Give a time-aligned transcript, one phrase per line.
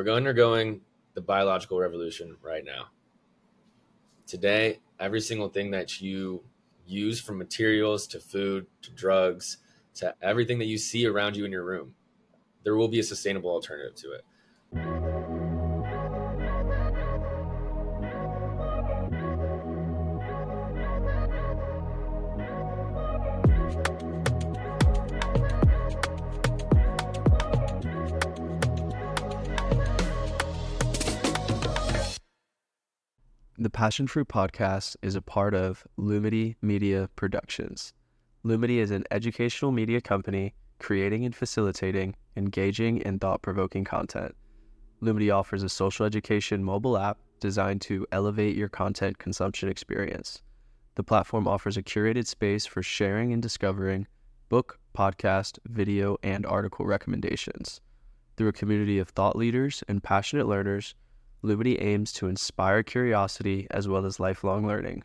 [0.00, 0.80] We're undergoing
[1.12, 2.86] the biological revolution right now.
[4.26, 6.42] Today, every single thing that you
[6.86, 9.58] use from materials to food to drugs
[9.96, 11.94] to everything that you see around you in your room,
[12.64, 14.99] there will be a sustainable alternative to it.
[33.62, 37.92] The Passion Fruit podcast is a part of Lumity Media Productions.
[38.42, 44.34] Lumity is an educational media company creating and facilitating engaging and thought provoking content.
[45.02, 50.40] Lumity offers a social education mobile app designed to elevate your content consumption experience.
[50.94, 54.06] The platform offers a curated space for sharing and discovering
[54.48, 57.82] book, podcast, video, and article recommendations.
[58.38, 60.94] Through a community of thought leaders and passionate learners,
[61.42, 65.02] Lumity aims to inspire curiosity as well as lifelong learning.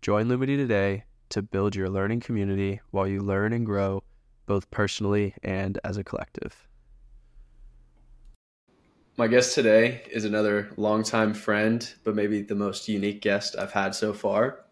[0.00, 4.02] Join Lumity today to build your learning community while you learn and grow
[4.46, 6.66] both personally and as a collective.
[9.18, 13.94] My guest today is another longtime friend, but maybe the most unique guest I've had
[13.94, 14.64] so far.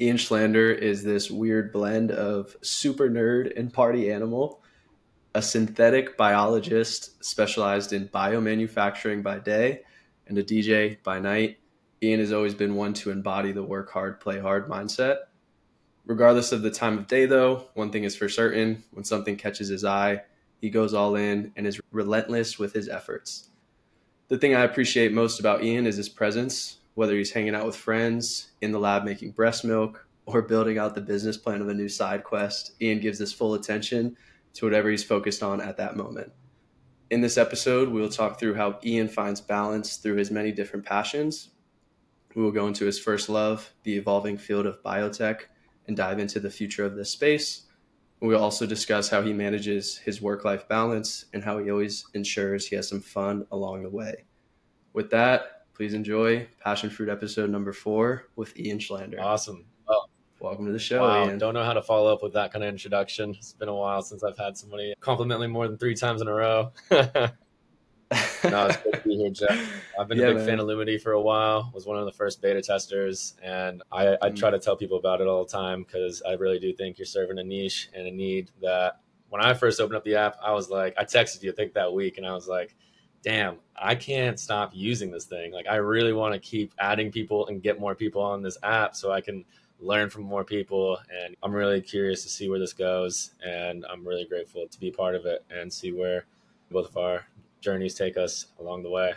[0.00, 4.62] Ian Schlander is this weird blend of super nerd and party animal,
[5.34, 9.82] a synthetic biologist specialized in biomanufacturing by day
[10.26, 11.58] and a DJ by night,
[12.02, 15.18] Ian has always been one to embody the work hard, play hard mindset.
[16.06, 19.68] Regardless of the time of day, though, one thing is for certain when something catches
[19.68, 20.22] his eye,
[20.60, 23.48] he goes all in and is relentless with his efforts.
[24.28, 27.76] The thing I appreciate most about Ian is his presence, whether he's hanging out with
[27.76, 31.74] friends, in the lab making breast milk, or building out the business plan of a
[31.74, 32.72] new side quest.
[32.80, 34.16] Ian gives his full attention
[34.54, 36.32] to whatever he's focused on at that moment.
[37.10, 40.86] In this episode, we will talk through how Ian finds balance through his many different
[40.86, 41.50] passions.
[42.34, 45.42] We will go into his first love, the evolving field of biotech,
[45.86, 47.66] and dive into the future of this space.
[48.20, 52.66] We'll also discuss how he manages his work life balance and how he always ensures
[52.66, 54.24] he has some fun along the way.
[54.94, 59.20] With that, please enjoy Passion Fruit episode number four with Ian Schlander.
[59.20, 59.66] Awesome.
[60.44, 61.00] Welcome to the show.
[61.00, 61.38] Wow, Ian.
[61.38, 63.30] don't know how to follow up with that kind of introduction.
[63.30, 66.28] It's been a while since I've had somebody compliment me more than three times in
[66.28, 66.70] a row.
[66.90, 66.98] no,
[68.10, 69.58] it's good to be here, Jeff.
[69.98, 70.46] I've been Yeah, a big man.
[70.46, 71.70] fan of Lumity for a while.
[71.72, 74.36] Was one of the first beta testers, and I, I Mm.
[74.36, 77.06] try to tell people about it all the time because I really do think you're
[77.06, 79.00] serving a niche and a need that.
[79.30, 81.72] When I first opened up the app, I was like, I texted you, I think
[81.72, 82.76] that week, and I was like,
[83.22, 85.52] damn, I can't stop using this thing.
[85.52, 88.94] Like, I really want to keep adding people and get more people on this app
[88.94, 89.42] so I can
[89.80, 90.98] learn from more people.
[91.24, 93.32] And I'm really curious to see where this goes.
[93.44, 96.26] And I'm really grateful to be part of it and see where
[96.70, 97.26] both of our
[97.60, 99.14] journeys take us along the way.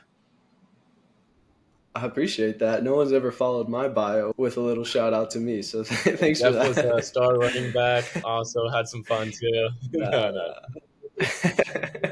[1.98, 2.84] I appreciate that.
[2.84, 5.64] No one's ever followed my bio with a little shout out to me.
[5.64, 6.96] So thanks Jeff for was that.
[6.96, 9.70] a star running back, also had some fun too.
[9.94, 10.32] no,
[11.20, 12.12] no.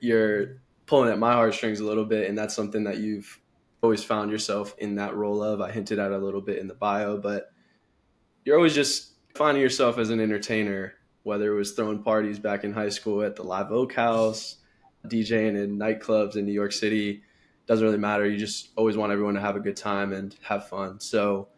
[0.00, 3.40] You're pulling at my heartstrings a little bit, and that's something that you've
[3.82, 5.60] always found yourself in that role of.
[5.60, 7.50] I hinted at a little bit in the bio, but
[8.44, 12.72] you're always just finding yourself as an entertainer, whether it was throwing parties back in
[12.72, 14.56] high school at the Live Oak House,
[15.06, 17.22] DJing in nightclubs in New York City.
[17.66, 18.28] Doesn't really matter.
[18.28, 21.00] You just always want everyone to have a good time and have fun.
[21.00, 21.48] So,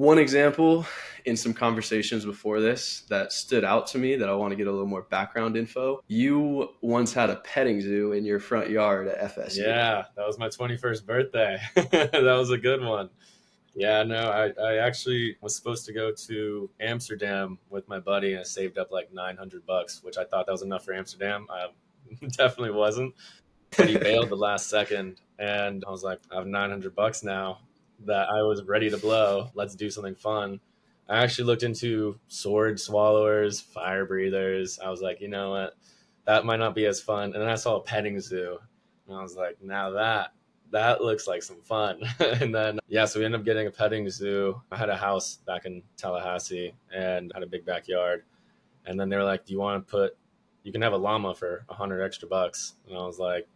[0.00, 0.86] one example
[1.26, 4.66] in some conversations before this that stood out to me that I want to get
[4.66, 6.02] a little more background info.
[6.08, 9.58] You once had a petting zoo in your front yard at FSU.
[9.58, 11.58] Yeah, that was my 21st birthday.
[11.74, 13.10] that was a good one.
[13.74, 18.40] Yeah, no, I, I actually was supposed to go to Amsterdam with my buddy and
[18.40, 21.46] I saved up like 900 bucks, which I thought that was enough for Amsterdam.
[21.50, 21.66] I
[22.38, 23.14] definitely wasn't.
[23.76, 27.58] But he bailed the last second and I was like, I have 900 bucks now
[28.06, 29.50] that I was ready to blow.
[29.54, 30.60] Let's do something fun.
[31.08, 34.78] I actually looked into sword swallowers, fire breathers.
[34.78, 35.74] I was like, you know what?
[36.24, 37.32] That might not be as fun.
[37.32, 38.58] And then I saw a petting zoo
[39.08, 40.32] and I was like, now that
[40.70, 42.00] that looks like some fun.
[42.20, 44.60] and then yeah, so we ended up getting a petting zoo.
[44.70, 48.22] I had a house back in Tallahassee and had a big backyard.
[48.86, 50.16] And then they were like, Do you want to put
[50.62, 52.74] you can have a llama for a hundred extra bucks?
[52.86, 53.48] And I was like,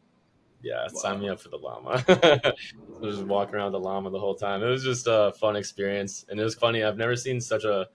[0.65, 2.03] Yeah, sign me up for the llama.
[3.03, 4.63] just walking around the llama the whole time.
[4.63, 6.25] It was just a fun experience.
[6.31, 6.83] And it was funny.
[6.83, 7.89] I've never seen such a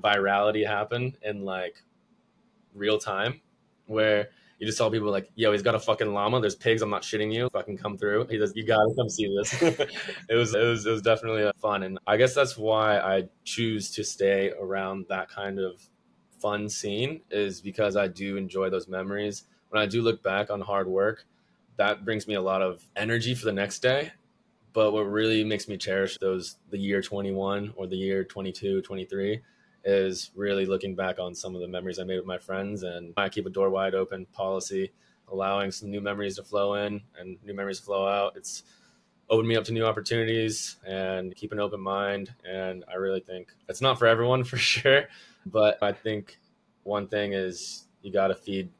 [0.00, 1.82] virality happen in like
[2.74, 3.40] real time
[3.86, 4.28] where
[4.60, 6.40] you just saw people like, yo, he's got a fucking llama.
[6.40, 6.80] There's pigs.
[6.80, 7.48] I'm not shitting you.
[7.52, 8.28] Fucking come through.
[8.28, 9.60] He says, you gotta come see this.
[9.62, 11.82] it was, it was, it was definitely uh, fun.
[11.82, 15.82] And I guess that's why I choose to stay around that kind of
[16.38, 19.42] fun scene is because I do enjoy those memories.
[19.70, 21.24] When I do look back on hard work,
[21.76, 24.12] that brings me a lot of energy for the next day.
[24.72, 29.40] But what really makes me cherish those the year 21 or the year 22, 23
[29.84, 33.12] is really looking back on some of the memories I made with my friends and
[33.16, 34.92] I keep a door wide open policy,
[35.28, 38.36] allowing some new memories to flow in and new memories flow out.
[38.36, 38.62] It's
[39.28, 42.32] opened me up to new opportunities and keep an open mind.
[42.44, 45.04] And I really think it's not for everyone for sure,
[45.46, 46.38] but I think
[46.84, 48.70] one thing is you got to feed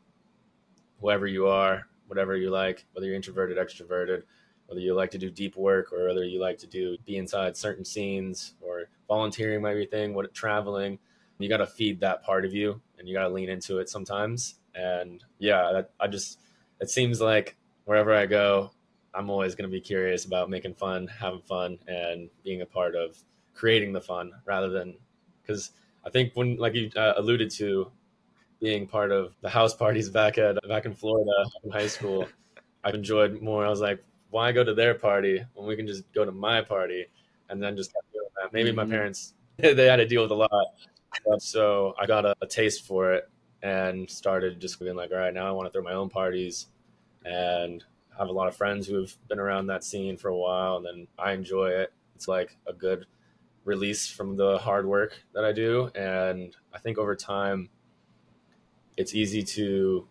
[1.00, 4.23] whoever you are, whatever you like, whether you're introverted, extroverted,
[4.67, 7.56] whether you like to do deep work or whether you like to do be inside
[7.56, 10.99] certain scenes or volunteering might be thing, what traveling,
[11.38, 13.88] you got to feed that part of you and you got to lean into it
[13.88, 14.56] sometimes.
[14.75, 16.38] And yeah, that, I just,
[16.81, 17.56] it seems like
[17.87, 18.73] wherever I go,
[19.14, 22.94] I'm always going to be curious about making fun, having fun, and being a part
[22.94, 23.17] of
[23.55, 24.97] creating the fun rather than
[25.41, 25.70] because
[26.05, 27.91] I think when, like you uh, alluded to,
[28.62, 31.31] being part of the house parties back at back in Florida
[31.64, 32.26] in high school,
[32.85, 33.67] I enjoyed more.
[33.67, 36.62] I was like, why go to their party when we can just go to my
[36.62, 37.06] party
[37.49, 38.53] and then just doing that?
[38.53, 38.76] Maybe mm-hmm.
[38.76, 40.50] my parents they had to deal with a lot,
[41.38, 43.29] so I got a, a taste for it
[43.62, 46.67] and started just being like, all right, now I want to throw my own parties
[47.25, 47.85] and
[48.19, 50.87] have a lot of friends who have been around that scene for a while, and
[50.87, 51.93] then I enjoy it.
[52.14, 53.06] It's like a good
[53.64, 57.69] release from the hard work that I do, and I think over time,
[59.02, 60.06] it's easy to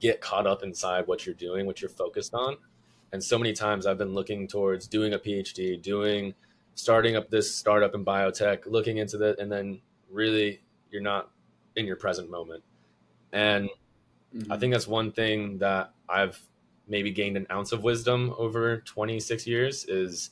[0.00, 2.56] get caught up inside what you're doing, what you're focused on.
[3.12, 6.34] And so many times I've been looking towards doing a PhD, doing
[6.74, 9.80] starting up this startup in biotech, looking into that, and then
[10.10, 10.60] really
[10.90, 11.30] you're not
[11.76, 12.64] in your present moment.
[13.32, 13.68] And
[14.34, 14.50] mm-hmm.
[14.50, 16.40] I think that's one thing that I've
[16.88, 20.30] maybe gained an ounce of wisdom over 26 years is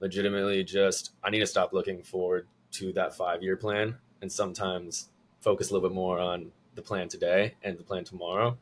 [0.00, 5.10] legitimately just I need to stop looking forward to that five year plan and sometimes
[5.40, 8.56] focus a little bit more on the plan today and the plan tomorrow.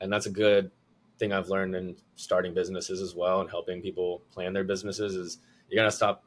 [0.00, 0.70] And that's a good
[1.18, 5.38] thing I've learned in starting businesses as well and helping people plan their businesses is
[5.68, 6.24] you got to stop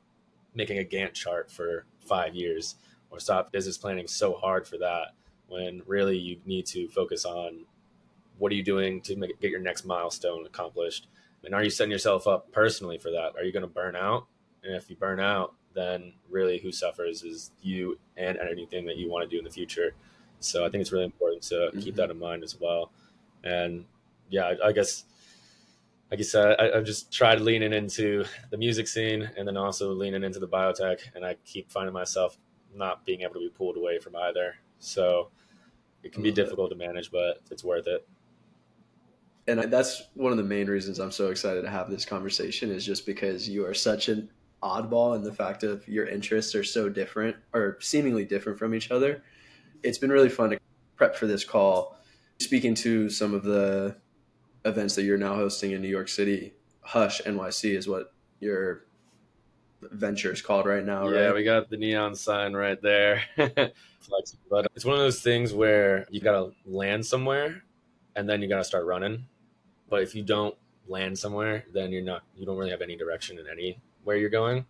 [0.53, 2.75] making a Gantt chart for five years
[3.09, 5.13] or stop business planning so hard for that
[5.47, 7.65] when really you need to focus on
[8.37, 11.07] what are you doing to make, get your next milestone accomplished?
[11.43, 13.33] And are you setting yourself up personally for that?
[13.37, 14.25] Are you going to burn out?
[14.63, 19.09] And if you burn out, then really who suffers is you and anything that you
[19.09, 19.93] want to do in the future.
[20.39, 21.79] So I think it's really important to mm-hmm.
[21.79, 22.91] keep that in mind as well.
[23.43, 23.85] And
[24.29, 25.05] yeah, I, I guess,
[26.09, 29.91] like you said, I, I've just tried leaning into the music scene and then also
[29.91, 30.99] leaning into the biotech.
[31.13, 32.37] And I keep finding myself
[32.73, 34.55] not being able to be pulled away from either.
[34.79, 35.29] So
[36.03, 38.07] it can be difficult to manage, but it's worth it
[39.47, 42.85] and that's one of the main reasons I'm so excited to have this conversation is
[42.85, 44.29] just because you are such an
[44.65, 48.91] oddball in the fact of your interests are so different or seemingly different from each
[48.91, 49.23] other.
[49.83, 50.59] It's been really fun to
[50.95, 51.97] prep for this call,
[52.39, 53.95] speaking to some of the
[54.65, 56.53] events that you're now hosting in New York City.
[56.81, 58.85] Hush NYC is what your
[59.81, 61.35] venture is called right now, yeah, right?
[61.35, 63.21] we got the neon sign right there.
[63.37, 67.63] but it's one of those things where you got to land somewhere
[68.15, 69.25] and then you got to start running
[69.89, 70.55] but if you don't
[70.87, 74.29] land somewhere, then you're not you don't really have any direction in any where you're
[74.29, 74.65] going.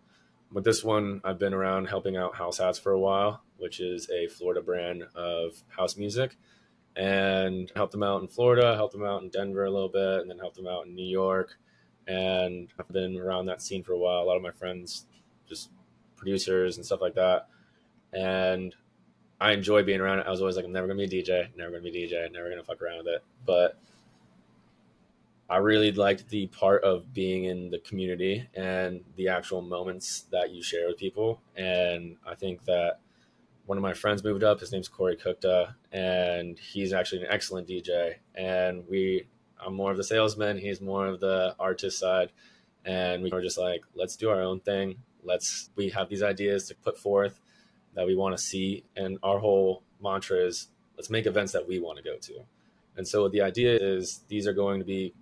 [0.52, 4.10] With this one, I've been around helping out House Hats for a while, which is
[4.10, 6.36] a Florida brand of house music,
[6.96, 10.30] and helped them out in Florida, helped them out in Denver a little bit, and
[10.30, 11.56] then helped them out in New York.
[12.06, 14.22] And I've been around that scene for a while.
[14.22, 15.06] A lot of my friends,
[15.48, 15.70] just
[16.16, 17.48] producers and stuff like that,
[18.12, 18.74] and
[19.40, 20.26] I enjoy being around it.
[20.26, 22.32] I was always like, I'm never gonna be a DJ, never gonna be a DJ,
[22.32, 23.78] never gonna fuck around with it, but
[25.48, 30.50] I really liked the part of being in the community and the actual moments that
[30.50, 31.40] you share with people.
[31.54, 32.98] And I think that
[33.66, 34.58] one of my friends moved up.
[34.58, 38.14] His name's Corey Cookta, and he's actually an excellent DJ.
[38.34, 39.26] And we,
[39.64, 40.58] I'm more of the salesman.
[40.58, 42.32] He's more of the artist side.
[42.84, 44.96] And we were just like, let's do our own thing.
[45.22, 47.38] Let's, we have these ideas to put forth
[47.94, 48.84] that we want to see.
[48.96, 52.34] And our whole mantra is let's make events that we want to go to.
[52.96, 55.14] And so the idea is these are going to be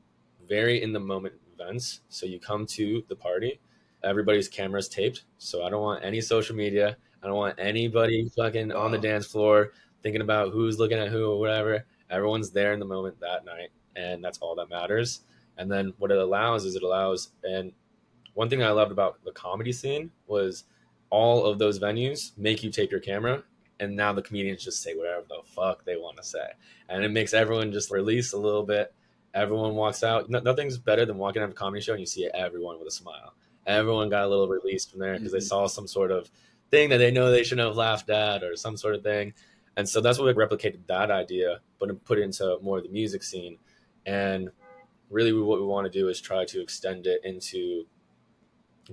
[0.49, 2.01] very in the moment events.
[2.09, 3.61] So you come to the party,
[4.03, 5.25] everybody's cameras taped.
[5.39, 6.97] So I don't want any social media.
[7.23, 9.73] I don't want anybody fucking on the dance floor
[10.03, 11.87] thinking about who's looking at who or whatever.
[12.11, 15.23] Everyone's there in the moment that night, and that's all that matters.
[15.57, 17.73] And then what it allows is it allows, and
[18.35, 20.65] one thing I loved about the comedy scene was
[21.11, 23.43] all of those venues make you take your camera
[23.79, 26.47] and now the comedians just say whatever the fuck they want to say
[26.89, 28.93] and it makes everyone just release a little bit
[29.35, 30.31] Everyone walks out.
[30.31, 32.89] No, nothing's better than walking out of a comedy show and you see everyone with
[32.89, 33.35] a smile.
[33.67, 35.37] Everyone got a little release from there because mm-hmm.
[35.37, 36.31] they saw some sort of
[36.71, 39.35] thing that they know they shouldn't have laughed at or some sort of thing.
[39.77, 42.91] And so that's what we replicated that idea, but put it into more of the
[42.91, 43.59] music scene.
[44.07, 44.51] And
[45.11, 47.87] really what we want to do is try to extend it into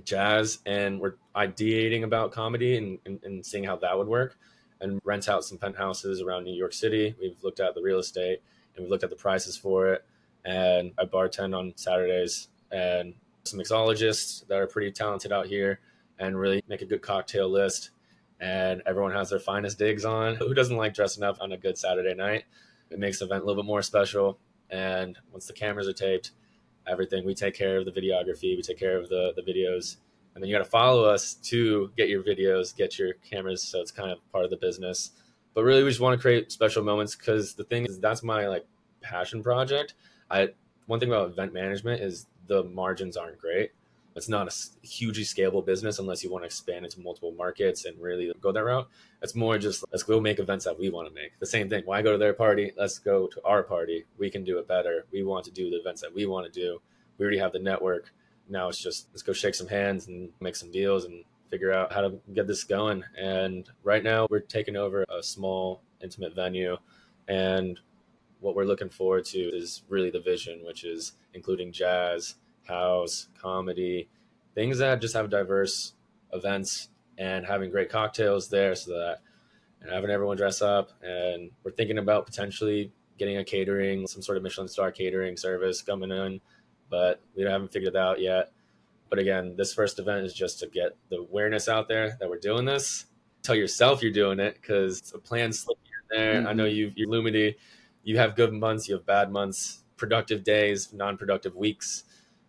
[0.04, 4.38] jazz and we're ideating about comedy and, and, and, seeing how that would work
[4.80, 8.40] and rent out some penthouses around new york city we've looked at the real estate
[8.74, 10.04] and we've looked at the prices for it
[10.44, 15.80] and i bartend on saturdays and some mixologists that are pretty talented out here
[16.18, 17.90] and really make a good cocktail list
[18.40, 21.76] and everyone has their finest digs on who doesn't like dressing up on a good
[21.76, 22.44] saturday night
[22.90, 24.38] it makes the event a little bit more special
[24.70, 26.32] and once the cameras are taped
[26.86, 27.24] everything.
[27.24, 29.96] We take care of the videography, we take care of the the videos,
[30.34, 33.62] and then you got to follow us to get your videos, get your cameras.
[33.62, 35.10] So it's kind of part of the business.
[35.54, 38.48] But really, we just want to create special moments because the thing is, that's my
[38.48, 38.66] like
[39.00, 39.94] passion project.
[40.32, 40.48] I
[40.86, 43.70] one thing about event management is the margins aren't great.
[44.16, 47.98] It's not a hugely scalable business unless you want to expand into multiple markets and
[48.00, 48.88] really go that route.
[49.22, 51.38] It's more just let's go make events that we want to make.
[51.38, 51.82] The same thing.
[51.84, 52.72] Why go to their party?
[52.76, 54.04] Let's go to our party.
[54.18, 55.06] We can do it better.
[55.12, 56.80] We want to do the events that we want to do.
[57.16, 58.12] We already have the network.
[58.48, 61.92] Now it's just let's go shake some hands and make some deals and figure out
[61.92, 63.04] how to get this going.
[63.18, 66.76] And right now we're taking over a small intimate venue
[67.28, 67.78] and
[68.42, 72.34] what we're looking forward to is really the vision, which is including jazz,
[72.66, 74.08] house, comedy,
[74.54, 75.94] things that just have diverse
[76.32, 79.18] events and having great cocktails there so that
[79.80, 80.90] and having everyone dress up.
[81.02, 85.82] And we're thinking about potentially getting a catering some sort of michelin star catering service
[85.82, 86.40] coming in
[86.92, 88.52] but we haven't figured it out yet.
[89.08, 92.38] But again this first event is just to get the awareness out there that we're
[92.38, 93.06] doing this.
[93.42, 96.40] Tell yourself you're doing it because it's a plan slip here and there.
[96.40, 96.48] Mm-hmm.
[96.48, 97.56] i know you've, you're lumity
[98.04, 102.04] you have good months you have bad months productive days non-productive weeks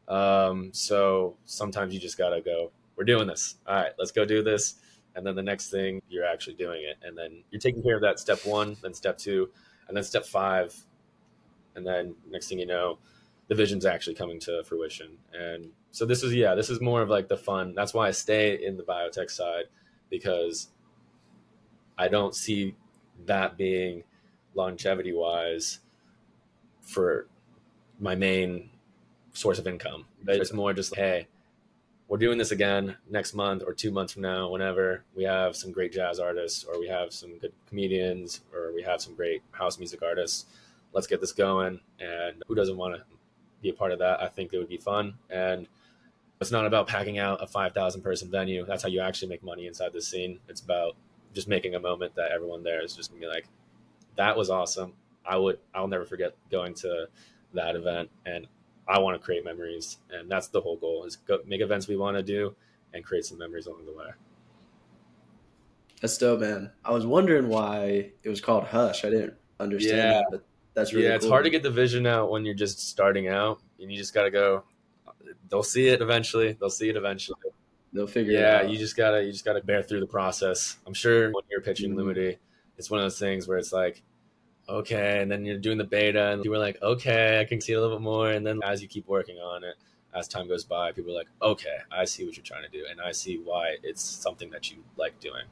[0.08, 3.56] um, so sometimes you just gotta go, we're doing this.
[3.68, 4.76] All right, let's go do this.
[5.16, 6.98] And then the next thing, you're actually doing it.
[7.06, 9.50] And then you're taking care of that step one, then step two,
[9.88, 10.76] and then step five.
[11.76, 13.00] And then next thing you know,
[13.48, 15.18] the vision's actually coming to fruition.
[15.34, 17.74] And so this is, yeah, this is more of like the fun.
[17.76, 19.66] That's why I stay in the biotech side
[20.10, 20.70] because
[21.98, 22.76] I don't see
[23.26, 24.04] that being
[24.56, 25.80] longevity wise
[26.82, 27.28] for
[28.00, 28.70] my main
[29.34, 30.06] source of income.
[30.24, 31.28] But it's more just like, hey,
[32.08, 35.72] we're doing this again next month or two months from now, whenever we have some
[35.72, 39.80] great jazz artists or we have some good comedians or we have some great house
[39.80, 40.46] music artists.
[40.92, 41.80] Let's get this going.
[42.00, 43.04] And who doesn't want to
[43.62, 44.22] be a part of that?
[44.22, 45.16] I think it would be fun.
[45.30, 45.68] And
[46.40, 48.66] it's not about packing out a 5,000 person venue.
[48.66, 50.40] That's how you actually make money inside this scene.
[50.50, 50.96] It's about
[51.34, 53.48] just making a moment that everyone there is just gonna be like,
[54.16, 54.94] that was awesome.
[55.26, 57.08] I would, I'll never forget going to
[57.54, 58.10] that event.
[58.26, 58.48] And
[58.88, 61.96] I want to create memories, and that's the whole goal: is go make events we
[61.96, 62.56] want to do
[62.94, 64.08] and create some memories along the way.
[66.02, 66.72] That's dope, man.
[66.84, 69.06] I was wondering why it was called Hush.
[69.06, 70.14] I didn't understand yeah.
[70.14, 70.44] that, but
[70.74, 71.16] that's really yeah.
[71.16, 74.14] It's hard to get the vision out when you're just starting out, and you just
[74.14, 74.64] got to go.
[75.50, 76.58] They'll see it eventually.
[76.60, 77.40] They'll see it eventually.
[77.94, 78.72] They'll figure yeah, it out.
[78.72, 80.78] you just gotta you just gotta bear through the process.
[80.86, 82.10] I'm sure when you're pitching mm-hmm.
[82.10, 82.38] Lumity,
[82.78, 84.04] it's one of those things where it's like
[84.68, 85.22] okay.
[85.22, 87.82] And then you're doing the beta and you were like, okay, I can see a
[87.82, 88.32] little bit more.
[88.32, 89.76] And then as you keep working on it,
[90.14, 92.86] as time goes by, people are like, okay, I see what you're trying to do.
[92.90, 95.46] And I see why it's something that you like doing.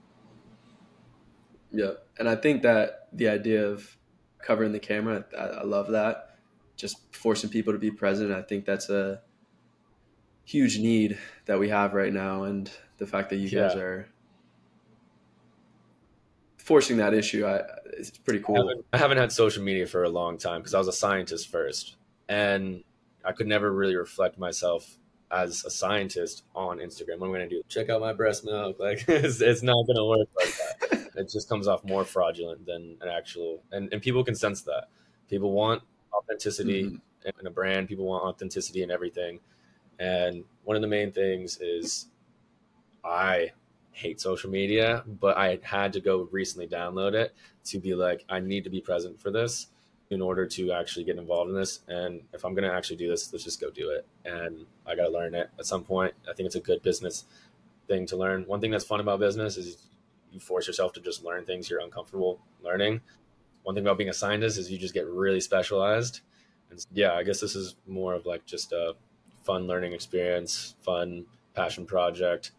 [1.72, 1.94] Yeah.
[2.20, 3.98] And I think that the idea of
[4.40, 6.36] covering the camera, I, I love that.
[6.76, 8.32] Just forcing people to be present.
[8.32, 9.22] I think that's a
[10.46, 12.44] huge need that we have right now.
[12.44, 13.68] And the fact that you yeah.
[13.68, 14.08] guys are
[16.72, 17.64] forcing that issue, I,
[17.98, 18.56] it's pretty cool.
[18.56, 20.94] I haven't, I haven't had social media for a long time because I was a
[20.94, 21.98] scientist first,
[22.30, 22.86] and
[23.26, 24.98] I could never really reflect myself
[25.30, 27.20] as a scientist on Instagram.
[27.20, 27.62] What am I going to do?
[27.68, 28.80] Check out my breast milk?
[28.80, 31.12] Like it's, it's not going to work like that.
[31.18, 34.86] it just comes off more fraudulent than an actual, and, and people can sense that.
[35.30, 37.40] People want authenticity mm-hmm.
[37.42, 37.90] in a brand.
[37.90, 39.42] People want authenticity in everything.
[40.00, 42.08] And one of the main things is
[43.04, 43.52] I
[43.92, 47.34] hate social media, but I had to go recently download it
[47.66, 49.68] to be like, I need to be present for this
[50.10, 51.80] in order to actually get involved in this.
[51.88, 54.06] And if I'm going to actually do this, let's just go do it.
[54.26, 56.14] And I got to learn it at some point.
[56.30, 57.26] I think it's a good business
[57.88, 58.44] thing to learn.
[58.48, 59.78] One thing that's fun about business is
[60.32, 63.02] you force yourself to just learn things you're uncomfortable learning.
[63.64, 66.22] One thing about being a scientist is you just get really specialized.
[66.70, 68.96] And yeah, I guess this is more of like just a
[69.44, 72.52] fun learning experience, fun passion project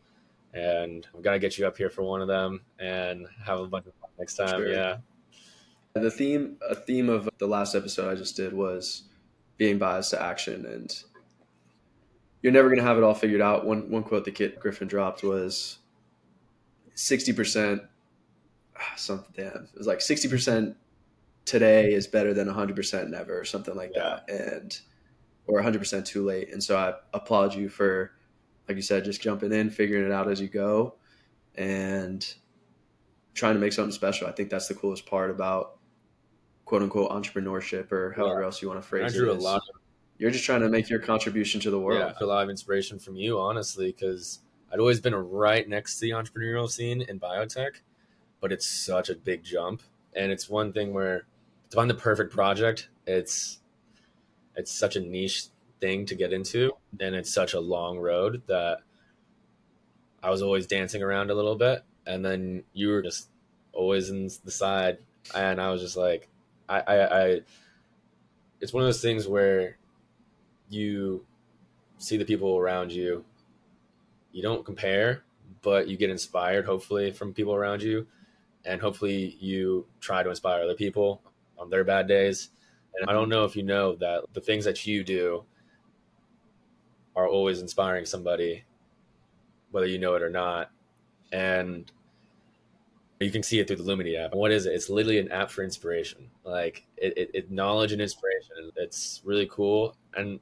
[0.52, 3.86] and I'm gonna get you up here for one of them and have a bunch
[3.86, 4.48] of fun next time.
[4.48, 4.72] Sure.
[4.72, 4.98] Yeah.
[5.94, 9.04] The theme, a theme of the last episode I just did was
[9.58, 11.02] being biased to action, and
[12.40, 13.66] you're never gonna have it all figured out.
[13.66, 15.78] One one quote that Kit Griffin dropped was
[16.94, 17.82] sixty percent.
[18.78, 20.76] Ah, something damn, it was like sixty percent
[21.44, 24.20] today is better than hundred percent never, or something like yeah.
[24.26, 24.80] that, and
[25.46, 26.52] or 100% too late.
[26.52, 28.12] And so I applaud you for,
[28.68, 30.94] like you said, just jumping in, figuring it out as you go,
[31.56, 32.34] and
[33.34, 34.26] trying to make something special.
[34.26, 35.78] I think that's the coolest part about
[36.64, 38.46] quote unquote entrepreneurship or however yeah.
[38.46, 39.36] else you want to phrase I drew it.
[39.36, 39.80] A lot of,
[40.18, 41.98] you're just trying to make your contribution to the world.
[41.98, 44.40] Yeah, a lot of inspiration from you, honestly, because
[44.72, 47.80] I'd always been right next to the entrepreneurial scene in biotech,
[48.40, 49.82] but it's such a big jump.
[50.14, 51.26] And it's one thing where
[51.70, 53.58] to find the perfect project, it's
[54.54, 55.46] it's such a niche
[55.82, 58.78] thing to get into and it's such a long road that
[60.22, 63.28] I was always dancing around a little bit and then you were just
[63.72, 64.98] always in the side
[65.34, 66.28] and I was just like
[66.68, 67.40] I, I, I
[68.60, 69.76] it's one of those things where
[70.70, 71.26] you
[71.98, 73.24] see the people around you
[74.30, 75.24] you don't compare
[75.62, 78.06] but you get inspired hopefully from people around you
[78.64, 81.20] and hopefully you try to inspire other people
[81.58, 82.50] on their bad days.
[82.94, 85.44] And I don't know if you know that the things that you do
[87.16, 88.64] are always inspiring somebody,
[89.70, 90.70] whether you know it or not.
[91.32, 91.90] And
[93.20, 94.32] you can see it through the Lumity app.
[94.32, 94.74] And what is it?
[94.74, 96.28] It's literally an app for inspiration.
[96.44, 98.70] Like it, it, it knowledge and inspiration.
[98.76, 99.96] It's really cool.
[100.14, 100.40] And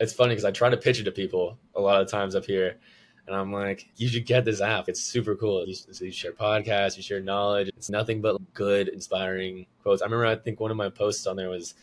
[0.00, 2.44] it's funny because I try to pitch it to people a lot of times up
[2.44, 2.78] here
[3.26, 4.88] and I'm like, you should get this app.
[4.88, 5.66] It's super cool.
[5.66, 7.68] You, so you share podcasts, you share knowledge.
[7.76, 10.02] It's nothing but good, inspiring quotes.
[10.02, 11.74] I remember, I think one of my posts on there was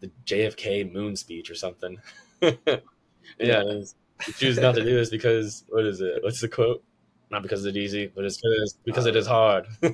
[0.00, 1.98] the JFK moon speech or something.
[3.38, 6.22] yeah, you choose not to do this because what is it?
[6.22, 6.82] What's the quote?
[7.30, 9.66] Not because it's easy, but it's because because it is hard.
[9.82, 9.88] I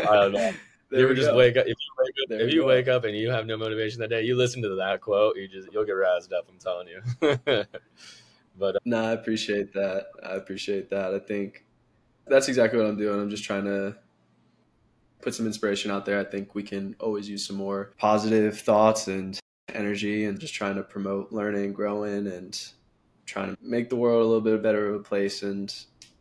[0.00, 0.52] don't know.
[0.88, 1.36] There you ever just go.
[1.36, 4.00] wake up if you wake up, if you, wake up and you have no motivation
[4.00, 6.46] that day, you listen to that quote, you just you'll get razzed up.
[6.48, 7.64] I'm telling you.
[8.58, 10.06] But uh, no, I appreciate that.
[10.24, 11.14] I appreciate that.
[11.14, 11.64] I think
[12.26, 13.20] that's exactly what I'm doing.
[13.20, 13.96] I'm just trying to
[15.20, 16.18] put some inspiration out there.
[16.18, 19.38] I think we can always use some more positive thoughts and
[19.76, 22.60] energy and just trying to promote learning, growing, and
[23.26, 25.42] trying to make the world a little bit better of a place.
[25.42, 25.74] And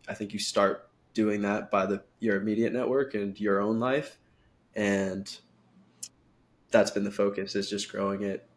[0.07, 4.19] I think you start doing that by the your immediate network and your own life.
[4.75, 5.35] And
[6.71, 8.49] that's been the focus is just growing it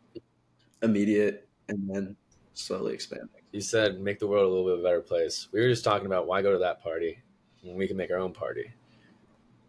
[0.82, 2.16] immediate and then
[2.54, 5.48] slowly expanding you said make the world a little bit better place.
[5.52, 7.18] We were just talking about why go to that party
[7.62, 8.72] when we can make our own party.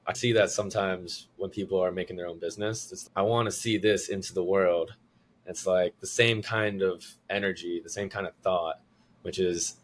[0.05, 3.09] I see that sometimes when people are making their own business.
[3.15, 4.95] I want to see this into the world.
[5.49, 8.79] It's like the same kind of energy, the same kind of thought,
[9.23, 9.77] which is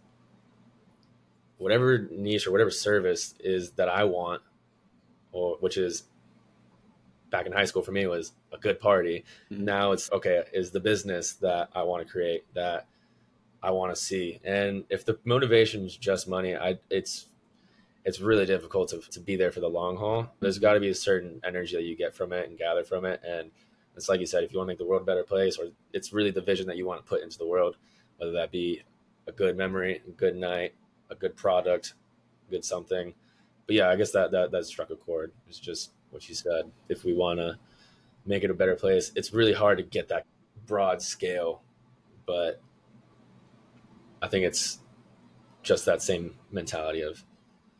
[1.58, 4.44] whatever niche or whatever service is that I want,
[5.32, 6.04] or which is
[7.32, 9.26] back in high school for me was a good party.
[9.52, 9.66] Mm-hmm.
[9.66, 12.88] Now it's okay, is the business that I want to create that
[13.64, 14.40] I want to see.
[14.44, 17.28] And if the motivation is just money, I it's
[18.06, 20.32] it's really difficult to, to be there for the long haul.
[20.40, 23.04] There's got to be a certain energy that you get from it and gather from
[23.04, 23.20] it.
[23.28, 23.50] And
[23.96, 25.68] it's like you said, if you want to make the world a better place, or
[25.94, 27.78] it's really the vision that you want to put into the world,
[28.18, 28.84] whether that be
[29.28, 30.74] a good memory, a good night,
[31.10, 31.94] a good product,
[32.50, 33.14] good something.
[33.68, 35.32] But yeah, I guess that that that struck a chord.
[35.48, 36.72] It's just what you said.
[36.90, 37.58] If we want to
[38.26, 40.26] make it a better place, it's really hard to get that
[40.68, 41.62] broad scale,
[42.26, 42.62] but
[44.22, 44.80] I think it's
[45.64, 47.24] just that same mentality of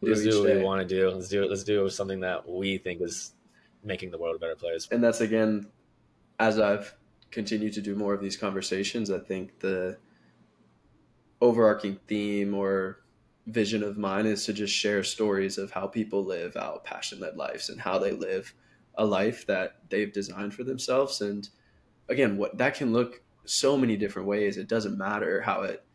[0.02, 0.58] let's do what day.
[0.58, 1.10] we want to do.
[1.10, 1.50] Let's do it.
[1.50, 3.34] Let's do something that we think is
[3.84, 4.88] making the world a better place.
[4.92, 5.68] And that's again,
[6.40, 6.96] as I've
[7.32, 9.98] continued to do more of these conversations, I think the
[11.42, 13.00] overarching theme or
[13.48, 17.38] vision of mine is to just share stories of how people live out passion led
[17.38, 18.54] lives and how they live
[18.96, 21.22] a life that they've designed for themselves.
[21.22, 21.48] And
[22.10, 24.58] again, what that can look so many different ways.
[24.58, 25.86] It doesn't matter how it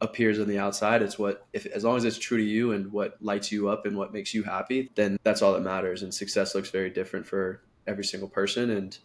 [0.00, 2.92] appears on the outside it's what if as long as it's true to you and
[2.92, 6.14] what lights you up and what makes you happy then that's all that matters and
[6.14, 8.98] success looks very different for every single person and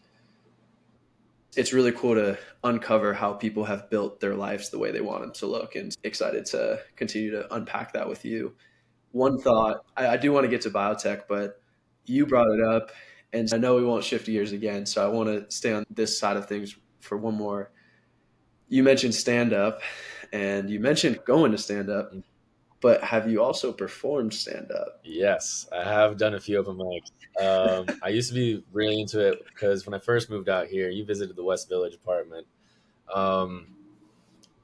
[1.56, 5.22] it's really cool to uncover how people have built their lives the way they want
[5.22, 8.54] them to look and excited to continue to unpack that with you.
[9.12, 11.62] One thought I, I do want to get to biotech but
[12.06, 12.92] you brought it up
[13.32, 16.20] and i know we won't shift gears again so i want to stay on this
[16.20, 17.72] side of things for one more.
[18.70, 19.82] You mentioned stand up
[20.32, 22.12] and you mentioned going to stand up,
[22.84, 25.00] but have you also performed stand up?
[25.06, 27.12] Yes, I have done a few open mics.
[27.41, 30.89] Um, I used to be really into it because when I first moved out here,
[30.89, 32.46] you visited the West Village apartment.
[33.12, 33.67] Um,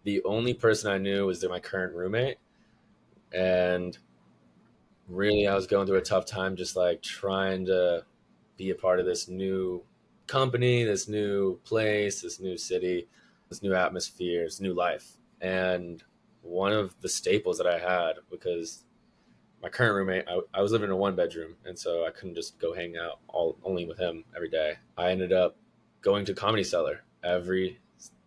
[0.03, 2.39] the only person I knew was my current roommate,
[3.31, 3.97] and
[5.07, 8.03] really, I was going through a tough time, just like trying to
[8.57, 9.81] be a part of this new
[10.27, 13.07] company, this new place, this new city,
[13.47, 16.03] this new atmosphere, this new life and
[16.41, 18.83] one of the staples that I had because
[19.61, 22.35] my current roommate, I, I, was living in a one bedroom, and so I couldn't
[22.35, 24.75] just go hang out all only with him every day.
[24.97, 25.57] I ended up
[26.01, 27.79] going to Comedy Cellar, every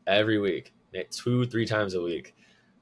[0.06, 0.74] every week,
[1.10, 2.34] two three times a week,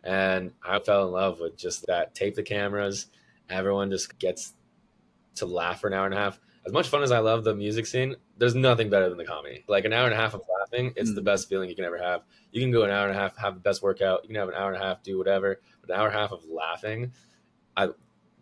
[0.02, 2.14] and I fell in love with just that.
[2.14, 3.06] Tape the cameras,
[3.48, 4.54] everyone just gets
[5.36, 6.40] to laugh for an hour and a half.
[6.66, 9.64] As much fun as I love the music scene, there's nothing better than the comedy.
[9.66, 11.14] Like an hour and a half of laughing, it's mm.
[11.14, 12.22] the best feeling you can ever have.
[12.52, 14.22] You can go an hour and a half, have the best workout.
[14.22, 15.60] You can have an hour and a half, do whatever.
[15.80, 17.12] But an hour and a half of laughing,
[17.76, 17.88] I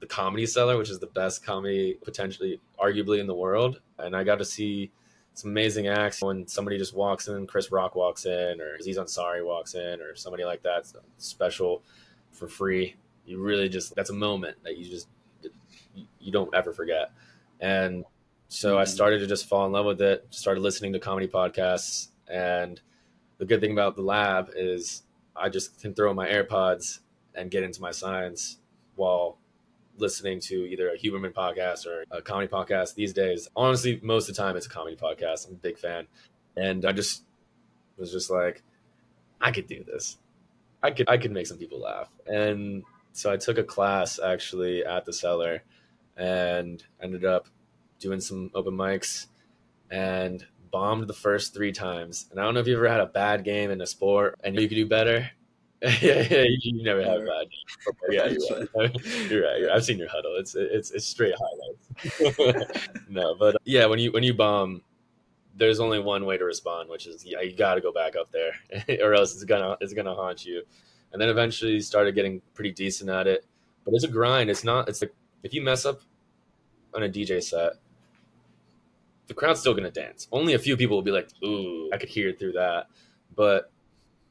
[0.01, 4.25] the comedy cellar, which is the best comedy potentially, arguably in the world, and I
[4.25, 4.91] got to see
[5.35, 9.45] some amazing acts when somebody just walks in, Chris Rock walks in, or Aziz Ansari
[9.45, 10.87] walks in, or somebody like that
[11.19, 11.83] special
[12.33, 12.97] for free.
[13.25, 15.09] You really just that's a moment that you just
[16.19, 17.13] you don't ever forget.
[17.61, 18.05] And
[18.49, 18.81] so mm-hmm.
[18.81, 22.09] I started to just fall in love with it, started listening to comedy podcasts.
[22.29, 22.81] And
[23.39, 25.03] the good thing about the lab is
[25.37, 27.01] I just can throw in my AirPods
[27.35, 28.59] and get into my science
[28.97, 29.39] while
[29.97, 33.49] listening to either a Huberman podcast or a comedy podcast these days.
[33.57, 35.47] Honestly, most of the time it's a comedy podcast.
[35.47, 36.07] I'm a big fan.
[36.57, 37.25] And I just
[37.97, 38.63] was just like,
[39.41, 40.19] I could do this.
[40.83, 42.09] I could I could make some people laugh.
[42.27, 45.63] And so I took a class actually at the cellar
[46.19, 47.49] and ended up
[47.99, 49.27] doing some open mics
[49.91, 52.27] and bombed the first three times.
[52.31, 54.59] And I don't know if you ever had a bad game in a sport and
[54.59, 55.31] you could do better.
[55.83, 57.47] yeah, yeah, you, never have a bad.
[57.49, 57.95] game.
[58.11, 58.97] Yeah, you're right.
[59.31, 59.71] you're right.
[59.73, 60.35] I've seen your huddle.
[60.37, 62.89] It's it's it's straight highlights.
[63.09, 64.83] no, but uh, yeah, when you when you bomb,
[65.55, 68.29] there's only one way to respond, which is yeah, you got to go back up
[68.33, 68.55] there,
[69.01, 70.65] or else it's gonna it's gonna haunt you.
[71.13, 73.47] And then eventually started getting pretty decent at it.
[73.85, 74.51] But it's a grind.
[74.51, 74.89] It's not.
[74.89, 76.01] It's like if you mess up
[76.95, 77.75] on a DJ set,
[79.27, 80.27] the crowd's still gonna dance.
[80.33, 82.87] Only a few people will be like, "Ooh, I could hear it through that."
[83.35, 83.71] But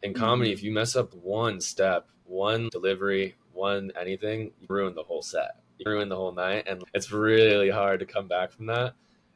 [0.04, 0.22] in mm-hmm.
[0.22, 5.22] comedy, if you mess up one step, one delivery, one anything, you ruin the whole
[5.22, 5.62] set.
[5.78, 8.94] You ruin the whole night, and it's really hard to come back from that.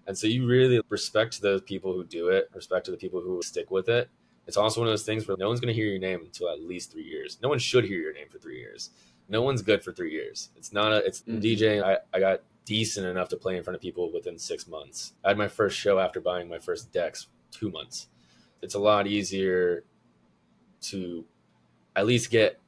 [0.07, 3.41] And so you really respect those people who do it, respect to the people who
[3.43, 4.09] stick with it.
[4.47, 6.49] It's also one of those things where no one's going to hear your name until
[6.49, 7.37] at least three years.
[7.41, 8.89] No one should hear your name for three years.
[9.29, 10.49] No one's good for three years.
[10.57, 10.97] It's not a.
[11.05, 11.39] It's mm-hmm.
[11.39, 11.83] DJing.
[11.83, 15.13] I, I got decent enough to play in front of people within six months.
[15.23, 18.07] I had my first show after buying my first decks two months.
[18.61, 19.83] It's a lot easier
[20.81, 21.25] to
[21.95, 22.59] at least get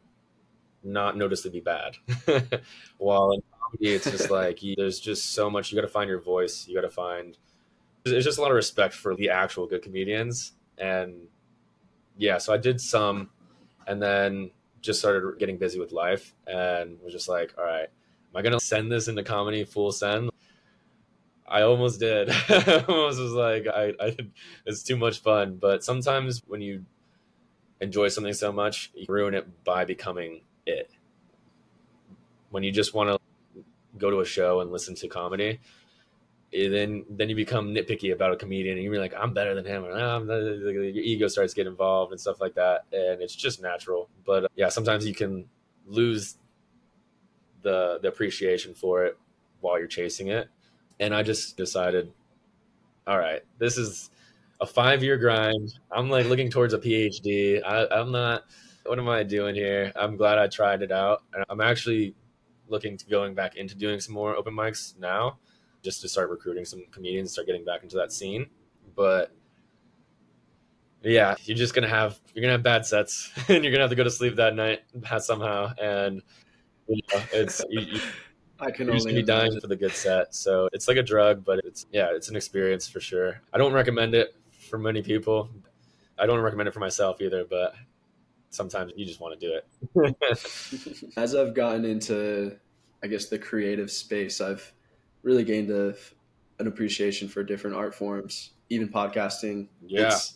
[0.83, 1.95] not noticed to be bad.
[2.97, 5.71] While in comedy, it's just like there's just so much.
[5.71, 6.67] You got to find your voice.
[6.67, 7.37] You got to find.
[8.03, 11.15] There's just a lot of respect for the actual good comedians, and
[12.17, 12.37] yeah.
[12.37, 13.29] So I did some,
[13.87, 14.51] and then
[14.83, 17.89] just started getting busy with life, and was just like, all right
[18.33, 20.31] am I gonna send this into comedy full send?
[21.47, 22.29] I almost did.
[22.49, 24.17] I almost was like, I, I,
[24.65, 25.57] it's too much fun.
[25.61, 26.85] But sometimes when you
[27.79, 30.89] enjoy something so much, you ruin it by becoming it.
[32.49, 33.63] When you just want to
[33.97, 35.59] go to a show and listen to comedy,
[36.53, 39.83] then then you become nitpicky about a comedian, and you're like, I'm better than him,
[39.83, 44.09] or oh, your ego starts getting involved and stuff like that, and it's just natural.
[44.25, 45.45] But uh, yeah, sometimes you can
[45.87, 46.35] lose
[47.63, 49.17] the the appreciation for it
[49.61, 50.49] while you're chasing it.
[50.99, 52.11] And I just decided,
[53.07, 54.11] all right, this is
[54.61, 55.73] a five year grind.
[55.91, 57.61] I'm like looking towards a PhD.
[57.65, 58.43] I, I'm not.
[58.85, 59.93] What am I doing here?
[59.95, 62.13] I'm glad I tried it out, and I'm actually
[62.67, 65.37] looking to going back into doing some more open mics now,
[65.83, 68.47] just to start recruiting some comedians, start getting back into that scene.
[68.95, 69.31] But
[71.03, 73.95] yeah, you're just gonna have you're gonna have bad sets, and you're gonna have to
[73.95, 74.83] go to sleep that night
[75.19, 76.21] somehow, and
[76.87, 77.99] you know, it's you, you,
[78.59, 80.33] I can only be dying for the good set.
[80.33, 83.41] So it's like a drug, but it's yeah, it's an experience for sure.
[83.53, 85.49] I don't recommend it for many people.
[86.17, 87.73] I don't recommend it for myself either, but
[88.49, 89.59] sometimes you just want to do
[90.05, 91.13] it.
[91.17, 92.55] As I've gotten into,
[93.03, 94.71] I guess, the creative space, I've
[95.23, 95.95] really gained a,
[96.59, 99.67] an appreciation for different art forms, even podcasting.
[99.85, 100.07] Yeah.
[100.07, 100.35] It's,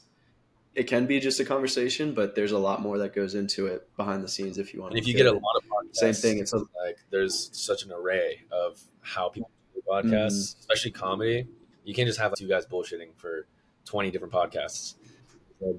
[0.78, 3.89] it can be just a conversation, but there's a lot more that goes into it
[3.97, 4.93] behind the scenes if you want.
[4.93, 6.38] And if you get a lot of podcasts, same thing.
[6.38, 10.60] It's a, like there's such an array of how people do podcasts, mm-hmm.
[10.60, 11.47] especially comedy.
[11.84, 13.47] You can't just have two guys bullshitting for
[13.86, 14.95] 20 different podcasts.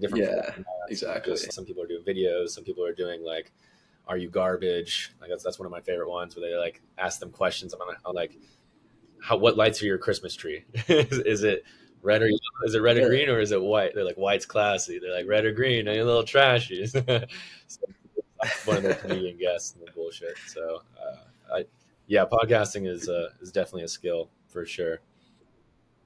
[0.00, 0.50] different yeah,
[0.88, 1.34] exactly.
[1.34, 2.48] Just, some people are doing videos.
[2.48, 3.52] Some people are doing like,
[4.08, 7.20] "Are you garbage?" Like that's that's one of my favorite ones where they like ask
[7.20, 7.72] them questions.
[7.72, 8.36] I'm, I'm like,
[9.22, 10.64] "How what lights are your Christmas tree?
[10.88, 11.64] is, is it
[12.02, 12.66] red or yellow?
[12.66, 13.94] Is it red or green or is it white?
[13.94, 14.98] They're like white's classy.
[14.98, 15.88] They're like red or green.
[15.88, 16.86] Are you a little trashy?
[16.86, 17.00] so,
[18.64, 20.36] one of the comedian guests and the bullshit.
[20.46, 21.64] So, uh, I,
[22.06, 25.00] yeah, podcasting is uh, is definitely a skill for sure.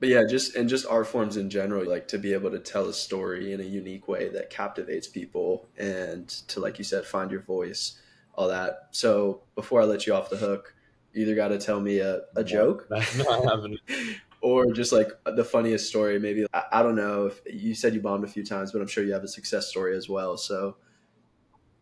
[0.01, 2.88] But yeah, just and just art forms in general, like to be able to tell
[2.88, 7.31] a story in a unique way that captivates people, and to like you said, find
[7.31, 8.01] your voice,
[8.35, 8.88] all that.
[8.90, 10.75] So before I let you off the hook,
[11.14, 12.88] either got to tell me a, a joke,
[14.40, 16.18] or just like the funniest story.
[16.18, 18.88] Maybe I, I don't know if you said you bombed a few times, but I'm
[18.88, 20.37] sure you have a success story as well.
[20.37, 20.77] So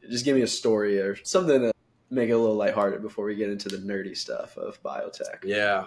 [0.09, 1.73] just give me a story or something to
[2.11, 5.45] make it a little lighthearted before we get into the nerdy stuff of biotech.
[5.45, 5.87] Yeah,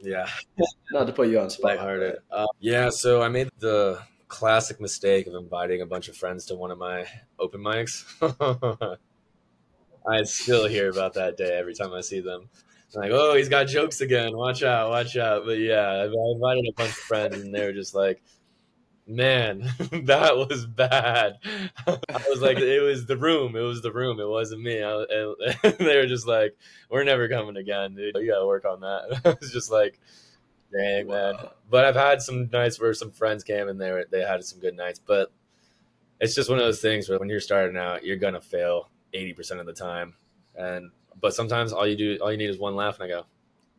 [0.00, 0.28] yeah.
[0.92, 1.76] Not to put you on spot.
[1.76, 2.16] Lighthearted.
[2.30, 2.90] Uh, yeah.
[2.90, 6.78] So I made the classic mistake of inviting a bunch of friends to one of
[6.78, 7.06] my
[7.38, 8.04] open mics.
[10.06, 12.50] I still hear about that day every time I see them.
[12.96, 14.36] Like, oh, he's got jokes again.
[14.36, 15.44] Watch out, watch out.
[15.44, 18.22] But yeah, I invited a bunch of friends, and they were just like,
[19.06, 19.60] man,
[20.04, 21.38] that was bad.
[21.86, 23.56] I was like, it was the room.
[23.56, 24.20] It was the room.
[24.20, 24.82] It wasn't me.
[24.82, 25.04] I,
[25.78, 26.56] they were just like,
[26.90, 28.16] we're never coming again, dude.
[28.16, 29.20] You got to work on that.
[29.24, 30.00] I was just like,
[30.72, 31.34] dang, man.
[31.70, 34.60] But I've had some nights where some friends came and they were, they had some
[34.60, 35.00] good nights.
[35.04, 35.32] But
[36.20, 39.60] it's just one of those things where when you're starting out, you're gonna fail 80%
[39.60, 40.14] of the time.
[40.56, 40.90] And
[41.24, 43.24] but sometimes all you do all you need is one laugh and I go,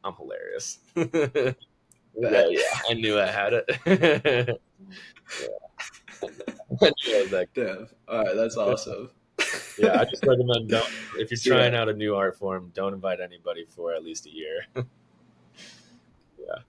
[0.04, 0.80] I'm hilarious.
[0.96, 1.54] yeah,
[2.50, 3.70] yeah, I knew I had it.
[7.56, 7.76] yeah.
[8.08, 9.12] All right, that's awesome.
[9.78, 11.82] yeah, I just recommend don't if you're trying yeah.
[11.82, 14.66] out a new art form, don't invite anybody for at least a year.
[14.76, 14.84] yeah.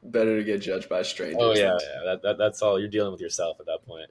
[0.02, 1.38] Better to get judged by strangers.
[1.40, 2.02] Oh yeah, yeah.
[2.04, 4.10] That, that that's all you're dealing with yourself at that point.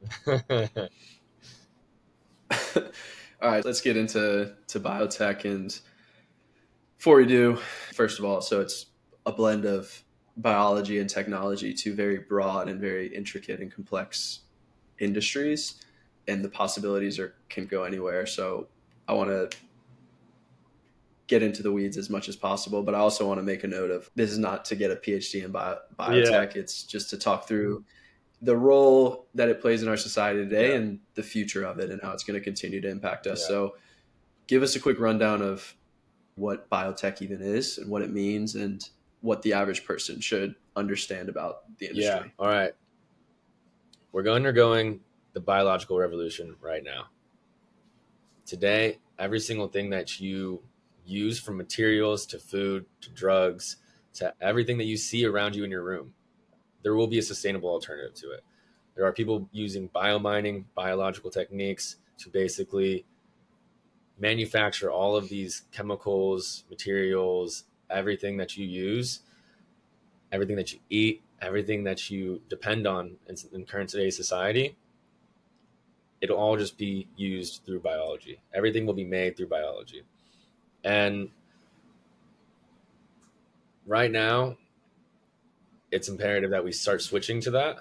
[3.39, 5.45] All right, let's get into to biotech.
[5.45, 5.79] And
[7.05, 7.55] before we do,
[7.93, 8.87] first of all, so it's
[9.27, 10.03] a blend of
[10.37, 14.39] biology and technology, two very broad and very intricate and complex
[14.97, 15.75] industries,
[16.27, 18.25] and the possibilities are can go anywhere.
[18.25, 18.69] So
[19.07, 19.55] I want to
[21.27, 23.67] get into the weeds as much as possible, but I also want to make a
[23.67, 26.55] note of this is not to get a PhD in bio, biotech.
[26.55, 26.61] Yeah.
[26.61, 27.85] It's just to talk through
[28.41, 30.77] the role that it plays in our society today yeah.
[30.77, 33.41] and the future of it and how it's going to continue to impact us.
[33.41, 33.47] Yeah.
[33.47, 33.75] So,
[34.47, 35.75] give us a quick rundown of
[36.35, 38.89] what biotech even is and what it means and
[39.21, 42.03] what the average person should understand about the industry.
[42.05, 42.23] Yeah.
[42.37, 42.73] All right.
[44.11, 45.01] We're undergoing
[45.33, 47.07] the biological revolution right now.
[48.45, 50.61] Today, every single thing that you
[51.05, 53.77] use from materials to food to drugs
[54.13, 56.13] to everything that you see around you in your room
[56.85, 58.43] there will be a sustainable alternative to it.
[58.95, 63.05] There are people using biomining, biological techniques to basically
[64.19, 69.21] manufacture all of these chemicals, materials, everything that you use,
[70.31, 74.75] everything that you eat, everything that you depend on in, in current today's society.
[76.21, 78.39] It'll all just be used through biology.
[78.53, 80.03] Everything will be made through biology.
[80.83, 81.29] And
[83.85, 84.57] right now,
[85.91, 87.77] it's imperative that we start switching to that.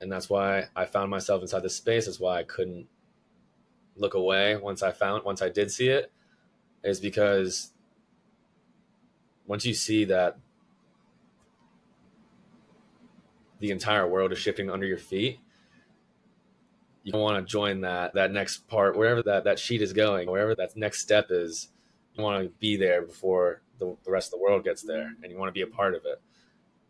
[0.00, 2.06] And that's why I found myself inside this space.
[2.06, 2.86] That's why I couldn't
[3.96, 6.12] look away once I found, once I did see it,
[6.84, 7.72] is because
[9.46, 10.38] once you see that
[13.60, 15.40] the entire world is shifting under your feet,
[17.02, 20.54] you want to join that that next part, wherever that, that sheet is going, wherever
[20.56, 21.68] that next step is,
[22.14, 25.30] you want to be there before the, the rest of the world gets there and
[25.30, 26.20] you want to be a part of it.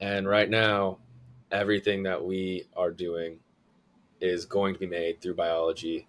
[0.00, 0.98] And right now,
[1.50, 3.38] everything that we are doing
[4.20, 6.08] is going to be made through biology,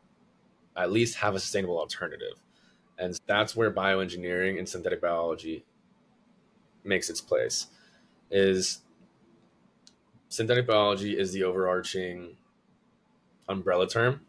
[0.78, 2.44] at least have a sustainable alternative.
[2.98, 5.66] And that's where bioengineering and synthetic biology
[6.84, 7.68] makes its place.
[8.30, 8.82] Is
[10.30, 12.38] synthetic biology is the overarching
[13.48, 14.22] umbrella term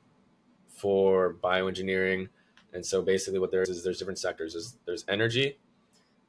[0.69, 2.29] for bioengineering.
[2.73, 4.53] And so basically what there is is there's different sectors.
[4.53, 5.59] There's, there's energy,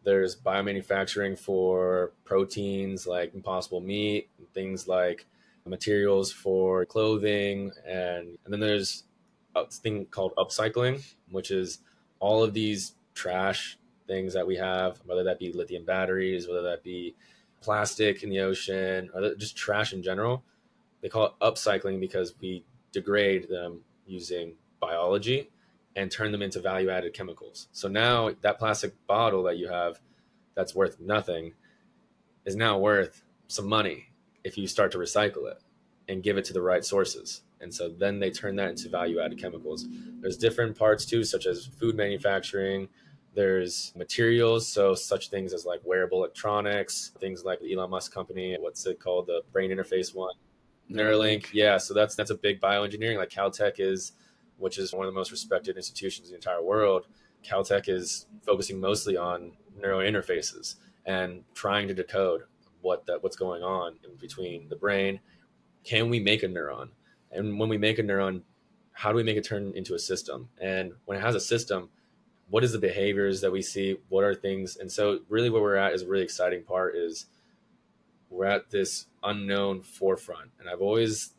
[0.03, 5.25] there's biomanufacturing for proteins like impossible meat, things like
[5.65, 9.03] materials for clothing, and, and then there's
[9.55, 11.79] Uh, thing called upcycling, which is
[12.19, 16.83] all of these trash things that we have, whether that be lithium batteries, whether that
[16.83, 17.15] be
[17.61, 20.43] plastic in the ocean, or just trash in general.
[21.01, 25.49] They call it upcycling because we degrade them using biology
[25.95, 27.67] and turn them into value added chemicals.
[27.71, 29.99] So now that plastic bottle that you have
[30.55, 31.53] that's worth nothing
[32.45, 34.09] is now worth some money
[34.43, 35.61] if you start to recycle it
[36.07, 37.41] and give it to the right sources.
[37.61, 39.85] And so then they turn that into value added chemicals.
[40.21, 42.87] There's different parts too, such as food manufacturing.
[43.35, 48.57] There's materials, so such things as like wearable electronics, things like the Elon Musk company,
[48.59, 50.33] what's it called, the brain interface one,
[50.89, 51.47] Neuralink.
[51.53, 53.17] Yeah, so that's that's a big bioengineering.
[53.17, 54.13] Like Caltech is
[54.59, 57.07] which is one of the most respected institutions in the entire world,
[57.43, 62.41] Caltech is focusing mostly on neural interfaces and trying to decode
[62.81, 65.19] what that what's going on in between the brain.
[65.83, 66.89] Can we make a neuron?
[67.31, 68.41] And when we make a neuron,
[68.91, 70.49] how do we make it turn into a system?
[70.59, 71.89] And when it has a system,
[72.49, 73.97] what is the behaviors that we see?
[74.09, 74.77] What are things?
[74.77, 77.27] And so really where we're at is a really exciting part is
[78.29, 80.51] we're at this unknown forefront.
[80.59, 81.33] And I've always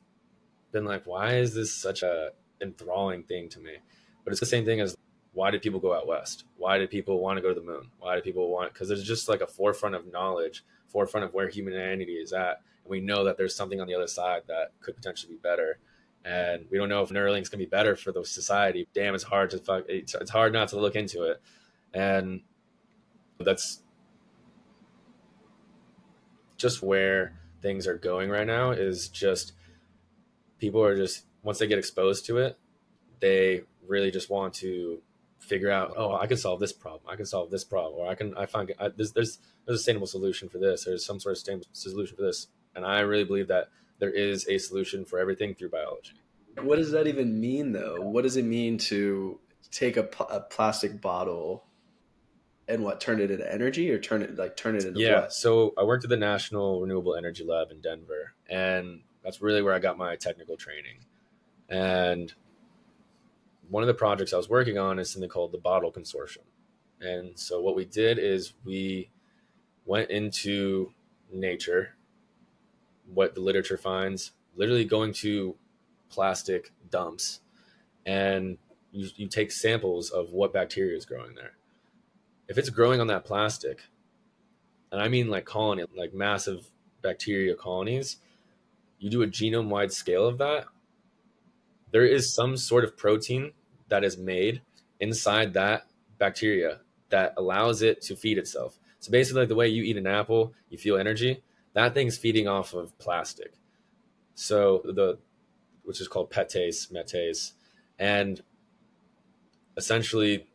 [0.72, 3.76] been like, why is this such a enthralling thing to me?
[4.24, 4.96] But it's the same thing as
[5.32, 6.44] why did people go out west?
[6.56, 7.90] Why did people want to go to the moon?
[7.98, 8.72] Why do people want?
[8.72, 12.90] Because there's just like a forefront of knowledge, forefront of where humanity is at, and
[12.90, 15.78] we know that there's something on the other side that could potentially be better.
[16.24, 18.88] And we don't know if Neuralink's gonna be better for the society.
[18.94, 19.84] Damn, it's hard to fuck.
[19.88, 21.40] It's, it's hard not to look into it,
[21.94, 22.42] and
[23.38, 23.82] that's
[26.56, 28.70] just where things are going right now.
[28.70, 29.52] Is just
[30.58, 32.58] people are just once they get exposed to it,
[33.20, 35.00] they really just want to
[35.38, 37.10] figure out, oh, I can solve this problem.
[37.10, 39.78] I can solve this problem, or I can I find I, there's, there's there's a
[39.78, 40.84] sustainable solution for this.
[40.84, 44.48] There's some sort of sustainable solution for this, and I really believe that there is
[44.48, 46.14] a solution for everything through biology.
[46.60, 48.00] What does that even mean, though?
[48.00, 49.38] What does it mean to
[49.70, 51.64] take a, a plastic bottle
[52.66, 55.22] and what turn it into energy or turn it like turn it into yeah?
[55.22, 55.32] What?
[55.32, 59.74] So I worked at the National Renewable Energy Lab in Denver, and that's really where
[59.74, 61.04] I got my technical training.
[61.68, 62.32] And
[63.68, 66.44] one of the projects I was working on is something called the Bottle Consortium.
[67.00, 69.10] And so what we did is we
[69.86, 70.92] went into
[71.32, 71.96] nature,
[73.12, 75.56] what the literature finds, literally going to
[76.08, 77.40] plastic dumps,
[78.06, 78.58] and
[78.92, 81.52] you, you take samples of what bacteria is growing there.
[82.48, 83.82] If it's growing on that plastic,
[84.90, 86.68] and I mean like colony, like massive
[87.02, 88.16] bacteria colonies,
[88.98, 90.66] you do a genome wide scale of that,
[91.92, 93.52] there is some sort of protein
[93.88, 94.62] that is made
[95.00, 95.86] inside that
[96.18, 98.78] bacteria that allows it to feed itself.
[99.00, 101.42] So basically, like the way you eat an apple, you feel energy.
[101.74, 103.54] That thing's feeding off of plastic.
[104.34, 105.18] So the,
[105.84, 107.52] which is called PETase, MHETase,
[107.98, 108.42] and
[109.76, 110.46] essentially,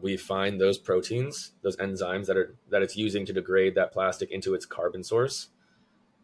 [0.00, 4.30] we find those proteins, those enzymes that are that it's using to degrade that plastic
[4.30, 5.48] into its carbon source,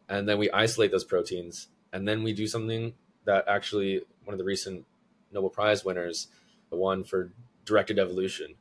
[0.09, 4.39] and then we isolate those proteins, and then we do something that actually one of
[4.39, 4.85] the recent
[5.33, 6.29] Nobel Prize winners
[6.71, 7.33] the one for
[7.65, 8.55] directed evolution.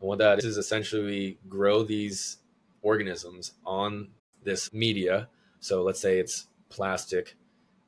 [0.00, 2.38] And what that is, is essentially we grow these
[2.82, 4.08] organisms on
[4.48, 5.28] this media.
[5.60, 7.36] So let's say it's plastic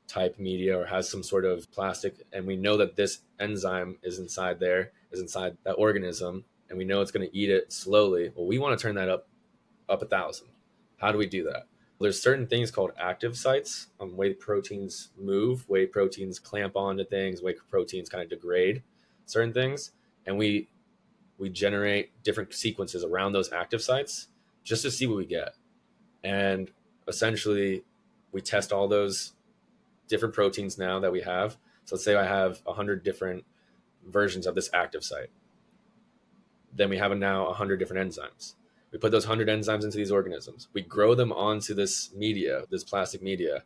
[0.07, 4.19] type media or has some sort of plastic, and we know that this enzyme is
[4.19, 8.31] inside there, is inside that organism, and we know it's going to eat it slowly.
[8.35, 9.27] Well, we want to turn that up
[9.89, 10.47] up a thousand.
[10.97, 11.63] How do we do that?
[11.99, 17.41] There's certain things called active sites on way proteins move, way proteins clamp onto things,
[17.41, 18.83] way proteins kind of degrade
[19.25, 19.91] certain things,
[20.27, 20.69] and we
[21.39, 24.27] we generate different sequences around those active sites
[24.63, 25.55] just to see what we get.
[26.23, 26.71] And
[27.07, 27.83] essentially,
[28.31, 29.33] we test all those
[30.07, 31.57] different proteins now that we have.
[31.85, 33.45] So let's say I have 100 different
[34.05, 35.29] versions of this active site.
[36.73, 38.55] Then we have now 100 different enzymes.
[38.91, 40.67] We put those 100 enzymes into these organisms.
[40.73, 43.63] We grow them onto this media, this plastic media.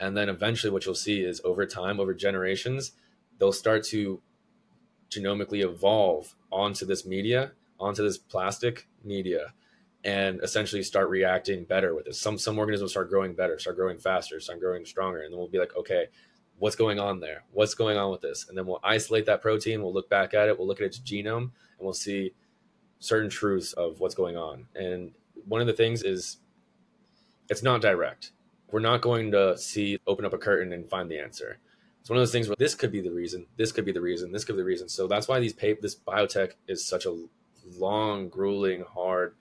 [0.00, 2.92] And then eventually, what you'll see is over time, over generations,
[3.38, 4.20] they'll start to
[5.10, 9.54] genomically evolve onto this media, onto this plastic media,
[10.04, 12.14] and essentially start reacting better with it.
[12.14, 15.48] Some some organisms start growing better, start growing faster, start growing stronger, and then we'll
[15.48, 16.06] be like, okay,
[16.58, 17.44] what's going on there?
[17.52, 18.46] What's going on with this?
[18.48, 19.82] And then we'll isolate that protein.
[19.82, 20.58] We'll look back at it.
[20.58, 22.32] We'll look at its genome, and we'll see
[22.98, 24.66] certain truths of what's going on.
[24.74, 25.12] And
[25.46, 26.38] one of the things is,
[27.50, 28.32] it's not direct.
[28.70, 31.58] We're not going to see open up a curtain and find the answer
[32.04, 34.00] it's one of those things where this could be the reason, this could be the
[34.02, 34.90] reason, this could be the reason.
[34.90, 37.16] So that's why these paper, this biotech is such a
[37.78, 39.36] long, grueling, hard,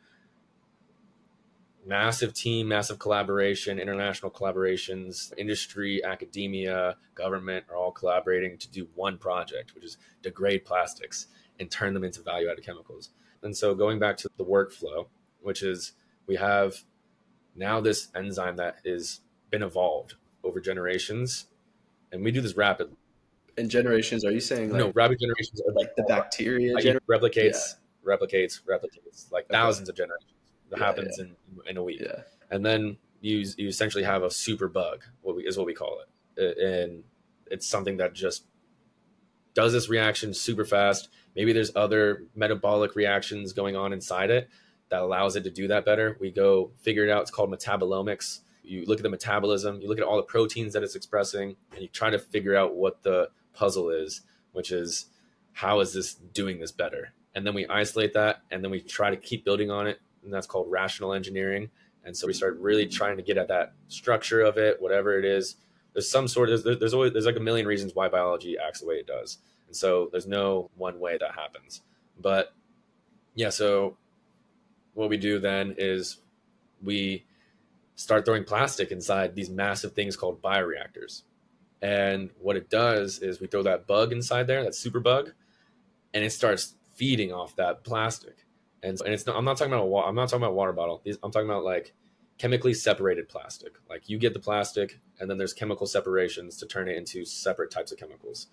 [1.85, 9.17] massive team, massive collaboration, international collaborations, industry, academia, government are all collaborating to do one
[9.17, 11.27] project, which is degrade plastics
[11.59, 13.09] and turn them into value added chemicals.
[13.41, 15.07] And so going back to the workflow,
[15.41, 15.93] which is
[16.27, 16.83] we have
[17.55, 21.47] now this enzyme that has been evolved over generations
[22.11, 22.95] and we do this rapidly.
[23.57, 26.99] In generations, are you saying like, no rapid generations are like the bacteria like gener-
[27.09, 28.15] replicates, yeah.
[28.15, 29.51] replicates, replicates like okay.
[29.51, 30.32] thousands of generations.
[30.73, 31.25] That yeah, happens yeah.
[31.25, 31.35] in
[31.69, 32.01] in a week.
[32.01, 32.21] Yeah.
[32.51, 35.99] And then you you essentially have a super bug, what we, is what we call
[36.01, 37.03] it, uh, and
[37.47, 38.45] it's something that just
[39.53, 41.09] does this reaction super fast.
[41.35, 44.49] Maybe there's other metabolic reactions going on inside it
[44.89, 46.17] that allows it to do that better.
[46.19, 47.21] We go figure it out.
[47.21, 50.83] It's called metabolomics you look at the metabolism, you look at all the proteins that
[50.83, 54.21] it's expressing, and you try to figure out what the puzzle is,
[54.53, 55.07] which is
[55.51, 57.13] how is this doing this better?
[57.35, 60.33] And then we isolate that, and then we try to keep building on it, and
[60.33, 61.69] that's called rational engineering.
[62.03, 65.25] And so we start really trying to get at that structure of it, whatever it
[65.25, 65.55] is.
[65.93, 68.81] There's some sort of there's, there's always there's like a million reasons why biology acts
[68.81, 71.81] the way it does, and so there's no one way that happens.
[72.19, 72.53] But
[73.35, 73.97] yeah, so
[74.93, 76.17] what we do then is
[76.81, 77.25] we
[77.95, 81.23] start throwing plastic inside these massive things called bioreactors.
[81.81, 85.33] And what it does is we throw that bug inside there, that super bug,
[86.13, 88.42] and it starts feeding off that plastic.
[88.83, 91.01] And, and it's not, I'm not talking about a I'm not talking about water bottle.
[91.03, 91.93] These, I'm talking about like
[92.37, 93.73] chemically separated plastic.
[93.89, 97.71] Like you get the plastic, and then there's chemical separations to turn it into separate
[97.71, 98.47] types of chemicals.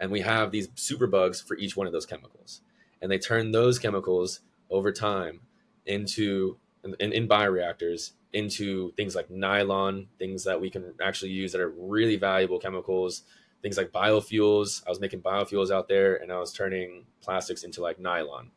[0.00, 2.60] And we have these super bugs for each one of those chemicals,
[3.00, 5.40] and they turn those chemicals over time
[5.84, 11.60] into in, in bioreactors into things like nylon, things that we can actually use that
[11.60, 13.22] are really valuable chemicals,
[13.60, 14.82] things like biofuels.
[14.86, 18.50] I was making biofuels out there and I was turning plastics into like nylon.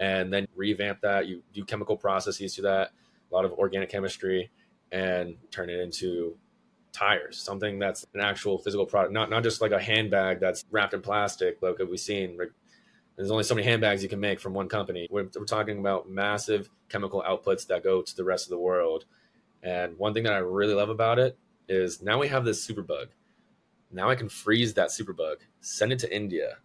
[0.00, 2.90] And then revamp that, you do chemical processes to that,
[3.30, 4.50] a lot of organic chemistry,
[4.92, 6.36] and turn it into
[6.92, 10.94] tires, something that's an actual physical product, not not just like a handbag that's wrapped
[10.94, 12.38] in plastic, like we've seen
[13.16, 15.06] there's only so many handbags you can make from one company.
[15.10, 19.04] We're, we're, talking about massive chemical outputs that go to the rest of the world.
[19.62, 21.38] And one thing that I really love about it
[21.68, 23.06] is now we have this superbug.
[23.90, 26.56] Now I can freeze that superbug, send it to India,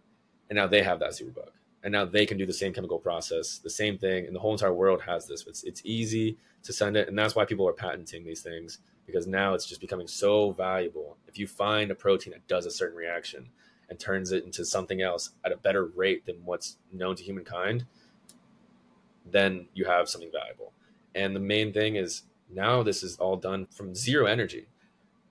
[0.48, 1.50] and now they have that superbug.
[1.82, 4.52] And now they can do the same chemical process, the same thing, and the whole
[4.52, 5.46] entire world has this.
[5.46, 9.26] It's it's easy to send it, and that's why people are patenting these things because
[9.26, 11.16] now it's just becoming so valuable.
[11.26, 13.48] If you find a protein that does a certain reaction,
[13.90, 17.84] and turns it into something else at a better rate than what's known to humankind,
[19.26, 20.72] then you have something valuable.
[21.14, 24.68] And the main thing is now this is all done from zero energy,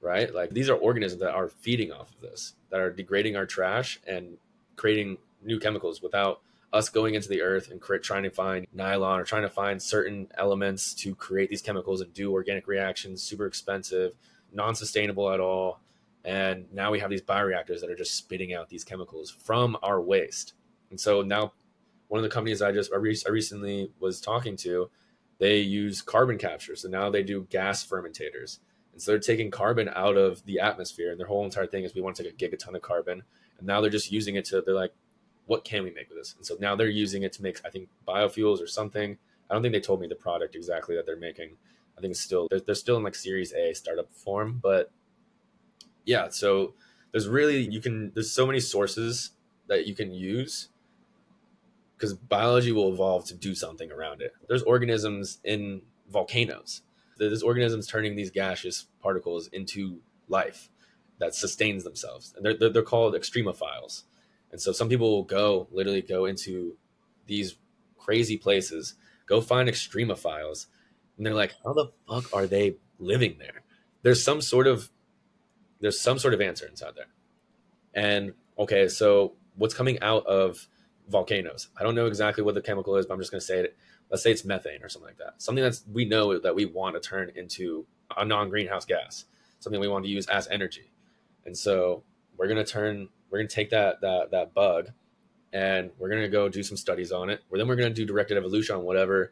[0.02, 0.34] right?
[0.34, 4.00] Like these are organisms that are feeding off of this, that are degrading our trash
[4.06, 4.38] and
[4.76, 9.24] creating new chemicals without us going into the earth and trying to find nylon or
[9.24, 14.14] trying to find certain elements to create these chemicals and do organic reactions, super expensive,
[14.54, 15.80] non sustainable at all.
[16.24, 20.02] And now we have these bioreactors that are just spitting out these chemicals from our
[20.02, 20.54] waste.
[20.90, 21.54] And so now,
[22.08, 24.90] one of the companies I just I, recently was talking to,
[25.38, 26.76] they use carbon capture.
[26.76, 28.60] So now they do gas fermentators.
[28.94, 31.12] And so they're taking carbon out of the atmosphere.
[31.12, 33.24] And their whole entire thing is we want to take a gigaton of carbon.
[33.58, 34.94] And now they're just using it to, they're like,
[35.50, 36.36] what can we make with this?
[36.36, 39.18] And so now they're using it to make, I think, biofuels or something.
[39.50, 41.58] I don't think they told me the product exactly that they're making.
[41.98, 44.92] I think it's still, they're, they're still in like Series A startup form, but
[46.06, 46.76] yeah, so
[47.12, 49.32] there's really you can there's so many sources
[49.68, 50.70] that you can use
[51.98, 54.34] because biology will evolve to do something around it.
[54.48, 55.82] There's organisms in
[56.12, 56.82] volcanoes.
[57.18, 60.70] There's organisms turning these gaseous particles into life
[61.18, 64.04] that sustains themselves, and they're they're, they're called extremophiles.
[64.52, 66.78] And so some people will go literally go into
[67.28, 67.56] these
[67.98, 68.96] crazy places,
[69.26, 70.66] go find extremophiles,
[71.18, 73.64] and they're like, how the fuck are they living there?
[74.02, 74.90] There's some sort of
[75.82, 77.08] there's some sort of answer inside there.
[77.94, 80.68] And okay, so what's coming out of
[81.08, 81.70] volcanoes?
[81.80, 83.78] I don't know exactly what the chemical is, but I'm just going to say it.
[84.10, 85.42] Let's say it's methane or something like that.
[85.42, 87.86] Something that's we know that we want to turn into
[88.16, 89.26] a non-greenhouse gas,
[89.60, 90.92] something we want to use as energy.
[91.46, 92.04] And so
[92.38, 94.90] we're going to turn we're to take that that that bug
[95.52, 97.42] and we're to go do some studies on it.
[97.50, 99.32] Or then we're to do directed evolution on whatever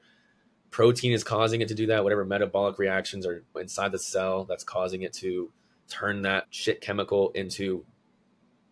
[0.72, 4.64] protein is causing it to do that, whatever metabolic reactions are inside the cell that's
[4.64, 5.52] causing it to
[5.88, 7.86] turn that shit chemical into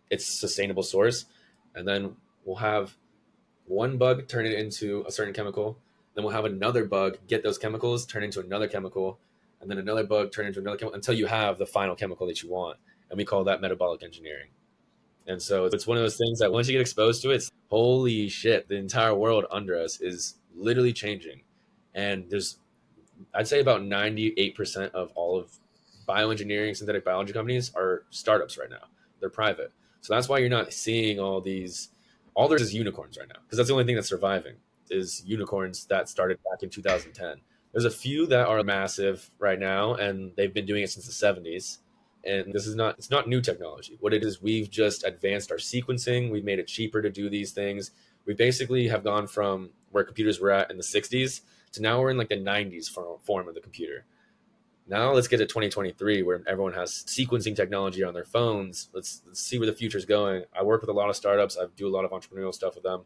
[0.10, 1.26] its sustainable source.
[1.74, 2.96] And then we'll have
[3.66, 5.78] one bug turn it into a certain chemical.
[6.14, 9.20] Then we'll have another bug get those chemicals, turn into another chemical,
[9.62, 12.42] and then another bug turn into another chemical until you have the final chemical that
[12.42, 12.78] you want.
[13.10, 14.50] And we call that metabolic engineering.
[15.28, 18.30] And so it's one of those things that once you get exposed to it, holy
[18.30, 21.42] shit, the entire world under us is literally changing.
[21.94, 22.58] And there's,
[23.34, 25.52] I'd say about 98% of all of
[26.08, 28.88] bioengineering, synthetic biology companies are startups right now.
[29.20, 29.72] They're private.
[30.02, 31.90] So that's why you're not seeing all these.
[32.36, 34.56] All there is is unicorns right now because that's the only thing that's surviving
[34.90, 37.38] is unicorns that started back in 2010.
[37.72, 41.26] There's a few that are massive right now, and they've been doing it since the
[41.26, 41.80] 70s.
[42.26, 43.98] And this is not it's not new technology.
[44.00, 46.32] What it is, we've just advanced our sequencing.
[46.32, 47.92] We've made it cheaper to do these things.
[48.26, 51.42] We basically have gone from where computers were at in the 60s
[51.74, 54.06] to now we're in like the 90s form of the computer
[54.88, 58.90] now let's get to 2023 where everyone has sequencing technology on their phones.
[58.94, 60.44] Let's, let's see where the future is going.
[60.58, 61.58] I work with a lot of startups.
[61.58, 63.06] I do a lot of entrepreneurial stuff with them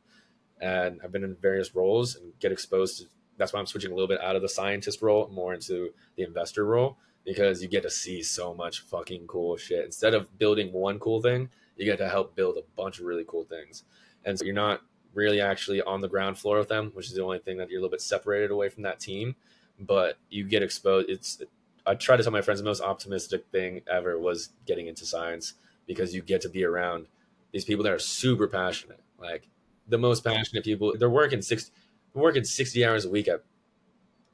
[0.59, 3.05] and I've been in various roles and get exposed to
[3.38, 6.24] that's why I'm switching a little bit out of the scientist role more into the
[6.24, 9.86] investor role because you get to see so much fucking cool shit.
[9.86, 13.26] Instead of building one cool thing, you get to help build a bunch of really
[13.28, 13.84] cool things.
[14.26, 14.82] And so you're not
[15.13, 17.80] really actually on the ground floor with them, which is the only thing that you're
[17.80, 19.36] a little bit separated away from that team.
[19.80, 21.09] But you get exposed.
[21.09, 21.41] It's
[21.86, 25.53] I try to tell my friends the most optimistic thing ever was getting into science
[25.88, 27.07] because you get to be around
[27.51, 29.47] these people that are super passionate, like
[29.88, 30.93] the most passionate people.
[30.97, 31.72] They're working six,
[32.13, 33.43] working sixty hours a week at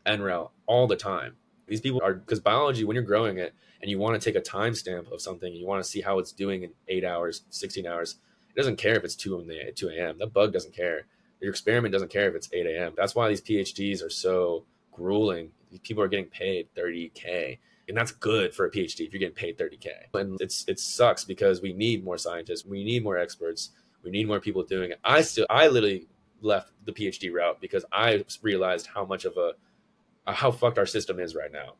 [0.06, 4.00] NREL all the time, These people are because biology, when you're growing it and you
[4.00, 6.72] want to take a timestamp of something, you want to see how it's doing in
[6.88, 8.18] eight hours, 16 hours.
[8.50, 10.18] It doesn't care if it's 2 in the 2 a.m.
[10.18, 11.08] The bug doesn't care.
[11.42, 12.94] Your experiment doesn't care if it's 8 a.m.
[12.96, 15.52] That's why these PhDs are so grueling.
[15.84, 17.58] People are getting paid 30K.
[17.88, 19.90] And that's good for a PhD if you're getting paid 30K.
[20.14, 23.72] And it's it sucks because we need more scientists, we need more experts,
[24.04, 25.00] we need more people doing it.
[25.04, 26.08] I still I literally
[26.42, 29.54] left the PhD route because I realized how much of a
[30.28, 31.74] Uh, how fucked our system is right now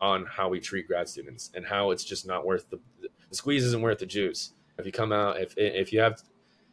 [0.00, 3.64] on how we treat grad students and how it's just not worth the the squeeze
[3.64, 4.52] isn't worth the juice.
[4.78, 6.20] If you come out if if you have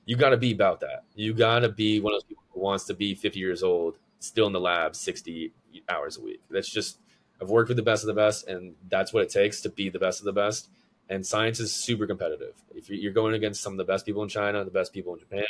[0.05, 1.03] you got to be about that.
[1.13, 3.99] You got to be one of those people who wants to be 50 years old,
[4.19, 5.53] still in the lab 60
[5.87, 6.41] hours a week.
[6.49, 6.99] That's just
[7.39, 9.89] I've worked with the best of the best, and that's what it takes to be
[9.89, 10.69] the best of the best.
[11.09, 12.55] And science is super competitive.
[12.75, 15.19] If you're going against some of the best people in China, the best people in
[15.19, 15.45] Japan,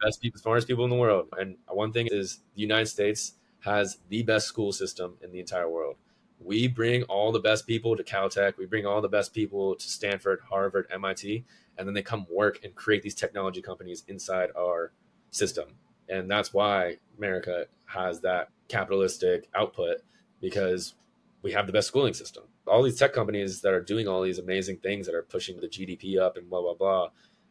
[0.00, 1.28] best people, smartest people in the world.
[1.38, 5.68] And one thing is, the United States has the best school system in the entire
[5.68, 5.96] world.
[6.40, 8.56] We bring all the best people to Caltech.
[8.56, 11.44] We bring all the best people to Stanford, Harvard, MIT,
[11.76, 14.92] and then they come work and create these technology companies inside our
[15.30, 15.70] system.
[16.08, 19.98] And that's why America has that capitalistic output
[20.40, 20.94] because
[21.42, 22.44] we have the best schooling system.
[22.66, 25.68] All these tech companies that are doing all these amazing things that are pushing the
[25.68, 27.08] GDP up and blah blah blah,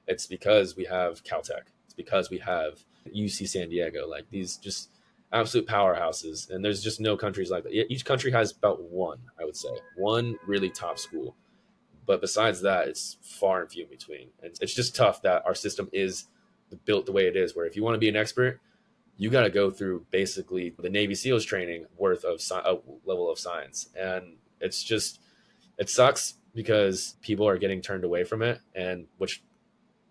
[0.08, 1.64] it's because we have Caltech.
[1.86, 4.90] It's because we have UC San Diego, like these just
[5.32, 6.50] absolute powerhouses.
[6.50, 7.74] And there's just no countries like that.
[7.74, 11.36] Each country has about one, I would say, one really top school.
[12.06, 14.30] But besides that, it's far and few in between.
[14.42, 16.26] And it's just tough that our system is
[16.86, 17.56] built the way it is.
[17.56, 18.62] Where if you want to be an expert,
[19.18, 23.30] you got to go through basically the Navy SEALs training worth of sci- uh, level
[23.32, 25.20] of science, and it's just
[25.78, 29.44] it sucks because people are getting turned away from it, and which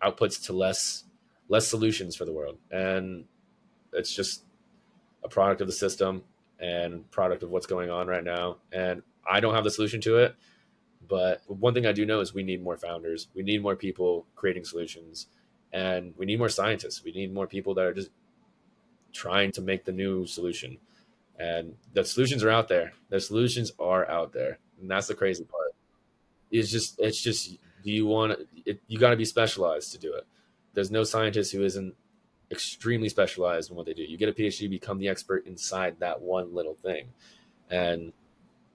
[0.03, 1.05] outputs to less
[1.49, 3.25] less solutions for the world, and
[3.93, 4.43] it's just
[5.27, 6.23] a product of the system
[6.59, 8.57] and product of what's going on right now.
[8.73, 10.35] And I don't have the solution to it,
[11.07, 14.27] but one thing I do know is we need more founders, we need more people
[14.35, 15.27] creating solutions,
[15.73, 17.05] and we need more scientists.
[17.05, 18.11] We need more people that are just
[19.13, 20.79] trying to make the new solution.
[21.39, 22.93] And the solutions are out there.
[23.11, 24.59] The solutions are out there.
[24.81, 25.75] And that's the crazy part.
[26.51, 30.15] It's just, it's just, do you want to, you got to be specialized to do
[30.15, 30.27] it.
[30.73, 31.95] There's no scientist who isn't
[32.51, 34.03] extremely specialized in what they do.
[34.03, 37.09] You get a PhD, become the expert inside that one little thing.
[37.71, 38.13] And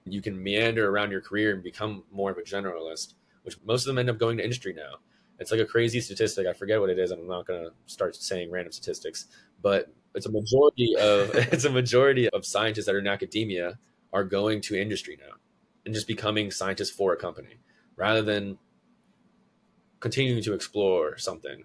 [0.04, 3.86] you can meander around your career and become more of a generalist, which most of
[3.86, 4.96] them end up going to industry now.
[5.38, 6.46] It's like a crazy statistic.
[6.46, 9.26] I forget what it is, and I'm not going to start saying random statistics,
[9.62, 13.78] but it's a majority of it's a majority of scientists that are in academia
[14.12, 15.34] are going to industry now
[15.84, 17.56] and just becoming scientists for a company
[17.96, 18.58] rather than
[20.00, 21.64] continuing to explore something.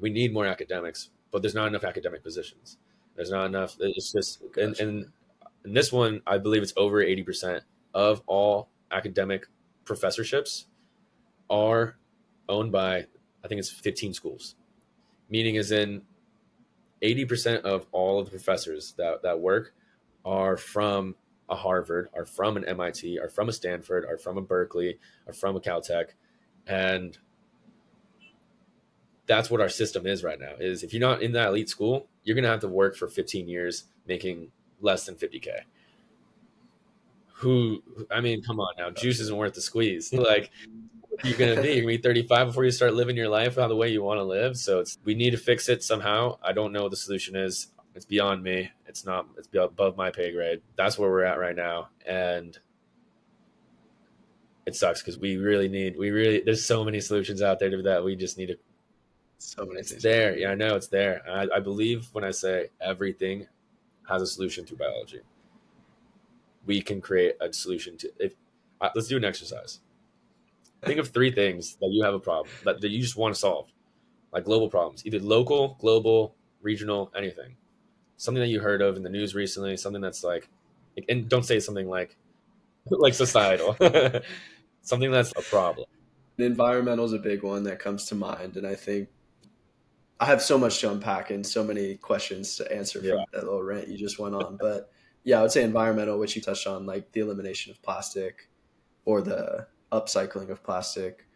[0.00, 2.78] We need more academics, but there's not enough academic positions.
[3.16, 3.76] There's not enough.
[3.80, 5.06] It's just and, and
[5.64, 9.48] in this one, I believe it's over eighty percent of all academic
[9.84, 10.66] professorships
[11.50, 11.96] are
[12.48, 13.06] owned by
[13.44, 14.54] I think it's 15 schools.
[15.28, 16.02] Meaning is in
[17.02, 19.74] 80% of all of the professors that, that work
[20.24, 21.16] are from
[21.50, 25.34] a Harvard, are from an MIT, are from a Stanford, are from a Berkeley, are
[25.34, 26.10] from a Caltech.
[26.66, 27.18] And
[29.26, 32.08] that's what our system is right now is if you're not in that elite school,
[32.24, 34.50] you're going to have to work for 15 years making
[34.80, 35.60] less than 50K.
[37.36, 40.12] Who, I mean, come on now, juice isn't worth the squeeze.
[40.12, 40.50] Like,
[41.22, 41.68] you're gonna be.
[41.68, 44.18] You're gonna be 35 before you start living your life how the way you want
[44.18, 44.56] to live.
[44.56, 46.38] So it's we need to fix it somehow.
[46.42, 47.68] I don't know what the solution is.
[47.94, 48.70] It's beyond me.
[48.86, 49.26] It's not.
[49.38, 50.60] It's above my pay grade.
[50.76, 52.58] That's where we're at right now, and
[54.66, 55.96] it sucks because we really need.
[55.96, 58.56] We really there's so many solutions out there to that we just need to.
[59.38, 59.80] So many.
[59.80, 60.02] It's things.
[60.02, 60.36] there.
[60.36, 61.22] Yeah, I know it's there.
[61.28, 63.46] I, I believe when I say everything
[64.08, 65.20] has a solution through biology.
[66.66, 68.34] We can create a solution to if.
[68.80, 69.80] Uh, let's do an exercise
[70.84, 73.40] think of three things that you have a problem that, that you just want to
[73.40, 73.68] solve,
[74.32, 77.56] like global problems, either local, global, regional, anything.
[78.16, 80.48] Something that you heard of in the news recently, something that's like,
[81.08, 82.16] and don't say something like,
[82.90, 83.76] like societal,
[84.82, 85.86] something that's a problem.
[86.38, 89.08] Environmental is a big one that comes to mind, and I think
[90.20, 93.62] I have so much to unpack and so many questions to answer from that little
[93.62, 94.56] rant you just went on.
[94.60, 94.90] But
[95.24, 98.48] yeah, I would say environmental, which you touched on, like the elimination of plastic
[99.04, 101.26] or the upcycling of plastic,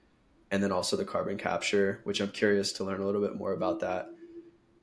[0.50, 3.52] and then also the carbon capture, which I'm curious to learn a little bit more
[3.52, 4.08] about that.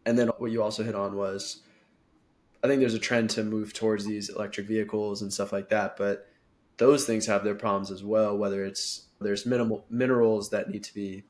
[0.06, 1.62] And then what you also hit on was
[2.64, 5.98] I think there's a trend to move towards these electric vehicles and stuff like that,
[5.98, 6.28] but
[6.78, 10.94] those things have their problems as well, whether it's there's minimal minerals that need to
[10.94, 11.24] be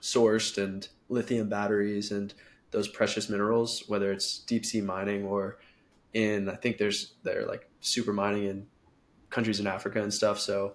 [0.00, 2.34] sourced and lithium batteries and
[2.70, 5.58] those precious minerals, whether it's deep sea mining or
[6.12, 8.66] in I think there's they're like super mining in
[9.28, 10.38] countries in Africa and stuff.
[10.38, 10.74] So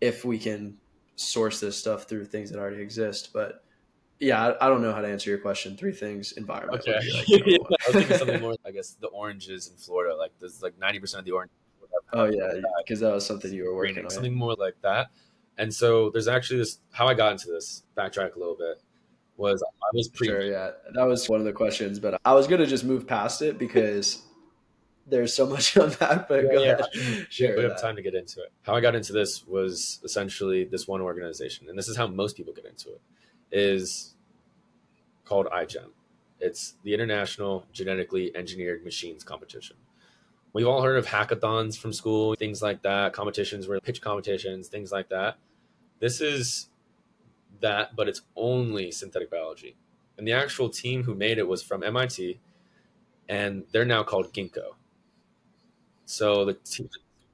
[0.00, 0.76] if we can
[1.16, 3.64] source this stuff through things that already exist, but
[4.20, 5.76] yeah, I, I don't know how to answer your question.
[5.76, 6.80] Three things: environment.
[6.80, 6.98] Okay.
[7.12, 8.56] Like yeah, I was thinking something more.
[8.64, 11.50] I guess the oranges in Florida, like there's like ninety percent of the orange.
[12.12, 14.10] Oh yeah, because that was something you were working on.
[14.10, 15.10] Something more like that.
[15.58, 16.78] And so there's actually this.
[16.92, 17.82] How I got into this.
[17.96, 18.80] Backtrack a little bit.
[19.36, 20.28] Was I was pre.
[20.28, 23.42] Sure, yeah, that was one of the questions, but I was gonna just move past
[23.42, 24.22] it because
[25.06, 26.28] there's so much on that.
[26.28, 26.72] But yeah, go yeah.
[26.72, 27.56] ahead, share.
[27.56, 28.52] We have time to get into it.
[28.62, 32.36] How I got into this was essentially this one organization, and this is how most
[32.36, 33.00] people get into it.
[33.50, 34.14] Is
[35.24, 35.90] called iGEM.
[36.40, 39.76] It's the International Genetically Engineered Machines Competition.
[40.52, 44.92] We've all heard of hackathons from school, things like that, competitions where pitch competitions, things
[44.92, 45.36] like that.
[46.04, 46.68] This is
[47.60, 49.74] that, but it's only synthetic biology.
[50.18, 52.38] And the actual team who made it was from MIT,
[53.26, 54.74] and they're now called Ginkgo.
[56.04, 56.90] So the team,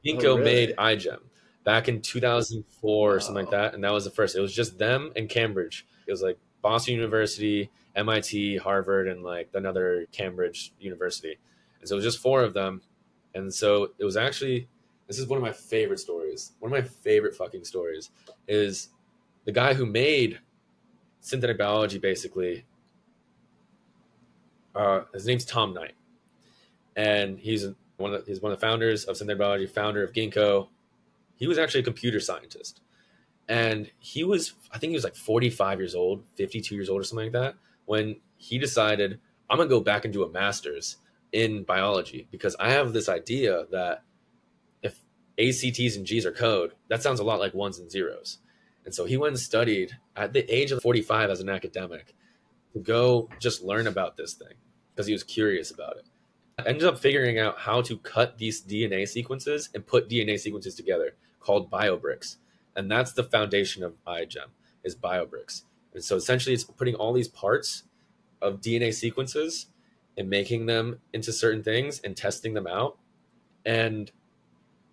[0.07, 0.45] Ginkgo oh, really?
[0.45, 1.19] made iGEM
[1.65, 4.37] back in 2004 or something like that, and that was the first.
[4.37, 5.85] It was just them and Cambridge.
[6.07, 11.41] It was like Boston University, MIT, Harvard, and like another Cambridge University.
[11.81, 12.83] And so it was just four of them.
[13.35, 14.69] And so it was actually
[15.11, 16.53] this is one of my favorite stories.
[16.61, 18.11] One of my favorite fucking stories
[18.47, 18.91] is
[19.45, 20.39] the guy who made
[21.19, 22.65] synthetic biology basically
[24.77, 25.95] uh, his name's Tom Knight.
[26.95, 30.13] And he's one of the, he's one of the founders of synthetic biology, founder of
[30.13, 30.69] Ginkgo.
[31.35, 32.81] He was actually a computer scientist
[33.49, 37.05] and he was i think he was like 45 years old 52 years old or
[37.05, 39.19] something like that when he decided
[39.51, 40.99] i'm gonna go back and do a master's
[41.33, 44.05] in biology because i have this idea that
[45.41, 48.39] if acts and g's are code that sounds a lot like ones and zeros
[48.85, 52.15] and so he went and studied at the age of 45 as an academic
[52.73, 54.55] to go just learn about this thing
[54.95, 56.05] because he was curious about it
[56.67, 61.15] ended up figuring out how to cut these dna sequences and put dna sequences together
[61.41, 62.37] called biobricks
[62.77, 64.49] and that's the foundation of iGEM
[64.85, 65.63] is BioBricks.
[65.95, 67.85] And so essentially, it's putting all these parts
[68.41, 69.67] of DNA sequences
[70.17, 72.99] and making them into certain things and testing them out.
[73.65, 74.11] And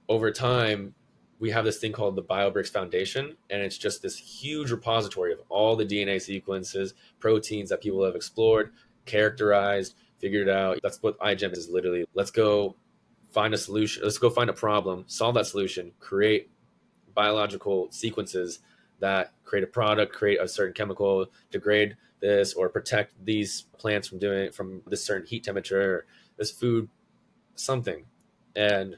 [0.10, 0.94] over time,
[1.40, 5.40] we have this thing called the BioBricks Foundation, and it's just this huge repository of
[5.50, 8.72] all the DNA sequences, proteins that people have explored,
[9.06, 10.80] characterized, figured out.
[10.82, 12.06] That's what iGEM is literally.
[12.14, 12.76] Let's go
[13.32, 14.04] find a solution.
[14.04, 16.50] Let's go find a problem, solve that solution, create
[17.14, 18.60] biological sequences
[19.00, 24.18] that create a product, create a certain chemical, degrade this, or protect these plants from
[24.18, 26.06] doing from this certain heat temperature,
[26.38, 26.90] this food,
[27.56, 28.06] something.
[28.56, 28.98] And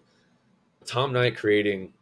[0.89, 1.93] Tom Knight creating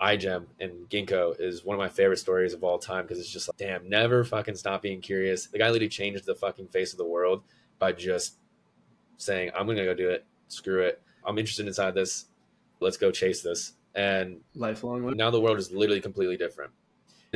[0.00, 3.46] iGEM and Ginkgo is one of my favorite stories of all time because it's just
[3.46, 5.48] like, damn, never fucking stop being curious.
[5.48, 7.42] The guy literally changed the fucking face of the world
[7.78, 8.38] by just
[9.18, 10.24] saying, I'm gonna go do it.
[10.48, 11.02] Screw it.
[11.26, 12.24] I'm interested inside this.
[12.80, 15.14] Let's go chase this and lifelong.
[15.14, 16.72] Now the world is literally completely different.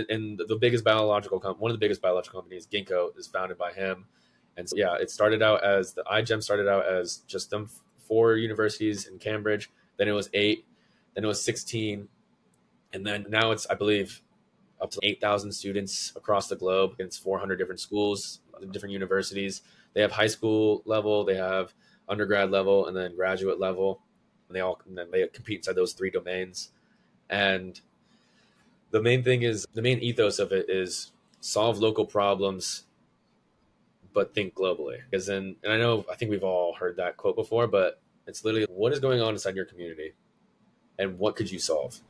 [0.08, 3.74] And the biggest biological com- one of the biggest biological companies, Ginkgo, is founded by
[3.74, 4.06] him.
[4.56, 8.36] And so, yeah, it started out as the iGEM started out as just them four
[8.36, 9.70] universities in Cambridge.
[9.96, 10.64] Then it was eight.
[11.14, 12.08] Then it was sixteen,
[12.92, 14.22] and then now it's I believe
[14.80, 16.94] up to eight thousand students across the globe.
[16.98, 18.40] It's four hundred different schools,
[18.72, 19.62] different universities.
[19.92, 21.72] They have high school level, they have
[22.08, 24.00] undergrad level, and then graduate level
[24.48, 26.70] and they all and they compete inside those three domains.
[27.30, 27.80] And
[28.90, 32.84] the main thing is the main ethos of it is solve local problems,
[34.12, 34.98] but think globally.
[35.10, 38.44] Because then, and I know I think we've all heard that quote before, but it's
[38.44, 40.14] literally what is going on inside your community,
[40.98, 42.00] and what could you solve.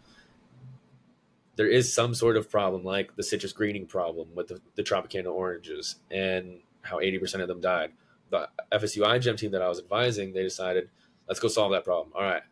[1.57, 5.33] There is some sort of problem, like the citrus greening problem with the, the Tropicana
[5.33, 7.93] oranges, and how 80% of them died.
[8.31, 10.91] The FSU iGEM team that I was advising, they decided
[11.29, 12.13] Let's go solve that problem.
[12.15, 12.43] All right.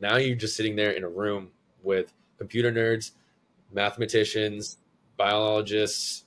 [0.00, 1.50] Now you're just sitting there in a room
[1.82, 3.12] with computer nerds,
[3.72, 4.78] mathematicians,
[5.16, 6.24] biologists,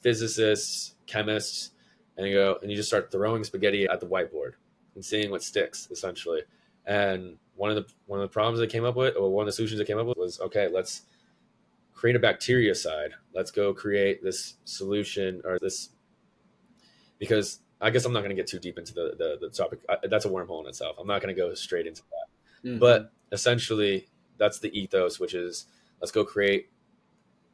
[0.00, 1.70] physicists, chemists,
[2.16, 4.52] and you go and you just start throwing spaghetti at the whiteboard
[4.96, 6.42] and seeing what sticks essentially.
[6.86, 9.46] And one of the one of the problems they came up with, or one of
[9.46, 11.02] the solutions they came up with was okay, let's
[11.94, 13.10] create a bactericide.
[13.32, 15.90] Let's go create this solution or this
[17.18, 19.80] because I guess I'm not going to get too deep into the the, the topic.
[19.88, 20.96] I, that's a wormhole in itself.
[20.98, 22.68] I'm not going to go straight into that.
[22.68, 22.78] Mm-hmm.
[22.78, 25.66] But essentially, that's the ethos, which is
[26.00, 26.70] let's go create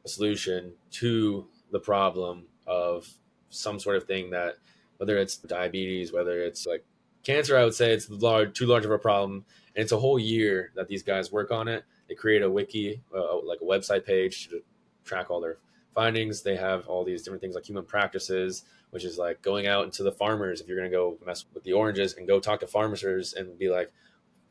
[0.05, 3.07] a solution to the problem of
[3.49, 4.55] some sort of thing that,
[4.97, 6.85] whether it's diabetes, whether it's like
[7.23, 9.45] cancer, I would say it's large, too large of a problem.
[9.75, 11.83] And it's a whole year that these guys work on it.
[12.07, 14.61] They create a wiki, uh, like a website page to
[15.05, 15.57] track all their
[15.93, 16.41] findings.
[16.41, 20.03] They have all these different things like human practices, which is like going out into
[20.03, 20.61] the farmers.
[20.61, 23.57] If you're going to go mess with the oranges and go talk to farmers and
[23.57, 23.91] be like,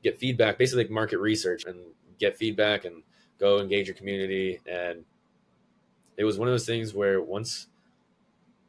[0.02, 1.78] get feedback, basically like market research and
[2.18, 3.02] get feedback and
[3.38, 4.60] go engage your community.
[4.66, 5.04] And
[6.16, 7.68] it was one of those things where once,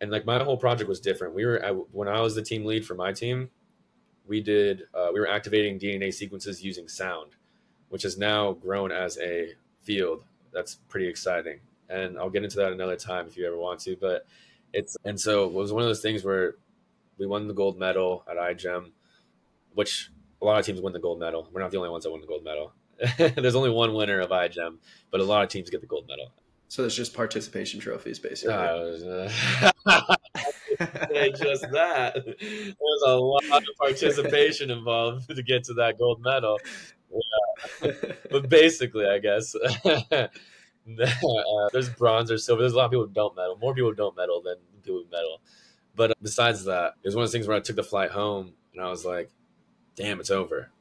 [0.02, 1.34] and like my whole project was different.
[1.34, 1.60] We were
[1.92, 3.50] when I was the team lead for my team,
[4.28, 7.32] we did uh, we were activating DNA sequences using sound,
[7.90, 10.24] which has now grown as a field.
[10.52, 11.60] That's pretty exciting,
[11.90, 13.96] and I'll get into that another time if you ever want to.
[14.00, 14.26] But
[14.72, 16.56] it's and so it was one of those things where
[17.18, 18.92] we won the gold medal at iGEM,
[19.74, 20.10] which
[20.42, 21.48] a lot of teams win the gold medal.
[21.52, 22.74] We're not the only ones that won the gold medal.
[23.18, 24.78] There's only one winner of iGEM,
[25.12, 26.32] but a lot of teams get the gold medal.
[26.68, 28.56] So it's just participation trophies, basically.
[28.56, 29.30] Uh,
[30.80, 32.16] just that.
[32.16, 36.60] There's a lot of participation involved to get to that gold medal.
[37.12, 37.92] Yeah.
[38.32, 40.28] but basically, I guess uh,
[41.72, 42.62] there's bronze or silver.
[42.62, 43.58] There's a lot of people who don't medal.
[43.58, 45.42] More people don't medal than people who medal.
[45.96, 48.54] But besides that, it was one of those things where I took the flight home
[48.74, 49.30] and I was like,
[49.96, 50.72] damn, it's over.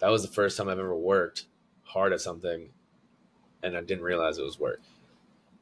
[0.00, 1.46] That was the first time I've ever worked
[1.82, 2.68] hard at something
[3.62, 4.80] and I didn't realize it was work.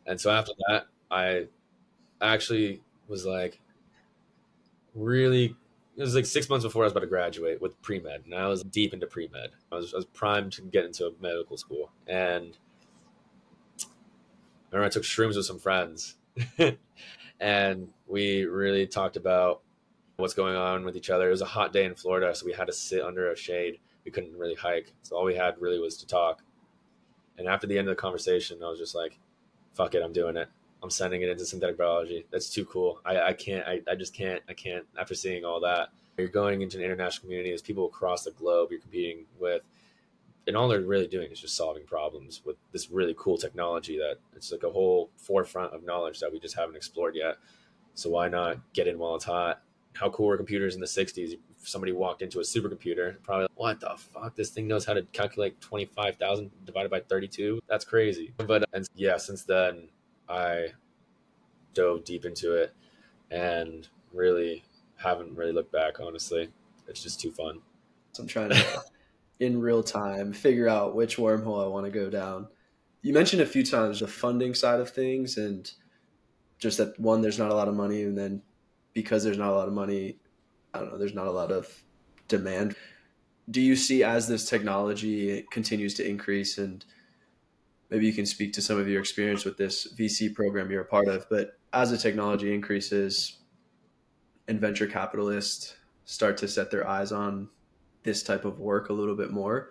[0.05, 1.47] And so after that, I
[2.20, 3.61] actually was like
[4.94, 5.57] really
[5.96, 8.34] it was like six months before I was about to graduate with pre med, and
[8.34, 9.50] I was deep into pre med.
[9.72, 12.57] I was, I was primed to get into a medical school, and
[13.80, 16.16] I remember I took shrooms with some friends,
[17.40, 19.62] and we really talked about
[20.16, 21.28] what's going on with each other.
[21.28, 23.78] It was a hot day in Florida, so we had to sit under a shade.
[24.04, 26.42] We couldn't really hike, so all we had really was to talk.
[27.38, 29.18] And after the end of the conversation, I was just like,
[29.72, 30.48] "Fuck it, I'm doing it.
[30.87, 32.26] I'm sending it into synthetic biology.
[32.30, 33.01] That's too cool.
[33.05, 33.66] I, I can't.
[33.66, 34.41] I, I just can't.
[34.49, 34.84] I can't.
[34.97, 37.51] After seeing all that, you're going into an international community.
[37.51, 39.62] There's people across the globe you're competing with,
[40.47, 44.18] and all they're really doing is just solving problems with this really cool technology that
[44.37, 47.39] it's like a whole forefront of knowledge that we just haven't explored yet.
[47.95, 49.62] So why not get in while it's hot?
[49.95, 51.32] How cool were computers in the 60s?
[51.32, 54.37] If somebody walked into a supercomputer, probably like, what the fuck?
[54.37, 57.59] This thing knows how to calculate 25,000 divided by 32?
[57.66, 58.34] That's crazy.
[58.37, 59.89] But uh, and yeah, since then,
[60.28, 60.68] I
[61.74, 62.74] dove deep into it
[63.30, 64.64] and really
[64.96, 66.48] haven't really looked back, honestly.
[66.88, 67.60] It's just too fun.
[68.12, 68.82] So I'm trying to,
[69.40, 72.48] in real time, figure out which wormhole I want to go down.
[73.02, 75.70] You mentioned a few times the funding side of things and
[76.58, 78.02] just that one, there's not a lot of money.
[78.02, 78.42] And then
[78.94, 80.18] because there's not a lot of money,
[80.72, 81.82] I don't know, there's not a lot of
[82.28, 82.74] demand.
[83.50, 86.84] Do you see as this technology continues to increase and
[87.91, 90.87] maybe you can speak to some of your experience with this VC program you're a
[90.87, 93.39] part of, but as the technology increases
[94.49, 97.49] and venture capitalists start to set their eyes on
[98.03, 99.70] this type of work a little bit more,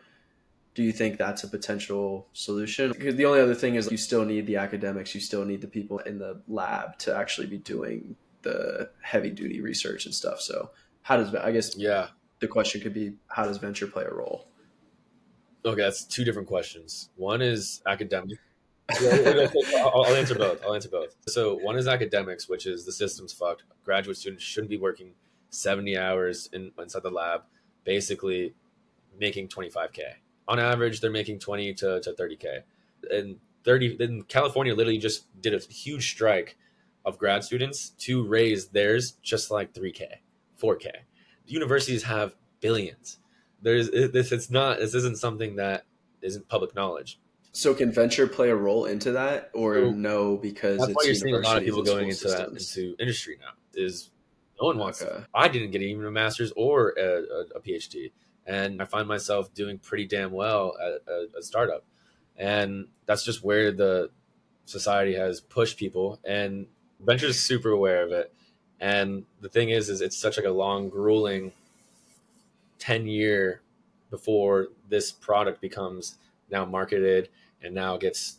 [0.75, 2.91] do you think that's a potential solution?
[2.91, 5.67] Because the only other thing is you still need the academics, you still need the
[5.67, 10.41] people in the lab to actually be doing the heavy duty research and stuff.
[10.41, 12.07] So how does I guess yeah
[12.39, 14.47] the question could be how does venture play a role?
[15.65, 17.09] Okay, that's two different questions.
[17.15, 18.37] One is academic.
[19.01, 20.63] I'll, I'll answer both.
[20.63, 21.15] I'll answer both.
[21.27, 23.63] So one is academics, which is the system's fucked.
[23.83, 25.13] Graduate students shouldn't be working
[25.49, 27.41] 70 hours in, inside the lab,
[27.83, 28.53] basically
[29.19, 30.01] making 25k.
[30.47, 32.59] On average, they're making 20 to, to 30k.
[33.09, 36.57] And 30 then California literally just did a huge strike
[37.05, 40.03] of grad students to raise theirs just like 3k,
[40.61, 40.89] 4k.
[41.47, 43.17] Universities have billions
[43.61, 45.85] there's this it's not this isn't something that
[46.21, 47.19] isn't public knowledge
[47.51, 51.15] so can venture play a role into that or so, no because that's why you're
[51.15, 52.73] seeing a lot of people going into systems.
[52.73, 54.11] that into industry now is
[54.59, 55.23] no one wants okay.
[55.33, 58.11] i didn't get even a master's or a, a, a, phd
[58.45, 61.85] and i find myself doing pretty damn well at a, a startup
[62.37, 64.09] and that's just where the
[64.65, 66.67] society has pushed people and
[66.99, 68.33] venture is super aware of it
[68.79, 71.51] and the thing is is it's such like a long grueling
[72.79, 73.61] 10 year
[74.09, 76.15] before this product becomes
[76.49, 77.29] now marketed
[77.61, 78.37] and now gets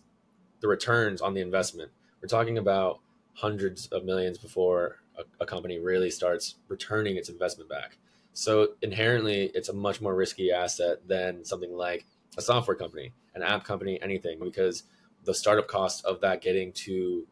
[0.61, 1.91] the returns on the investment.
[2.23, 3.01] We're talking about
[3.35, 7.99] hundreds of millions before a, a, company really starts returning its investment back.
[8.33, 12.07] So inherently, it's a much more risky asset than something like
[12.39, 14.85] a software company, an app company, anything, because
[15.25, 17.27] the startup cost of that getting to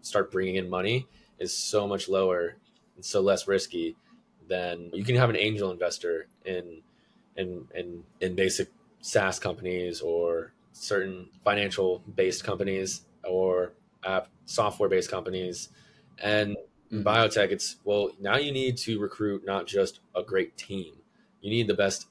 [0.00, 1.06] start bringing in money
[1.38, 2.56] is so much lower
[2.94, 3.96] and so less risky
[4.48, 6.82] then you can have an angel investor in
[7.36, 8.68] in in in basic
[9.00, 13.72] SaaS companies or certain financial based companies or
[14.04, 15.70] app software based companies
[16.22, 16.56] and
[16.92, 17.02] mm-hmm.
[17.06, 20.94] biotech it's well now you need to recruit not just a great team
[21.40, 22.06] you need the best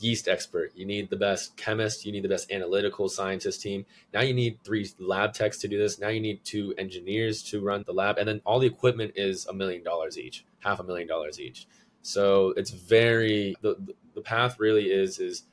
[0.00, 4.20] yeast expert you need the best chemist you need the best analytical scientist team now
[4.20, 7.84] you need three lab techs to do this now you need two engineers to run
[7.86, 11.08] the lab and then all the equipment is a million dollars each half a million
[11.08, 11.66] dollars each.
[12.02, 13.76] So it's very the
[14.14, 15.44] the path really is is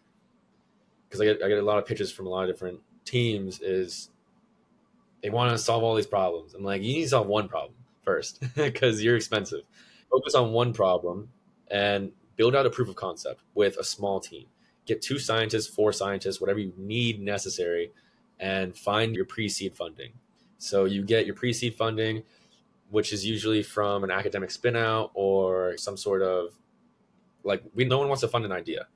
[1.08, 3.60] because I get I get a lot of pitches from a lot of different teams
[3.60, 4.10] is
[5.24, 6.54] they want to solve all these problems.
[6.54, 7.74] I'm like, you need to solve one problem
[8.04, 9.62] first because you're expensive.
[10.12, 11.30] Focus on one problem
[11.70, 14.46] and build out a proof of concept with a small team.
[14.86, 17.92] Get two scientists, four scientists, whatever you need necessary,
[18.40, 20.14] and find your pre-seed funding.
[20.58, 22.24] So you get your pre-seed funding,
[22.90, 26.54] which is usually from an academic spinout or some sort of
[27.44, 28.88] like we no one wants to fund an idea.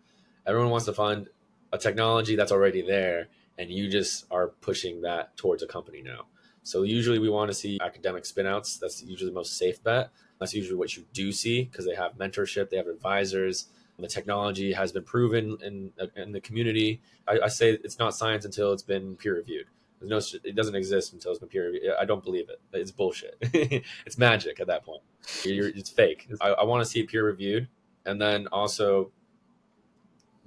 [0.45, 1.29] Everyone wants to fund
[1.73, 3.27] a technology that's already there
[3.57, 6.25] and you just are pushing that towards a company now.
[6.63, 8.79] So usually we want to see academic spinouts.
[8.79, 10.09] That's usually the most safe bet.
[10.41, 13.67] That's usually what you do see because they have mentorship, they have advisors.
[13.99, 16.99] The technology has been proven in, in the community.
[17.27, 19.67] I, I say it's not science until it's been peer reviewed.
[20.01, 21.93] No, it doesn't exist until it's been peer reviewed.
[21.99, 22.59] I don't believe it.
[22.73, 23.37] It's bullshit.
[23.43, 25.03] it's magic at that point.
[25.43, 26.27] You're, it's fake.
[26.41, 27.67] I, I want to see it peer reviewed,
[28.07, 29.11] and then also,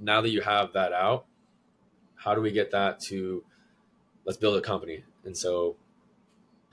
[0.00, 1.26] now that you have that out,
[2.16, 3.44] how do we get that to
[4.24, 5.04] let's build a company?
[5.24, 5.76] And so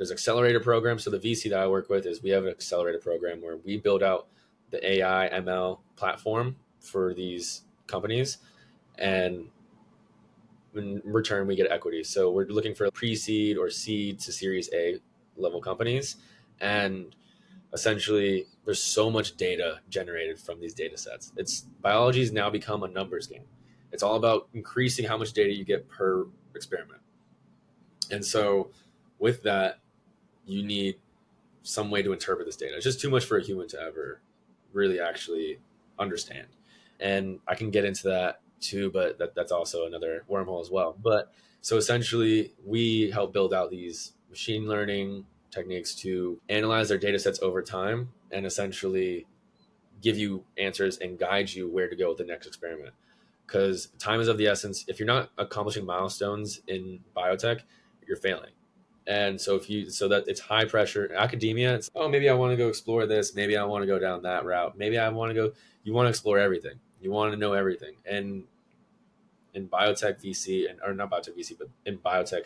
[0.02, 1.04] there's accelerator programs.
[1.04, 3.78] So the VC that I work with is we have an accelerator program where we
[3.78, 4.26] build out
[4.72, 8.40] the AI ML platform for these companies,
[8.98, 9.46] and
[10.74, 12.04] in return we get equity.
[12.04, 15.00] So we're looking for pre-seed or seed to Series A
[15.38, 16.16] level companies,
[16.60, 17.16] and
[17.72, 21.32] essentially there's so much data generated from these data sets.
[21.38, 23.46] It's biology's now become a numbers game.
[23.92, 26.26] It's all about increasing how much data you get per
[26.56, 27.02] experiment.
[28.10, 28.72] And so
[29.20, 29.78] with that,
[30.46, 30.96] you need
[31.64, 32.76] some way to interpret this data.
[32.76, 34.22] It's just too much for a human to ever
[34.74, 35.60] really actually
[36.00, 36.48] understand.
[37.00, 40.96] And I can get into that too, but that, that's also another wormhole as well.
[41.02, 41.32] But
[41.62, 47.42] so essentially, we help build out these machine learning techniques to analyze their data sets
[47.42, 49.28] over time and essentially
[50.02, 52.94] give you answers and guide you where to go with the next experiment
[53.46, 54.86] because time is of the essence.
[54.88, 57.62] If you're not accomplishing milestones in biotech,
[58.08, 58.52] you're failing.
[59.08, 62.52] And so if you so that it's high pressure academia, it's oh maybe I want
[62.52, 65.32] to go explore this, maybe I want to go down that route, maybe I want
[65.32, 65.52] to go.
[65.84, 66.80] You want to explore everything.
[67.02, 67.96] You want to know everything.
[68.06, 68.44] And
[69.54, 72.46] in biotech VC and or not biotech VC, but in biotech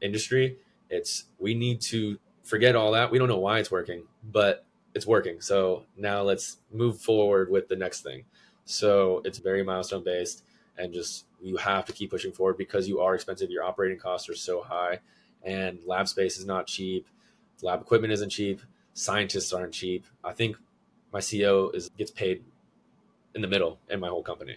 [0.00, 0.56] industry,
[0.90, 3.10] it's we need to forget all that.
[3.10, 5.40] We don't know why it's working, but it's working.
[5.40, 8.24] So now let's move forward with the next thing.
[8.64, 10.44] So it's very milestone based
[10.76, 13.50] and just you have to keep pushing forward because you are expensive.
[13.50, 15.00] Your operating costs are so high
[15.46, 17.06] and lab space is not cheap.
[17.62, 18.60] Lab equipment isn't cheap.
[18.92, 20.04] Scientists aren't cheap.
[20.22, 20.56] I think
[21.12, 22.44] my CEO is gets paid
[23.34, 24.56] in the middle in my whole company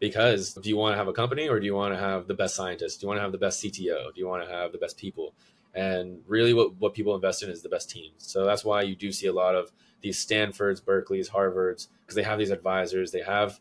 [0.00, 2.34] because do you want to have a company or do you want to have the
[2.34, 2.96] best scientists?
[2.96, 4.14] Do you want to have the best CTO?
[4.14, 5.34] Do you want to have the best people?
[5.74, 8.14] And really, what, what people invest in is the best teams.
[8.18, 9.72] So that's why you do see a lot of
[10.02, 13.58] these Stanfords, Berkeleys, Harvards, because they have these advisors, they have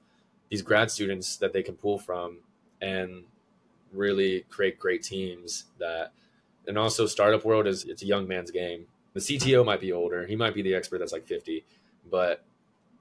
[0.49, 2.39] these grad students that they can pull from
[2.81, 3.23] and
[3.91, 6.11] really create great teams that
[6.67, 8.85] and also startup world is it's a young man's game.
[9.13, 11.65] The CTO might be older, he might be the expert that's like 50,
[12.09, 12.43] but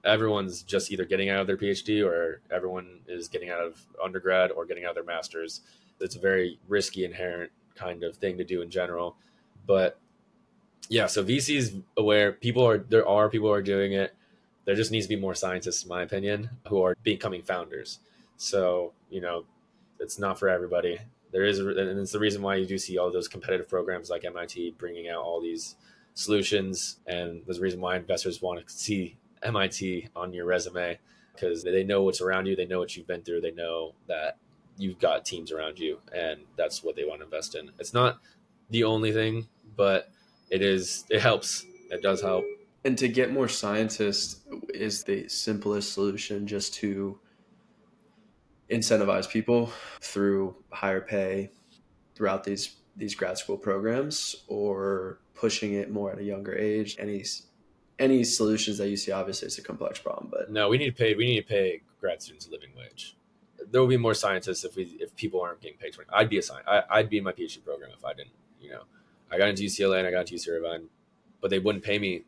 [0.03, 4.51] everyone's just either getting out of their PhD or everyone is getting out of undergrad
[4.51, 5.61] or getting out of their masters.
[5.99, 9.15] It's a very risky inherent kind of thing to do in general.
[9.65, 9.97] But
[10.89, 12.33] yeah, so VC's aware.
[12.33, 14.13] People are there are people who are doing it.
[14.65, 17.99] There just needs to be more scientists, in my opinion, who are becoming founders.
[18.37, 19.45] So you know,
[19.99, 20.99] it's not for everybody.
[21.33, 24.23] There is, and it's the reason why you do see all those competitive programs like
[24.23, 25.75] MIT bringing out all these
[26.13, 30.99] solutions, and there's a reason why investors want to see MIT on your resume
[31.33, 34.37] because they know what's around you, they know what you've been through, they know that
[34.77, 37.71] you've got teams around you, and that's what they want to invest in.
[37.79, 38.19] It's not
[38.69, 40.09] the only thing, but
[40.49, 41.65] it is it helps.
[41.89, 42.45] It does help.
[42.85, 44.41] And to get more scientists
[44.73, 47.17] is the simplest solution just to
[48.69, 51.51] incentivize people through higher pay
[52.15, 57.23] throughout these these grad school programs or pushing it more at a younger age any
[57.99, 61.03] any solutions that you see obviously it's a complex problem but no we need to
[61.03, 63.17] pay we need to pay grad students a living wage
[63.71, 66.37] there will be more scientists if we if people aren't getting paid 20 i'd be
[66.37, 68.83] a scientist i'd be in my phd program if i didn't you know
[69.33, 70.89] I got into UCLA and I got into UC Irvine,
[71.41, 72.23] but they wouldn't pay me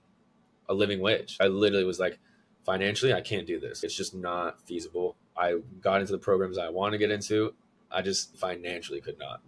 [0.68, 1.38] a living wage.
[1.40, 2.18] I literally was like,
[2.66, 3.84] financially, I can't do this.
[3.84, 5.16] It's just not feasible.
[5.38, 7.54] I got into the programs I want to get into.
[7.92, 9.42] I just financially could not.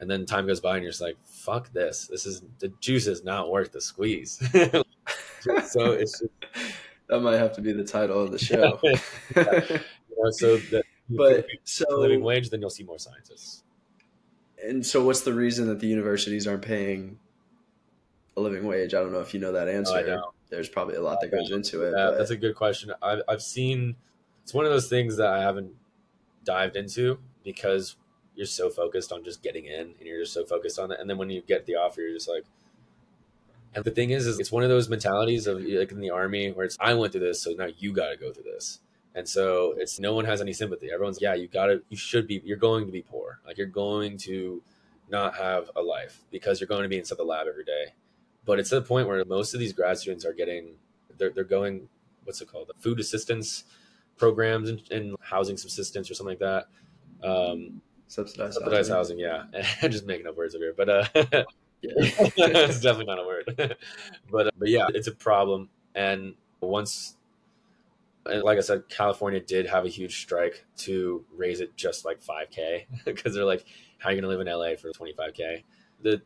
[0.00, 2.06] And then time goes by and you're just like, fuck this.
[2.06, 4.38] This is the juice is not worth the squeeze.
[5.66, 6.24] so it's just,
[7.08, 8.78] that might have to be the title of the show.
[8.82, 9.62] yeah.
[9.70, 13.62] you know, so that but so living wage, then you'll see more scientists
[14.62, 17.18] and so what's the reason that the universities aren't paying
[18.36, 18.94] a living wage?
[18.94, 20.22] I don't know if you know that oh, answer.
[20.48, 21.94] There's probably a lot that goes into it.
[21.96, 22.92] Yeah, that's a good question.
[23.02, 23.96] I've, I've seen
[24.46, 25.72] it's one of those things that I haven't
[26.44, 27.96] dived into because
[28.36, 31.00] you're so focused on just getting in and you're just so focused on it.
[31.00, 32.44] And then when you get the offer, you're just like,
[33.74, 36.52] and the thing is, is it's one of those mentalities of like in the army
[36.52, 38.78] where it's I went through this, so now you got to go through this.
[39.16, 40.92] And so it's no one has any sympathy.
[40.92, 43.40] Everyone's yeah, you got to, you should be, you're going to be poor.
[43.44, 44.62] Like you're going to
[45.10, 47.94] not have a life because you're going to be inside the lab every day.
[48.44, 50.76] But it's to the point where most of these grad students are getting,
[51.18, 51.88] they're, they're going,
[52.22, 52.70] what's it called?
[52.78, 53.64] Food assistance
[54.16, 56.66] programs and, and housing subsistence or something like
[57.22, 57.26] that.
[57.26, 59.18] Um, subsidized, subsidized housing.
[59.18, 59.52] housing.
[59.52, 59.66] Yeah.
[59.82, 61.04] I'm just making up words over here, but, uh,
[61.82, 61.92] yeah.
[62.36, 63.44] it's definitely not a word,
[64.30, 65.68] but, but yeah, it's a problem.
[65.94, 67.16] And once,
[68.26, 72.20] and like I said, California did have a huge strike to raise it just like
[72.20, 73.64] 5k because they're like,
[73.98, 75.62] how are you going to live in LA for 25k?
[76.02, 76.22] The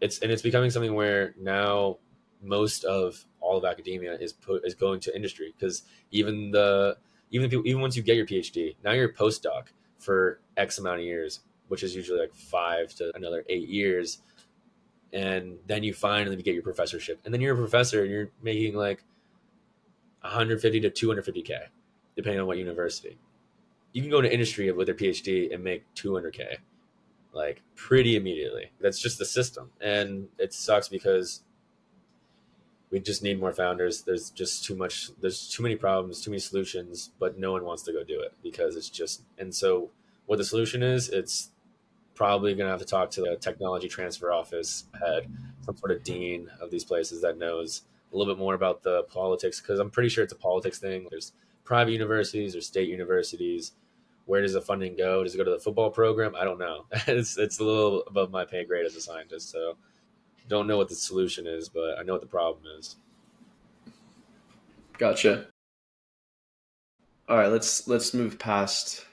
[0.00, 1.98] it's and it's becoming something where now
[2.42, 6.96] most of all of academia is put is going to industry because even the
[7.30, 9.68] even people, even once you get your PhD, now you're a postdoc
[9.98, 14.22] for X amount of years, which is usually like five to another eight years,
[15.12, 18.74] and then you finally get your professorship, and then you're a professor and you're making
[18.74, 19.04] like
[20.22, 21.58] 150 to 250k,
[22.16, 23.18] depending on what university.
[23.92, 26.58] You can go to industry with their PhD and make 200k
[27.32, 28.70] like pretty immediately.
[28.80, 29.70] That's just the system.
[29.80, 31.42] And it sucks because
[32.90, 34.02] we just need more founders.
[34.02, 37.82] There's just too much, there's too many problems, too many solutions, but no one wants
[37.84, 39.90] to go do it because it's just, and so
[40.26, 41.50] what the solution is, it's
[42.14, 45.30] probably going to have to talk to the technology transfer office head,
[45.62, 47.82] some sort of dean of these places that knows
[48.12, 51.06] a little bit more about the politics because I'm pretty sure it's a politics thing.
[51.10, 51.32] There's
[51.64, 53.72] private universities or state universities
[54.28, 55.24] where does the funding go?
[55.24, 56.34] Does it go to the football program?
[56.36, 56.84] I don't know.
[57.06, 59.76] it's it's a little above my pay grade as a scientist, so
[60.48, 62.96] don't know what the solution is, but I know what the problem is.
[64.96, 65.46] Gotcha.
[67.28, 69.04] All right, let's let's move past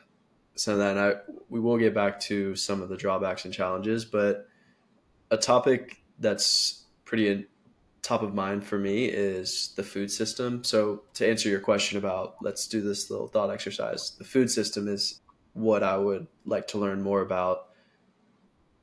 [0.56, 0.98] some of that.
[0.98, 1.16] I,
[1.50, 4.48] we will get back to some of the drawbacks and challenges, but
[5.32, 7.46] a topic that's pretty
[8.02, 10.64] top of mind for me is the food system.
[10.64, 14.88] So to answer your question about let's do this little thought exercise, the food system
[14.88, 15.22] is
[15.54, 17.70] what I would like to learn more about.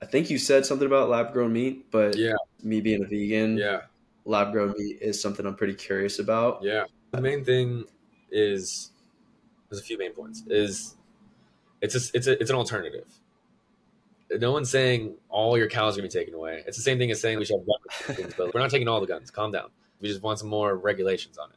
[0.03, 3.56] I think you said something about lab grown meat, but yeah, me being a vegan,
[3.56, 3.82] yeah,
[4.24, 6.62] lab grown meat is something I'm pretty curious about.
[6.62, 7.84] Yeah, the main thing
[8.30, 8.92] is
[9.68, 10.44] there's a few main points.
[10.48, 10.96] Is
[11.80, 13.06] it's a, it's a, it's an alternative
[14.38, 16.62] no one's saying all your cows are gonna be taken away.
[16.66, 17.60] It's the same thing as saying we should
[18.06, 19.30] have guns, but we're not taking all the guns.
[19.30, 19.70] Calm down.
[20.00, 21.56] We just want some more regulations on it.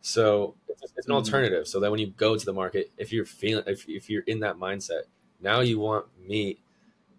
[0.00, 1.12] So it's, it's an mm-hmm.
[1.12, 1.66] alternative.
[1.66, 4.40] So that when you go to the market, if you're feeling, if, if you're in
[4.40, 5.02] that mindset,
[5.40, 6.60] now you want meat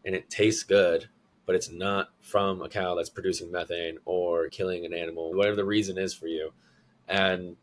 [0.05, 1.07] and it tastes good,
[1.45, 5.65] but it's not from a cow that's producing methane or killing an animal, whatever the
[5.65, 6.51] reason is for you,
[7.07, 7.55] and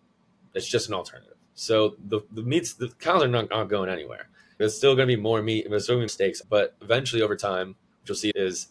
[0.55, 1.37] it's just an alternative.
[1.55, 4.29] So the the meats, the cows are not, not going anywhere.
[4.59, 7.23] There's still going to be more meat, there's still going to be steaks, but eventually
[7.23, 8.69] over time, what you'll see is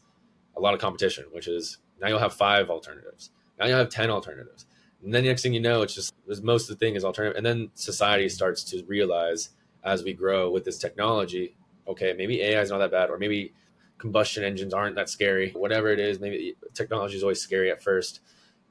[0.55, 3.31] a lot of competition, which is now you'll have five alternatives.
[3.59, 4.65] Now you'll have 10 alternatives.
[5.03, 7.37] And then the next thing you know, it's just most of the thing is alternative.
[7.37, 9.49] And then society starts to realize
[9.83, 11.55] as we grow with this technology,
[11.87, 13.53] okay, maybe AI is not that bad, or maybe
[13.99, 15.51] combustion engines aren't that scary.
[15.51, 18.21] Whatever it is, maybe technology is always scary at first.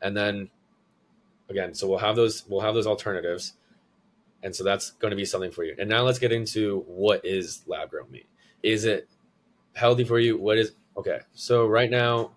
[0.03, 0.51] And then
[1.49, 3.55] again, so we'll have those we'll have those alternatives.
[4.43, 5.74] And so that's going to be something for you.
[5.79, 8.29] And now let's get into what is lab grown meat.
[8.62, 9.09] Is it
[9.74, 10.39] healthy for you?
[10.39, 11.20] What is okay?
[11.35, 12.33] So right now,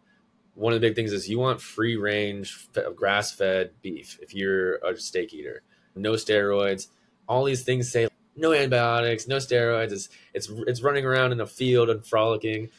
[0.56, 4.76] one of the big things is you want free range grass fed beef if you're
[4.78, 5.62] a steak eater.
[5.96, 6.88] No steroids.
[7.28, 8.08] All these things say
[8.42, 9.92] no antibiotics, no steroids.
[9.92, 12.70] It's it's it's running around in a field and frolicking.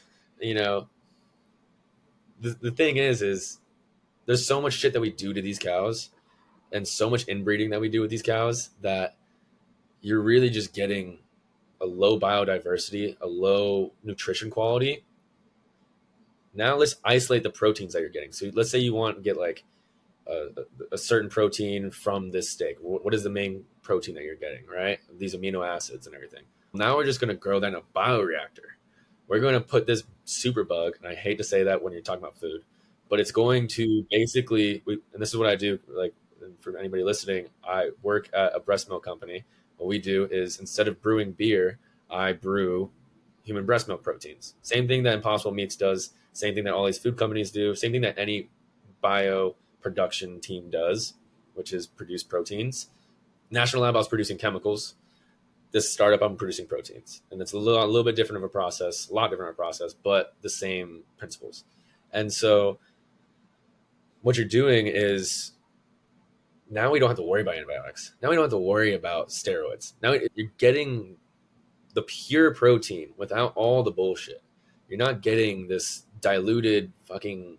[0.40, 0.88] You know.
[2.40, 3.60] The the thing is is
[4.26, 6.10] there's so much shit that we do to these cows
[6.72, 9.16] and so much inbreeding that we do with these cows that
[10.00, 11.18] you're really just getting
[11.80, 15.04] a low biodiversity, a low nutrition quality.
[16.54, 18.32] Now let's isolate the proteins that you're getting.
[18.32, 19.64] So let's say you want to get like
[20.26, 20.48] a,
[20.92, 22.76] a certain protein from this steak.
[22.80, 24.98] What is the main protein that you're getting, right?
[25.18, 26.42] These amino acids and everything.
[26.72, 28.76] Now we're just going to grow that in a bioreactor.
[29.28, 32.02] We're going to put this super bug, and I hate to say that when you're
[32.02, 32.64] talking about food,
[33.08, 36.14] but it's going to basically, and this is what I do, like
[36.60, 39.44] for anybody listening, I work at a breast milk company.
[39.76, 41.78] What we do is instead of brewing beer,
[42.10, 42.90] I brew
[43.42, 44.54] human breast milk proteins.
[44.62, 47.92] Same thing that Impossible Meats does, same thing that all these food companies do, same
[47.92, 48.48] thing that any
[49.00, 51.14] bio production team does,
[51.54, 52.88] which is produce proteins.
[53.50, 54.94] National Lab is producing chemicals.
[55.72, 57.22] This startup, I'm producing proteins.
[57.30, 59.54] And it's a little, a little bit different of a process, a lot different of
[59.54, 61.64] a process, but the same principles.
[62.12, 62.78] And so
[64.22, 65.52] what you're doing is
[66.70, 68.14] now we don't have to worry about antibiotics.
[68.22, 69.92] Now we don't have to worry about steroids.
[70.02, 71.16] Now you're getting
[71.94, 74.42] the pure protein without all the bullshit.
[74.88, 77.58] You're not getting this diluted fucking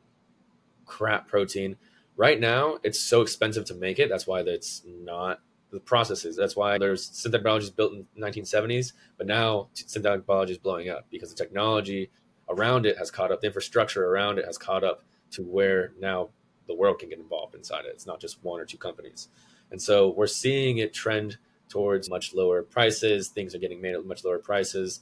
[0.85, 1.75] crap protein.
[2.15, 4.09] Right now, it's so expensive to make it.
[4.09, 5.39] That's why it's not
[5.71, 6.35] the processes.
[6.35, 11.07] That's why there's synthetic biology built in 1970s, but now synthetic biology is blowing up
[11.09, 12.11] because the technology
[12.47, 13.41] around it has caught up.
[13.41, 16.29] The infrastructure around it has caught up to where now
[16.67, 17.91] the world can get involved inside it.
[17.93, 19.29] It's not just one or two companies.
[19.71, 21.37] And so we're seeing it trend
[21.67, 23.29] towards much lower prices.
[23.29, 24.99] Things are getting made at much lower prices.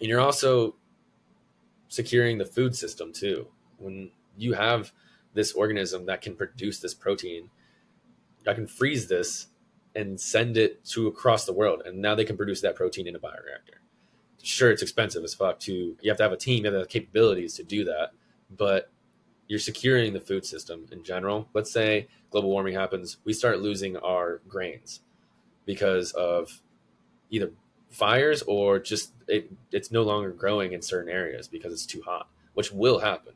[0.00, 0.76] And you're also
[1.88, 3.46] securing the food system too.
[3.78, 4.92] When you have
[5.34, 7.50] this organism that can produce this protein,
[8.46, 9.48] I can freeze this
[9.94, 11.82] and send it to across the world.
[11.84, 13.78] And now they can produce that protein in a bioreactor.
[14.42, 16.86] Sure, it's expensive as fuck to, you have to have a team, you have the
[16.86, 18.10] capabilities to do that.
[18.56, 18.90] But
[19.48, 21.48] you're securing the food system in general.
[21.54, 25.00] Let's say global warming happens, we start losing our grains
[25.66, 26.60] because of
[27.30, 27.52] either
[27.90, 32.28] fires or just it, it's no longer growing in certain areas because it's too hot,
[32.54, 33.34] which will happen.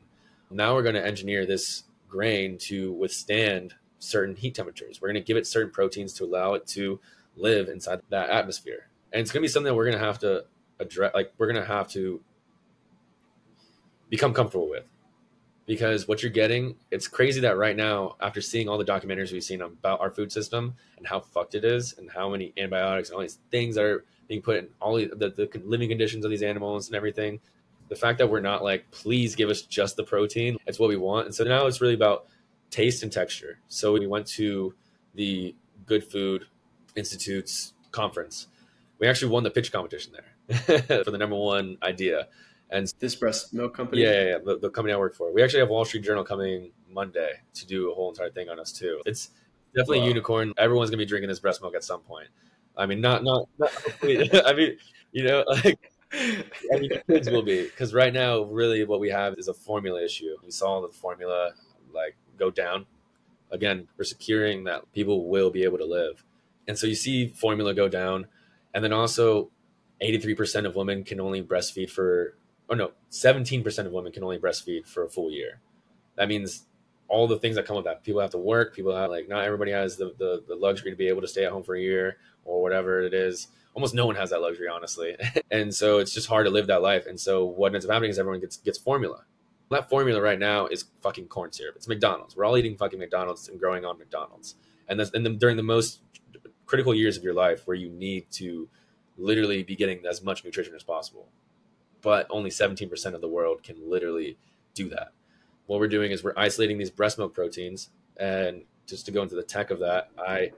[0.51, 5.01] Now we're going to engineer this grain to withstand certain heat temperatures.
[5.01, 6.99] We're going to give it certain proteins to allow it to
[7.35, 8.89] live inside that atmosphere.
[9.13, 10.45] And it's going to be something that we're going to have to
[10.79, 12.21] address, like, we're going to have to
[14.09, 14.85] become comfortable with
[15.69, 19.43] because what you're getting, it's crazy that right now, after seeing all the documentaries we've
[19.43, 23.15] seen about our food system and how fucked it is, and how many antibiotics and
[23.15, 26.31] all these things that are being put in all the, the, the living conditions of
[26.31, 27.39] these animals and everything,
[27.89, 30.95] the fact that we're not like, please give us just the protein, it's what we
[30.95, 31.25] want.
[31.25, 32.27] And so now it's really about
[32.69, 33.59] taste and texture.
[33.67, 34.75] So we went to
[35.15, 36.45] the Good Food
[36.95, 38.47] Institute's conference.
[38.99, 40.57] We actually won the pitch competition there
[41.03, 42.27] for the number one idea.
[42.69, 45.33] And this breast milk company, yeah, yeah, yeah the, the, company I work for.
[45.33, 48.59] We actually have Wall Street Journal coming Monday to do a whole entire thing on
[48.59, 49.01] us too.
[49.07, 49.31] It's
[49.75, 50.05] definitely wow.
[50.05, 50.53] a unicorn.
[50.57, 52.27] Everyone's gonna be drinking this breast milk at some point.
[52.77, 53.49] I mean, not not.
[53.57, 53.71] not
[54.03, 54.77] I mean,
[55.11, 55.91] you know, like.
[56.11, 60.03] I mean, kids will be because right now, really, what we have is a formula
[60.03, 60.35] issue.
[60.43, 61.51] We saw the formula
[61.93, 62.85] like go down.
[63.51, 66.23] Again, we're securing that people will be able to live,
[66.67, 68.27] and so you see formula go down,
[68.73, 69.51] and then also,
[70.01, 72.35] eighty three percent of women can only breastfeed for
[72.69, 75.59] oh no, 17% of women can only breastfeed for a full year.
[76.15, 76.65] That means
[77.09, 78.03] all the things that come with that.
[78.03, 78.75] People have to work.
[78.75, 81.45] People have like not everybody has the, the, the luxury to be able to stay
[81.45, 83.47] at home for a year or whatever it is.
[83.73, 85.15] Almost no one has that luxury, honestly.
[85.51, 87.05] and so it's just hard to live that life.
[87.05, 89.23] And so what ends up happening is everyone gets gets formula.
[89.71, 91.75] That formula right now is fucking corn syrup.
[91.75, 92.35] It's McDonald's.
[92.35, 94.55] We're all eating fucking McDonald's and growing on McDonald's.
[94.87, 96.01] And that's and then during the most
[96.65, 98.69] critical years of your life where you need to
[99.17, 101.27] literally be getting as much nutrition as possible
[102.01, 104.37] but only 17% of the world can literally
[104.73, 105.11] do that.
[105.69, 107.91] What we're doing is we're isolating these breast milk proteins.
[108.17, 110.49] And just to go into the tech of that, I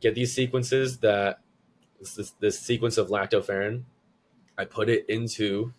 [0.00, 1.38] get these sequences that
[2.00, 3.84] this, this sequence of lactoferrin,
[4.58, 5.74] I put it into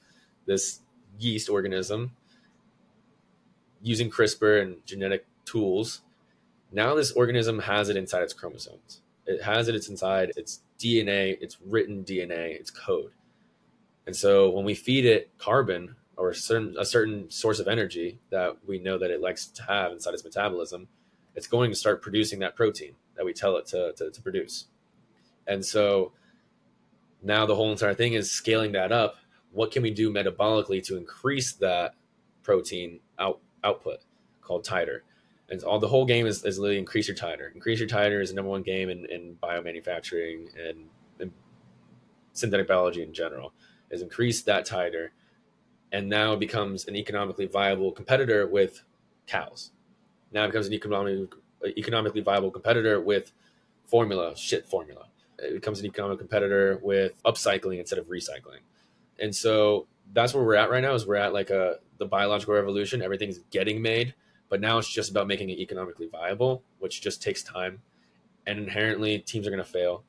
[0.45, 0.79] this
[1.19, 2.15] yeast organism
[3.81, 5.99] using CRISPR and genetic tools.
[6.71, 9.01] Now this organism has it inside its chromosomes.
[9.25, 13.11] It has it, it's inside its DNA, its written DNA, its code.
[14.07, 18.19] And so when we feed it carbon or a certain, a certain source of energy
[18.29, 20.87] that we know that it likes to have inside its metabolism,
[21.33, 24.65] it's going to start producing that protein that we tell it to, to, to produce.
[25.47, 26.11] And so
[27.23, 29.15] now the whole entire thing is scaling that up.
[29.53, 31.95] What can we do metabolically to increase that
[32.43, 33.99] protein out, output
[34.41, 34.99] called titer?
[35.49, 37.55] And all the whole game is, is literally increase your titer.
[37.55, 40.89] Increase your titer is the number one game in, in biomanufacturing and,
[41.19, 41.31] and
[42.33, 43.53] synthetic biology in general
[43.89, 45.09] is increase that titer
[45.91, 48.83] and now becomes an economically viable competitor with
[49.27, 49.71] cows.
[50.31, 51.27] Now it becomes an economically
[51.77, 53.31] economically viable competitor with
[53.85, 55.07] formula, shit formula.
[55.39, 58.61] It becomes an economic competitor with upcycling instead of recycling.
[59.19, 62.53] And so that's where we're at right now is we're at like a the biological
[62.53, 63.01] revolution.
[63.01, 64.13] Everything's getting made,
[64.47, 67.81] but now it's just about making it economically viable, which just takes time.
[68.47, 70.03] And inherently teams are going to fail.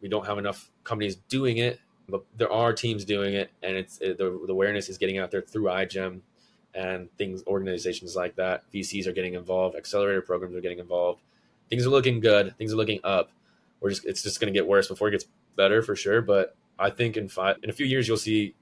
[0.00, 1.80] We don't have enough companies doing it
[2.12, 5.30] but there are teams doing it, and it's it, the, the awareness is getting out
[5.30, 6.20] there through iGEM
[6.74, 8.70] and things organizations like that.
[8.72, 11.22] VCs are getting involved, accelerator programs are getting involved.
[11.70, 12.54] Things are looking good.
[12.58, 13.30] Things are looking up.
[13.80, 15.26] We're just it's just going to get worse before it gets
[15.56, 16.20] better for sure.
[16.20, 18.54] But I think in five in a few years you'll see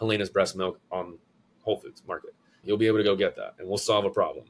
[0.00, 1.18] Helaina's breast milk on
[1.62, 2.34] Whole Foods market.
[2.62, 4.46] You'll be able to go get that, and we'll solve a problem.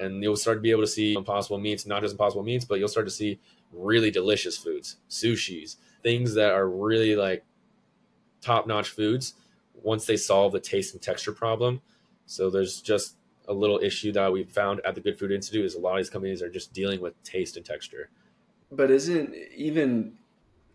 [0.00, 2.80] And you'll start to be able to see impossible meats, not just impossible meats, but
[2.80, 3.38] you'll start to see
[3.72, 7.44] really delicious foods, sushis, things that are really like
[8.42, 9.34] top notch foods
[9.74, 11.80] once they solve the taste and texture problem.
[12.26, 13.16] So there's just
[13.48, 15.98] a little issue that we found at the Good Food Institute is a lot of
[15.98, 18.10] these companies are just dealing with taste and texture.
[18.70, 20.18] But isn't even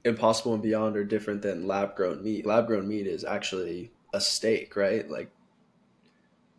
[0.04, 2.46] Impossible and Beyond are different than lab grown meat.
[2.46, 5.10] Lab grown meat is actually a steak, right?
[5.10, 5.30] Like,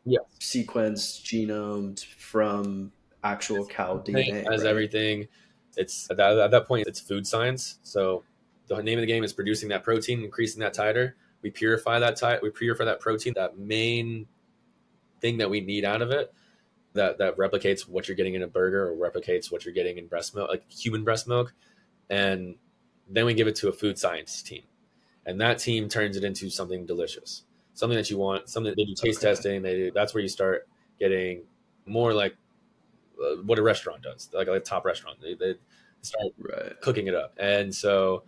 [0.04, 2.92] yeah, sequenced, genomed from
[3.24, 4.46] actual cow DNA.
[4.52, 4.70] As right?
[4.70, 5.28] everything,
[5.76, 7.78] it's at that, at that point, it's food science.
[7.82, 8.24] So
[8.68, 11.14] the name of the game is producing that protein, increasing that titer.
[11.42, 14.26] We purify that titer, we purify that protein, that main
[15.20, 16.32] thing that we need out of it.
[16.94, 20.08] That, that replicates what you're getting in a burger or replicates what you're getting in
[20.08, 21.54] breast milk, like human breast milk.
[22.10, 22.56] And
[23.08, 24.62] then we give it to a food science team.
[25.24, 28.94] And that team turns it into something delicious, something that you want, something they do
[28.94, 29.28] taste okay.
[29.28, 29.62] testing.
[29.62, 30.66] They do, that's where you start
[30.98, 31.42] getting
[31.86, 32.36] more like
[33.22, 35.20] uh, what a restaurant does, like a top restaurant.
[35.20, 35.54] They, they
[36.00, 36.80] start right.
[36.80, 37.34] cooking it up.
[37.38, 38.24] And so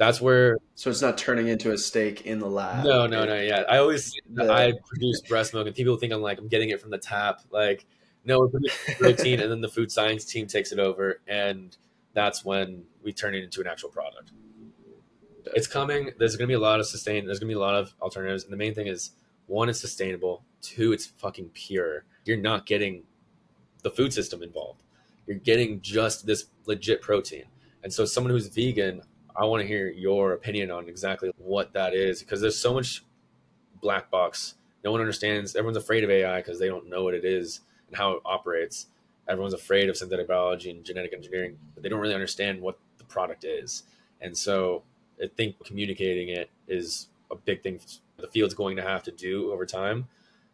[0.00, 0.56] that's where.
[0.76, 2.86] So it's not turning into a steak in the lab.
[2.86, 3.38] No, no, no.
[3.38, 4.50] Yeah, I always the...
[4.50, 7.42] I produce breast milk, and people think I'm like I'm getting it from the tap.
[7.50, 7.84] Like,
[8.24, 8.60] no, we're
[8.98, 11.76] protein, and then the food science team takes it over, and
[12.14, 14.32] that's when we turn it into an actual product.
[15.54, 16.12] It's coming.
[16.18, 17.26] There's going to be a lot of sustain.
[17.26, 19.10] There's going to be a lot of alternatives, and the main thing is
[19.48, 20.44] one, it's sustainable.
[20.62, 22.06] Two, it's fucking pure.
[22.24, 23.02] You're not getting
[23.82, 24.82] the food system involved.
[25.26, 27.44] You're getting just this legit protein.
[27.82, 29.02] And so, someone who's vegan,
[29.40, 33.02] I want to hear your opinion on exactly what that is because there's so much
[33.80, 34.56] black box.
[34.84, 35.56] No one understands.
[35.56, 38.88] Everyone's afraid of AI because they don't know what it is and how it operates.
[39.26, 43.04] Everyone's afraid of synthetic biology and genetic engineering, but they don't really understand what the
[43.04, 43.84] product is.
[44.20, 44.82] And so,
[45.22, 47.80] I think communicating it is a big thing
[48.18, 50.06] the field's going to have to do over time.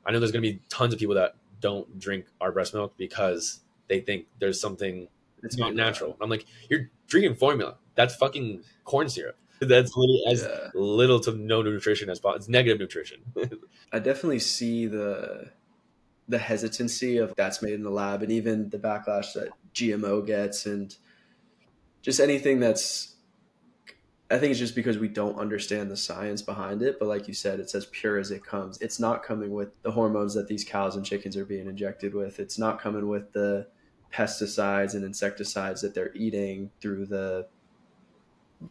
[0.04, 2.94] I know there's going to be tons of people that don't drink our breast milk
[2.96, 5.08] because they think there's something
[5.42, 6.16] it's not natural.
[6.20, 7.76] I'm like, you're drinking formula.
[7.94, 9.36] That's fucking corn syrup.
[9.60, 10.68] That's literally as yeah.
[10.74, 12.36] little to no nutrition as possible.
[12.36, 13.20] It's negative nutrition.
[13.92, 15.50] I definitely see the
[16.28, 20.66] the hesitancy of that's made in the lab and even the backlash that GMO gets
[20.66, 20.96] and
[22.02, 23.14] just anything that's
[24.28, 26.98] I think it's just because we don't understand the science behind it.
[26.98, 28.80] But like you said, it's as pure as it comes.
[28.80, 32.40] It's not coming with the hormones that these cows and chickens are being injected with.
[32.40, 33.68] It's not coming with the
[34.16, 37.46] pesticides and insecticides that they're eating through the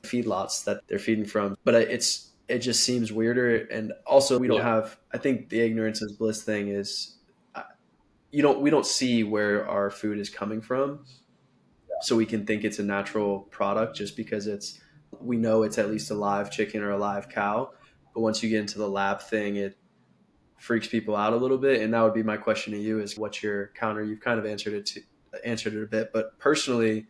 [0.02, 1.56] feedlots that they're feeding from.
[1.64, 3.66] But it's it just seems weirder.
[3.66, 4.76] And also, we don't yeah.
[4.76, 4.98] have.
[5.14, 7.16] I think the ignorance is bliss thing is,
[7.54, 7.64] uh,
[8.32, 11.06] you don't we don't see where our food is coming from,
[11.90, 11.96] yeah.
[12.02, 14.80] so we can think it's a natural product just because it's
[15.22, 17.72] we know it's at least a live chicken or a live cow.
[18.14, 19.78] But once you get into the lab thing, it
[20.58, 21.82] freaks people out a little bit.
[21.82, 24.04] And that would be my question to you: is what's your counter?
[24.04, 25.02] You've kind of answered it to,
[25.44, 27.08] answered it a bit, but personally,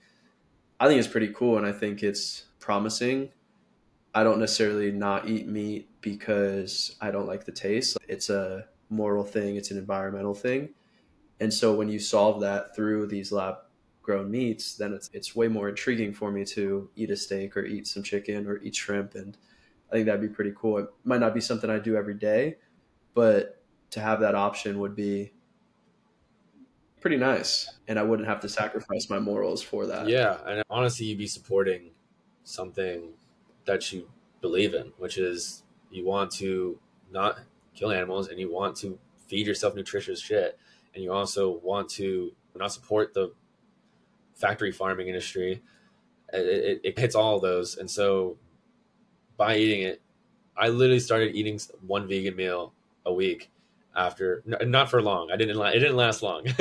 [0.79, 3.29] I think it's pretty cool, and I think it's promising.
[4.13, 7.97] I don't necessarily not eat meat because I don't like the taste.
[8.07, 9.55] It's a moral thing.
[9.55, 10.69] It's an environmental thing.
[11.39, 13.55] And so when you solve that through these lab
[14.01, 17.65] grown meats, then it's it's way more intriguing for me to eat a steak or
[17.65, 19.37] eat some chicken or eat shrimp, and
[19.91, 20.77] I think that'd be pretty cool.
[20.77, 22.57] It might not be something I do every day,
[23.13, 23.61] but
[23.91, 25.31] to have that option would be
[27.05, 30.09] pretty nice, and I wouldn't have to sacrifice my morals for that.
[30.09, 31.91] Yeah, and honestly, you'd be supporting
[32.43, 33.13] something
[33.65, 34.09] that you
[34.41, 35.61] believe in, which is
[35.91, 36.79] you want to
[37.11, 37.41] not
[37.75, 40.57] kill animals and you want to feed yourself nutritious shit,
[40.95, 43.31] and you also want to not support the
[44.33, 45.61] factory farming industry.
[46.33, 48.39] It, it, it hits all those, and so
[49.37, 50.01] by eating it,
[50.57, 52.73] I literally started eating one vegan meal
[53.05, 53.51] a week
[53.95, 55.31] after not for long.
[55.31, 55.59] I didn't.
[55.59, 56.43] It didn't last long.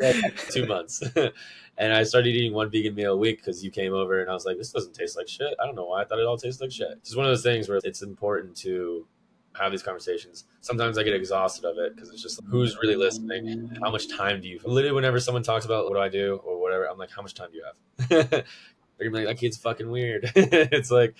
[0.00, 1.02] Did, two months,
[1.78, 4.34] and I started eating one vegan meal a week because you came over, and I
[4.34, 6.36] was like, "This doesn't taste like shit." I don't know why I thought it all
[6.36, 6.92] tastes like shit.
[6.98, 9.06] It's one of those things where it's important to
[9.58, 10.44] have these conversations.
[10.60, 13.70] Sometimes I get exhausted of it because it's just like, who's really listening?
[13.82, 14.60] How much time do you?
[14.64, 17.34] Literally, whenever someone talks about what do I do or whatever, I'm like, how much
[17.34, 18.08] time do you have?
[18.98, 20.30] They're gonna be like, that kid's fucking weird.
[20.34, 21.14] it's like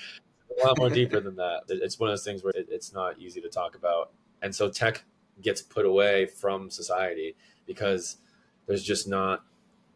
[0.62, 1.62] a lot more deeper than that.
[1.68, 4.68] It's one of those things where it, it's not easy to talk about, and so
[4.68, 5.04] tech
[5.42, 7.34] gets put away from society
[7.66, 8.16] because
[8.66, 9.44] there's just not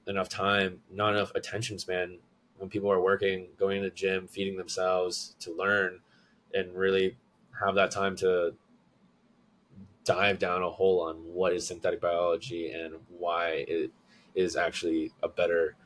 [0.06, 2.18] enough time, not enough attention span
[2.58, 6.00] when people are working, going to the gym, feeding themselves to learn
[6.52, 7.16] and really
[7.64, 8.54] have that time to
[10.04, 13.90] dive down a hole on what is synthetic biology and why it
[14.34, 15.76] is actually a better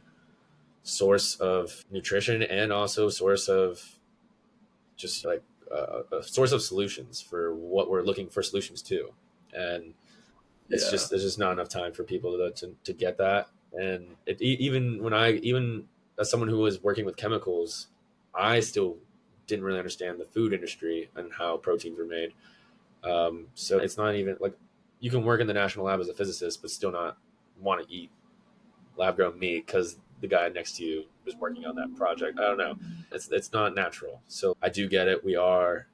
[0.83, 3.99] source of nutrition and also source of
[4.97, 5.43] just like
[5.73, 9.13] uh, a source of solutions for what we're looking for solutions to
[9.53, 9.95] and
[10.71, 10.91] it's yeah.
[10.91, 14.41] just there's just not enough time for people to, to, to get that and it,
[14.41, 15.85] even when i even
[16.19, 17.89] as someone who was working with chemicals
[18.35, 18.97] i still
[19.47, 22.33] didn't really understand the food industry and how proteins were made.
[23.03, 24.55] Um, so it's not even like
[25.01, 27.19] you can work in the national lab as a physicist, but still not
[27.61, 28.11] want to eat
[28.97, 32.39] lab grown meat because the guy next to you was working on that project.
[32.39, 32.77] I don't know.
[33.13, 34.23] It's it's not natural.
[34.27, 35.23] So I do get it.
[35.23, 35.87] We are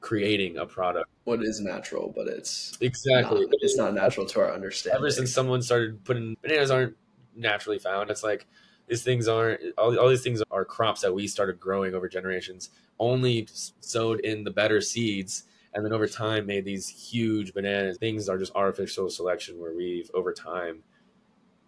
[0.00, 1.08] creating a product.
[1.22, 4.98] What is natural, but it's exactly not, it's not natural to our understanding.
[4.98, 6.96] Ever since someone started putting bananas aren't
[7.36, 8.48] naturally found, it's like
[8.88, 12.70] these things aren't all, all these things are crops that we started growing over generations,
[12.98, 17.96] only sowed in the better seeds and then over time made these huge bananas.
[17.96, 20.82] Things are just artificial selection where we've over time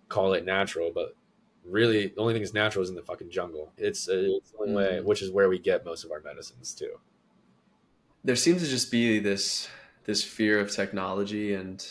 [0.09, 1.17] call it natural, but
[1.65, 3.73] really the only thing that's natural is in the fucking jungle.
[3.77, 4.77] It's, uh, it's the only mm.
[4.77, 6.99] way, which is where we get most of our medicines too.
[8.23, 9.69] There seems to just be this
[10.05, 11.87] this fear of technology, and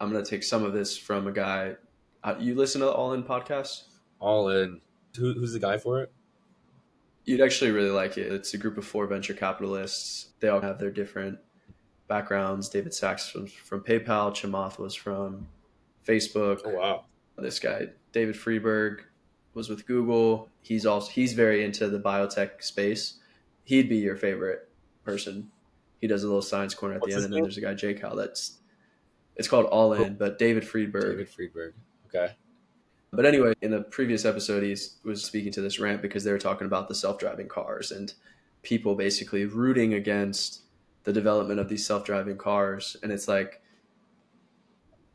[0.00, 1.76] I'm gonna take some of this from a guy.
[2.22, 3.84] Uh, you listen to All In podcast?
[4.18, 4.80] All In.
[5.16, 6.12] Who, who's the guy for it?
[7.24, 8.32] You'd actually really like it.
[8.32, 10.30] It's a group of four venture capitalists.
[10.40, 11.38] They all have their different
[12.08, 12.68] backgrounds.
[12.68, 14.34] David Sacks was from PayPal.
[14.34, 15.46] Chamath was from
[16.06, 16.60] Facebook.
[16.64, 17.04] Oh wow!
[17.38, 19.02] This guy, David Friedberg,
[19.54, 20.48] was with Google.
[20.62, 23.14] He's also he's very into the biotech space.
[23.64, 24.68] He'd be your favorite
[25.04, 25.50] person.
[26.00, 27.74] He does a little science corner at What's the end, and then there's a guy
[27.74, 28.58] Jake Howell that's
[29.36, 31.16] it's called All In, but David Friedberg.
[31.16, 31.74] David Friedberg.
[32.06, 32.34] Okay.
[33.12, 36.38] But anyway, in the previous episode, he was speaking to this rant because they were
[36.38, 38.12] talking about the self-driving cars and
[38.62, 40.62] people basically rooting against
[41.04, 43.62] the development of these self-driving cars and it's like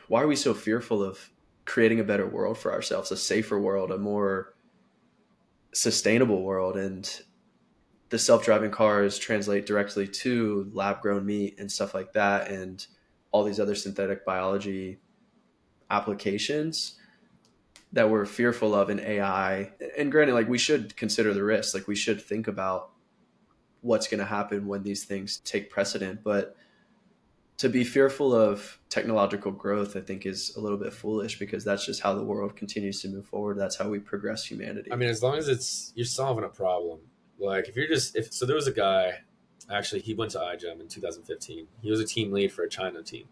[0.07, 1.29] why are we so fearful of
[1.65, 4.53] creating a better world for ourselves a safer world a more
[5.73, 7.21] sustainable world and
[8.09, 12.87] the self-driving cars translate directly to lab grown meat and stuff like that and
[13.31, 14.99] all these other synthetic biology
[15.89, 16.97] applications
[17.93, 19.71] that we're fearful of in AI.
[19.97, 21.73] And granted, like we should consider the risks.
[21.73, 22.91] Like we should think about
[23.81, 26.21] what's going to happen when these things take precedent.
[26.23, 26.55] But
[27.57, 31.85] to be fearful of technological growth, I think, is a little bit foolish because that's
[31.85, 33.57] just how the world continues to move forward.
[33.57, 34.91] That's how we progress humanity.
[34.91, 36.99] I mean, as long as it's you're solving a problem.
[37.39, 39.19] Like if you're just if so, there was a guy.
[39.71, 41.67] Actually, he went to iGEM in 2015.
[41.81, 43.25] He was a team lead for a China team,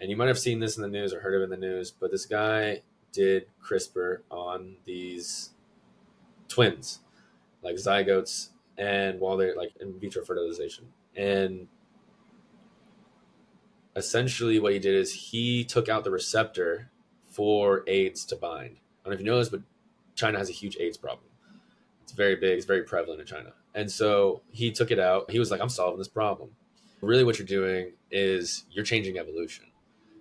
[0.00, 1.66] and you might have seen this in the news or heard of it in the
[1.66, 1.90] news.
[1.90, 2.82] But this guy
[3.12, 5.50] did CRISPR on these
[6.48, 7.00] twins,
[7.62, 10.86] like zygotes and while they're like in vitro fertilization.
[11.16, 11.66] And
[13.98, 16.90] essentially, what he did is he took out the receptor
[17.30, 18.76] for AIDS to bind.
[19.04, 19.62] I don't know if you know this, but
[20.14, 21.26] China has a huge AIDS problem.
[22.02, 23.52] It's very big, it's very prevalent in China.
[23.74, 25.30] And so he took it out.
[25.30, 26.50] He was like, I'm solving this problem.
[27.00, 29.66] Really, what you're doing is you're changing evolution.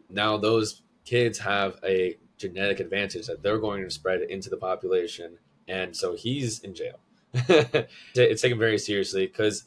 [0.09, 5.37] Now, those kids have a genetic advantage that they're going to spread into the population.
[5.67, 6.99] And so he's in jail
[7.33, 9.65] it's taken very seriously because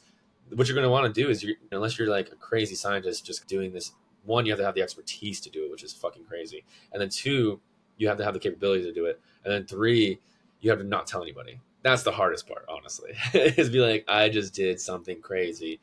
[0.53, 3.25] what you're going to want to do is, you unless you're like a crazy scientist
[3.25, 3.91] just doing this,
[4.25, 6.63] one, you have to have the expertise to do it, which is fucking crazy.
[6.91, 7.59] And then two,
[7.97, 9.19] you have to have the capability to do it.
[9.43, 10.19] And then three,
[10.59, 11.59] you have to not tell anybody.
[11.83, 15.79] That's the hardest part, honestly, is be like, I just did something crazy.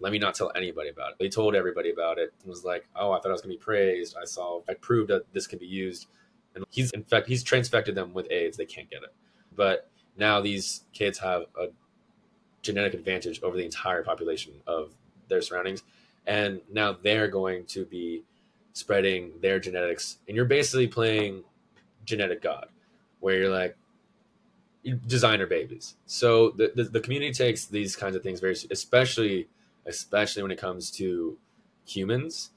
[0.00, 1.16] Let me not tell anybody about it.
[1.20, 3.58] He told everybody about it and was like, oh, I thought I was going to
[3.58, 4.16] be praised.
[4.20, 6.08] I saw, I proved that this can be used.
[6.54, 8.56] And he's, in fact, he's transfected them with AIDS.
[8.56, 9.14] They can't get it.
[9.54, 11.68] But now these kids have a
[12.62, 14.90] genetic advantage over the entire population of
[15.28, 15.82] their surroundings
[16.26, 18.22] and now they're going to be
[18.72, 21.42] spreading their genetics and you're basically playing
[22.04, 22.68] genetic god
[23.20, 23.76] where you're like
[25.06, 29.48] designer babies so the, the, the community takes these kinds of things very especially
[29.86, 31.36] especially when it comes to
[31.86, 32.50] humans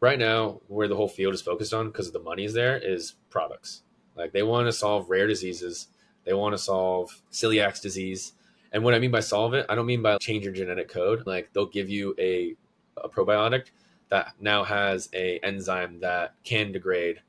[0.00, 3.14] right now where the whole field is focused on because the money is there is
[3.28, 3.82] products
[4.16, 5.88] like they want to solve rare diseases
[6.28, 8.34] they want to solve celiac disease.
[8.70, 11.26] And what I mean by solve it, I don't mean by change your genetic code.
[11.26, 12.54] Like they'll give you a,
[13.04, 13.66] a probiotic
[14.08, 17.20] that now has a enzyme that can degrade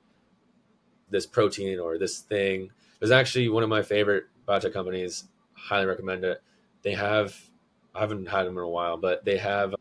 [1.10, 2.72] this protein or this thing.
[3.00, 5.26] There's actually one of my favorite biotech companies.
[5.54, 6.42] Highly recommend it.
[6.82, 7.36] They have,
[7.94, 9.76] I haven't had them in a while, but they have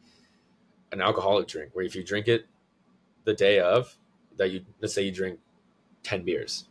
[0.90, 2.46] an alcoholic drink where if you drink it
[3.24, 3.96] the day of,
[4.36, 5.38] that you let's say you drink
[6.02, 6.68] ten beers,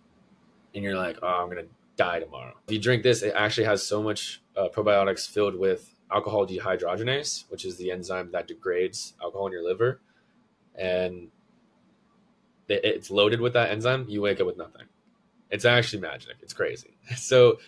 [0.73, 2.53] and you're like, oh, I'm gonna die tomorrow.
[2.67, 7.45] If you drink this, it actually has so much uh, probiotics filled with alcohol dehydrogenase,
[7.49, 9.99] which is the enzyme that degrades alcohol in your liver.
[10.75, 11.29] And
[12.69, 14.05] it's loaded with that enzyme.
[14.07, 14.83] You wake up with nothing.
[15.49, 16.35] It's actually magic.
[16.41, 16.97] It's crazy.
[17.15, 17.59] So,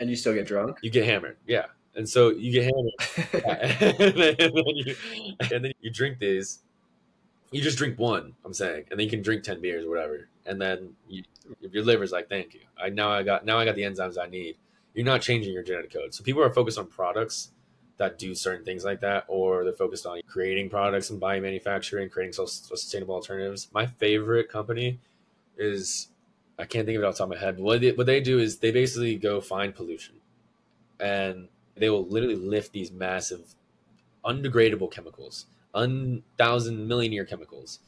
[0.00, 0.78] and you still get drunk.
[0.82, 1.36] You get hammered.
[1.46, 1.66] Yeah.
[1.94, 3.40] And so you get hammered,
[3.80, 4.94] and, then, and, then you,
[5.50, 6.60] and then you drink these.
[7.50, 8.34] You just drink one.
[8.44, 11.22] I'm saying, and then you can drink ten beers or whatever, and then you,
[11.60, 12.60] your liver's like, thank you.
[12.78, 14.56] I now I got now I got the enzymes I need.
[14.92, 16.12] You're not changing your genetic code.
[16.12, 17.52] So people are focused on products
[17.98, 22.32] that do certain things like that, or they're focused on creating products and biomanufacturing, creating
[22.32, 23.68] sustainable alternatives.
[23.72, 24.98] My favorite company
[25.56, 26.08] is
[26.58, 27.58] I can't think of it off the top of my head.
[27.58, 30.16] What they, what they do is they basically go find pollution,
[31.00, 33.54] and they will literally lift these massive,
[34.24, 37.80] undegradable chemicals, un thousand million year chemicals,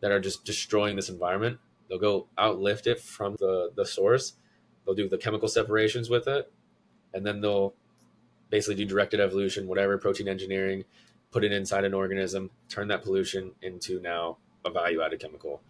[0.00, 1.58] that are just destroying this environment.
[1.88, 4.34] They'll go outlift it from the the source.
[4.84, 6.50] They'll do the chemical separations with it,
[7.12, 7.74] and then they'll
[8.50, 10.84] basically do directed evolution, whatever protein engineering,
[11.30, 15.60] put it inside an organism, turn that pollution into now a value added chemical.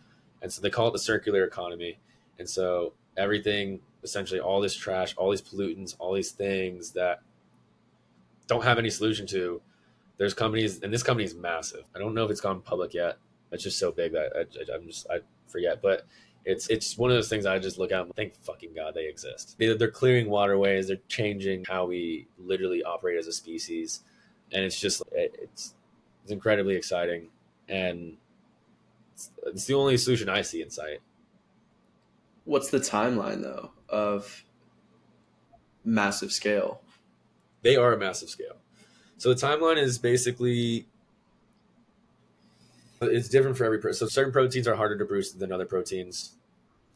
[0.43, 1.99] And so they call it the circular economy.
[2.39, 7.21] And so everything, essentially, all this trash, all these pollutants, all these things that
[8.47, 9.61] don't have any solution to,
[10.17, 11.85] there's companies, and this company is massive.
[11.95, 13.19] I don't know if it's gone public yet.
[13.51, 15.81] It's just so big that I, am just, I forget.
[15.83, 16.07] But
[16.49, 19.07] it's it's one of those things I just look at and thank fucking God they
[19.07, 19.57] exist.
[19.59, 24.01] They, they're clearing waterways, they're changing how we literally operate as a species.
[24.51, 25.75] And it's just, it, it's,
[26.23, 27.29] it's incredibly exciting.
[27.69, 28.17] And
[29.13, 31.01] it's, it's the only solution I see in sight.
[32.45, 34.43] What's the timeline though of
[35.85, 36.81] massive scale?
[37.61, 38.57] They are a massive scale.
[39.19, 40.87] So the timeline is basically
[43.03, 44.09] it's different for every person.
[44.09, 46.37] So certain proteins are harder to produce than other proteins.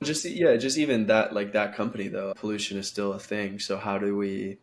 [0.03, 3.59] Just yeah, just even that like that company though, pollution is still a thing.
[3.59, 4.59] So how do we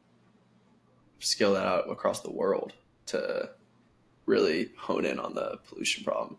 [1.20, 2.74] scale that out across the world
[3.08, 3.50] to
[4.26, 6.38] really hone in on the pollution problem?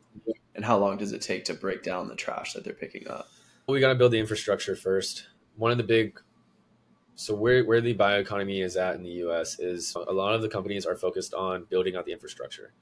[0.54, 3.28] And how long does it take to break down the trash that they're picking up?
[3.68, 5.26] We got to build the infrastructure first.
[5.56, 6.20] One of the big
[7.20, 10.48] so where, where the bioeconomy is at in the US is a lot of the
[10.48, 12.72] companies are focused on building out the infrastructure.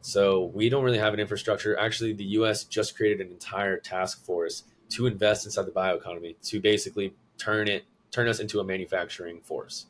[0.00, 1.78] So we don't really have an infrastructure.
[1.78, 6.60] Actually, the US just created an entire task force to invest inside the bioeconomy to
[6.60, 9.86] basically turn it turn us into a manufacturing force.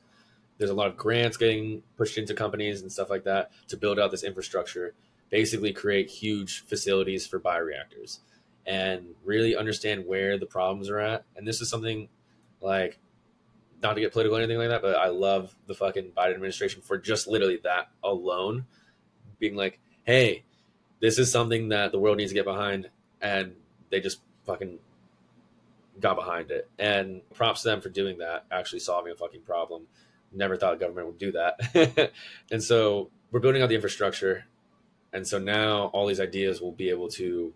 [0.59, 3.99] There's a lot of grants getting pushed into companies and stuff like that to build
[3.99, 4.95] out this infrastructure,
[5.29, 8.21] basically create huge facilities for bioreactors
[8.65, 11.25] and really understand where the problems are at.
[11.37, 12.09] And this is something
[12.61, 12.99] like
[13.83, 16.81] not to get political or anything like that, but I love the fucking Biden administration
[16.81, 18.67] for just literally that alone
[19.41, 20.45] being like, hey,
[21.01, 22.89] this is something that the world needs to get behind.
[23.21, 23.57] And
[23.91, 24.79] they just fucking
[26.01, 26.69] got behind it.
[26.79, 29.87] And props to them for doing that, actually solving a fucking problem.
[30.33, 32.13] Never thought government would do that.
[32.51, 34.45] and so we're building out the infrastructure.
[35.13, 37.53] And so now all these ideas will be able to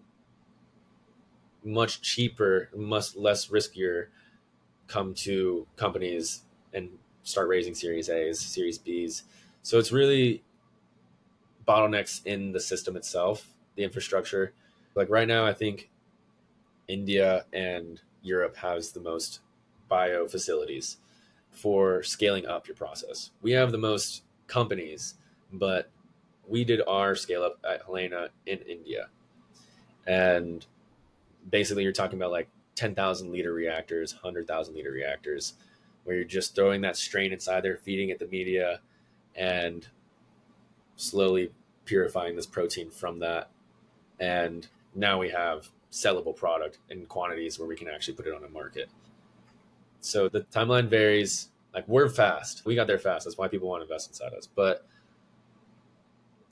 [1.65, 4.07] much cheaper, much less riskier
[4.87, 6.43] come to companies
[6.73, 6.91] and
[7.23, 9.25] start raising series A's, series B's.
[9.63, 10.45] So it's really
[11.67, 14.53] bottlenecks in the system itself, the infrastructure.
[14.95, 15.91] Like right now, I think
[16.87, 19.41] India and Europe has the most
[19.89, 20.99] bio facilities
[21.51, 23.31] for scaling up your process.
[23.41, 25.15] We have the most companies,
[25.53, 25.91] but
[26.47, 29.09] we did our scale up at Helaina in India.
[30.07, 30.65] And
[31.51, 35.55] basically, you're talking about like 10,000 liter reactors, 100,000 liter reactors,
[36.05, 38.81] where you're just throwing that strain inside there, feeding it the media,
[39.35, 39.89] and
[40.97, 41.51] slowly
[41.85, 43.51] purifying this protein from that.
[44.21, 48.45] And now we have sellable product in quantities where we can actually put it on
[48.45, 48.89] a market.
[50.01, 51.49] So the timeline varies.
[51.75, 52.65] Like we're fast.
[52.65, 53.27] We got there fast.
[53.27, 54.47] That's why people want to invest inside us.
[54.47, 54.87] But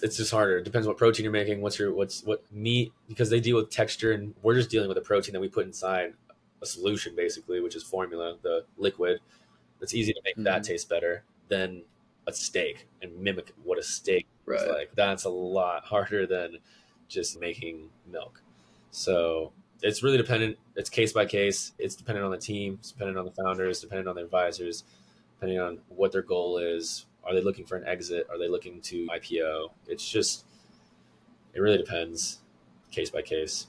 [0.02, 0.58] it's just harder.
[0.58, 3.70] It depends what protein you're making, what's your what's what meat because they deal with
[3.70, 6.12] texture and we're just dealing with a protein that we put inside
[6.60, 9.20] a solution basically, which is formula, the liquid.
[9.80, 10.44] It's easy to make mm-hmm.
[10.44, 11.82] that taste better than
[12.26, 14.60] a steak and mimic what a steak right.
[14.60, 14.90] is like.
[14.94, 16.58] That's a lot harder than
[17.08, 18.42] just making milk.
[18.94, 19.52] So
[19.82, 20.56] it's really dependent.
[20.76, 21.72] It's case by case.
[21.78, 22.76] It's dependent on the team.
[22.78, 23.80] It's dependent on the founders.
[23.80, 24.84] Dependent on the advisors.
[25.34, 27.06] Depending on what their goal is.
[27.24, 28.28] Are they looking for an exit?
[28.30, 29.70] Are they looking to IPO?
[29.88, 30.44] It's just,
[31.54, 32.38] it really depends,
[32.92, 33.66] case by case.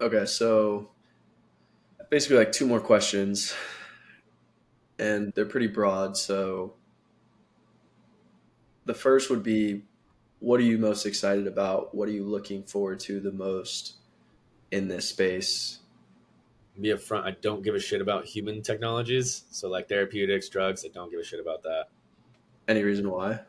[0.00, 0.90] Okay, so
[2.08, 3.52] basically, like two more questions,
[4.98, 6.16] and they're pretty broad.
[6.16, 6.74] So
[8.86, 9.82] the first would be
[10.40, 11.94] what are you most excited about?
[11.94, 13.94] What are you looking forward to the most
[14.70, 15.78] in this space?
[16.80, 19.44] Be upfront, I don't give a shit about human technologies.
[19.50, 21.86] So like therapeutics, drugs, I don't give a shit about that.
[22.68, 23.40] Any reason why?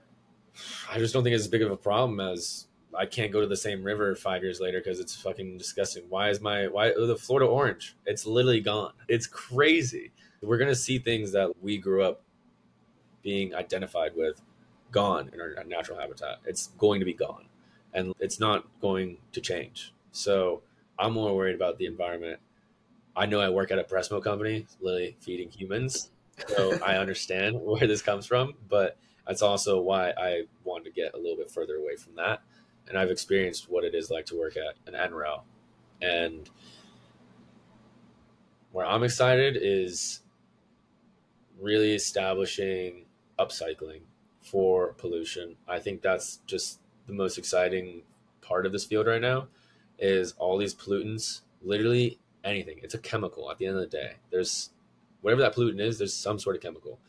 [0.92, 3.48] I just don't think it's as big of a problem as I can't go to
[3.48, 6.04] the same river five years later because it's fucking disgusting.
[6.10, 7.96] Why is my why oh, the Florida orange?
[8.06, 8.92] It's literally gone.
[9.08, 10.12] It's crazy.
[10.42, 12.22] We're gonna see things that we grew up
[13.24, 14.42] being identified with
[14.92, 16.40] gone in our natural habitat.
[16.46, 17.46] It's going to be gone
[17.94, 19.94] and it's not going to change.
[20.12, 20.62] So
[20.98, 22.40] I'm more worried about the environment.
[23.16, 26.10] I know I work at a Presmo company, literally feeding humans.
[26.48, 28.98] So I understand where this comes from, but
[29.28, 32.42] that's also why I wanted to get a little bit further away from that.
[32.88, 35.42] And I've experienced what it is like to work at an NREL.
[36.02, 36.50] And
[38.72, 40.22] where I'm excited is
[41.60, 43.06] really establishing
[43.38, 44.02] upcycling
[44.52, 45.56] for pollution.
[45.66, 48.02] I think that's just the most exciting
[48.42, 49.48] part of this field right now
[49.98, 52.80] is all these pollutants, literally anything.
[52.84, 54.16] It's a chemical at the end of the day.
[54.30, 54.72] There's
[55.22, 57.00] whatever that pollutant is, there's some sort of chemical.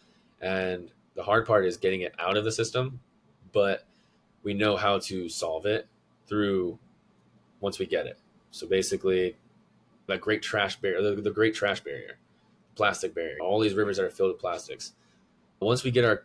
[0.40, 3.01] And the hard part is getting it out of the system,
[3.52, 3.85] but
[4.44, 5.89] we know how to solve it
[6.28, 6.78] through
[7.60, 8.19] once we get it.
[8.52, 9.36] So basically,
[10.06, 12.19] that great trash barrier, the, the great trash barrier,
[12.77, 14.93] plastic barrier, all these rivers that are filled with plastics.
[15.60, 16.24] Once we get our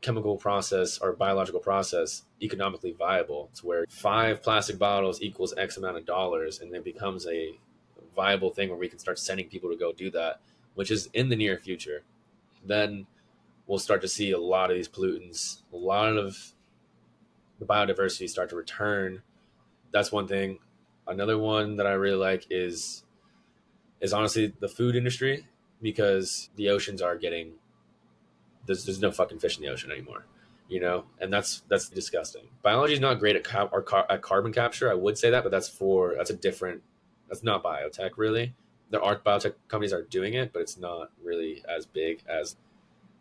[0.00, 5.96] chemical process or biological process economically viable, it's where five plastic bottles equals X amount
[5.96, 7.58] of dollars, and it becomes a
[8.14, 10.40] viable thing where we can start sending people to go do that,
[10.74, 12.02] which is in the near future.
[12.64, 13.06] Then
[13.66, 16.54] we'll start to see a lot of these pollutants, a lot of
[17.58, 19.22] the biodiversity start to return.
[19.92, 20.58] That's one thing.
[21.06, 23.04] Another one that I really like is
[24.00, 25.46] is honestly the food industry
[25.82, 27.52] because the oceans are getting
[28.66, 30.26] there's there's no fucking fish in the ocean anymore,
[30.68, 32.48] you know, and that's that's disgusting.
[32.62, 34.90] Biology is not great at, ca- car- at carbon capture.
[34.90, 36.82] I would say that, but that's for that's a different
[37.28, 38.54] that's not biotech really.
[38.90, 42.56] There are biotech companies are doing it, but it's not really as big as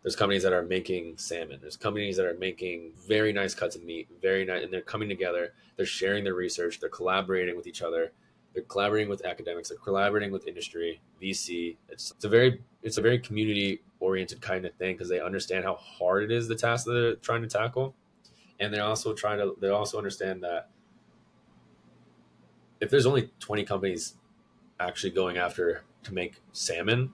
[0.03, 1.59] there's companies that are making salmon.
[1.61, 5.09] There's companies that are making very nice cuts of meat, very nice, and they're coming
[5.09, 5.53] together.
[5.75, 6.79] They're sharing their research.
[6.79, 8.11] They're collaborating with each other.
[8.53, 9.69] They're collaborating with academics.
[9.69, 11.77] They're collaborating with industry, VC.
[11.89, 15.65] It's, it's a very it's a very community oriented kind of thing because they understand
[15.65, 17.95] how hard it is the task that they're trying to tackle,
[18.59, 20.69] and they're also trying to they also understand that
[22.79, 24.15] if there's only 20 companies
[24.79, 27.13] actually going after to make salmon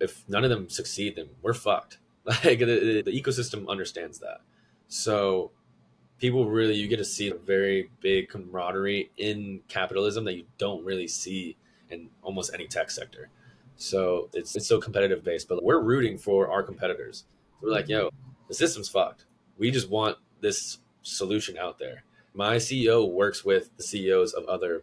[0.00, 1.98] if none of them succeed, then we're fucked.
[2.24, 4.42] Like the, the ecosystem understands that.
[4.88, 5.52] So
[6.18, 10.84] people really, you get to see a very big camaraderie in capitalism that you don't
[10.84, 11.56] really see
[11.88, 13.30] in almost any tech sector.
[13.80, 17.24] So it's, it's so competitive based, but we're rooting for our competitors.
[17.60, 17.92] We're like, mm-hmm.
[17.92, 18.10] yo,
[18.48, 19.24] the system's fucked.
[19.58, 22.04] We just want this solution out there.
[22.34, 24.82] My CEO works with the CEOs of other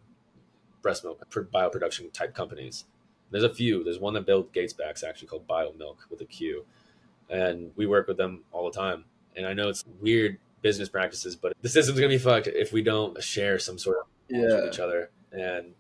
[0.82, 2.86] breast milk bioproduction type companies
[3.32, 3.84] there's a few.
[3.84, 6.66] There's one that Bill Gates backs actually called Biomilq with a Q,
[7.30, 9.06] and we work with them all the time.
[9.36, 12.82] And I know it's weird business practices, but the system's gonna be fucked if we
[12.82, 14.42] don't share some sort of yeah.
[14.42, 15.12] with each other.
[15.32, 15.74] And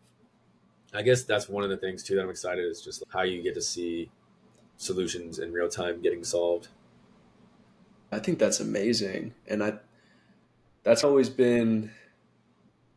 [0.93, 3.41] I guess that's one of the things too that I'm excited is just how you
[3.43, 4.11] get to see
[4.77, 6.69] solutions in real time getting solved.
[8.11, 9.79] I think that's amazing, and I
[10.83, 11.91] that's always been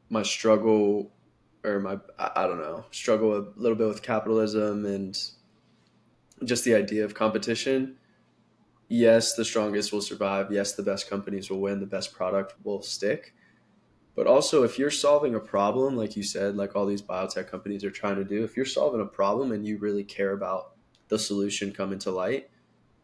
[0.09, 1.11] my struggle
[1.65, 5.17] or my I don't know struggle a little bit with capitalism and
[6.45, 7.99] just the idea of competition.
[8.89, 10.53] Yes, the strongest will survive.
[10.53, 11.81] Yes, the best companies will win.
[11.81, 13.35] The best product will stick.
[14.17, 17.85] But also, if you're solving a problem, like you said, like all these biotech companies
[17.85, 20.73] are trying to do, if you're solving a problem and you really care about
[21.09, 22.51] the solution coming to light,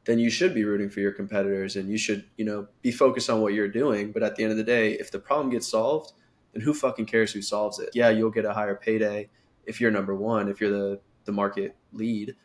[0.04, 3.28] then you should be rooting for your competitors and you should, you know, be focused
[3.28, 4.12] on what you're doing.
[4.12, 6.12] But at the end of the day, if the problem gets solved,
[6.52, 7.90] then who fucking cares who solves it?
[7.92, 9.28] Yeah, you'll get a higher payday
[9.64, 12.36] if you're number one, if you're the, the market lead.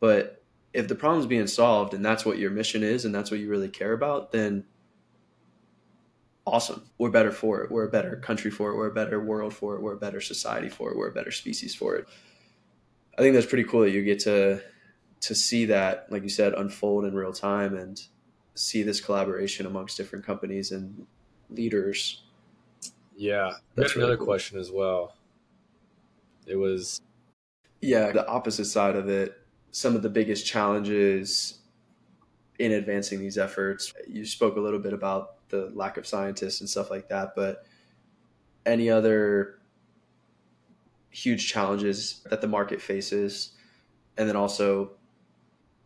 [0.00, 3.40] But if the problem's being solved and that's what your mission is and that's what
[3.40, 4.64] you really care about, then
[6.48, 6.82] awesome.
[6.98, 7.70] We're better for it.
[7.70, 8.76] We're a better country for it.
[8.76, 9.82] We're a better world for it.
[9.82, 10.96] We're a better society for it.
[10.96, 12.06] We're a better species for it.
[13.16, 14.60] I think that's pretty cool that you get to
[15.20, 18.00] to see that, like you said, unfold in real time and
[18.54, 21.06] see this collaboration amongst different companies and
[21.50, 22.22] leaders
[23.18, 24.26] yeah, that's another cool.
[24.26, 25.16] question as well.
[26.46, 27.00] It was
[27.80, 29.42] yeah, the opposite side of it.
[29.72, 31.57] Some of the biggest challenges
[32.58, 33.92] in advancing these efforts.
[34.06, 37.64] You spoke a little bit about the lack of scientists and stuff like that, but
[38.66, 39.58] any other
[41.10, 43.52] huge challenges that the market faces,
[44.16, 44.92] and then also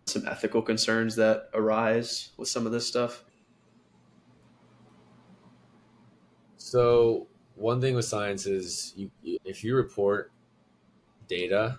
[0.06, 3.24] some ethical concerns that arise with some of this stuff.
[6.56, 9.10] So one thing with science is you,
[9.44, 10.32] if you report
[11.28, 11.78] data,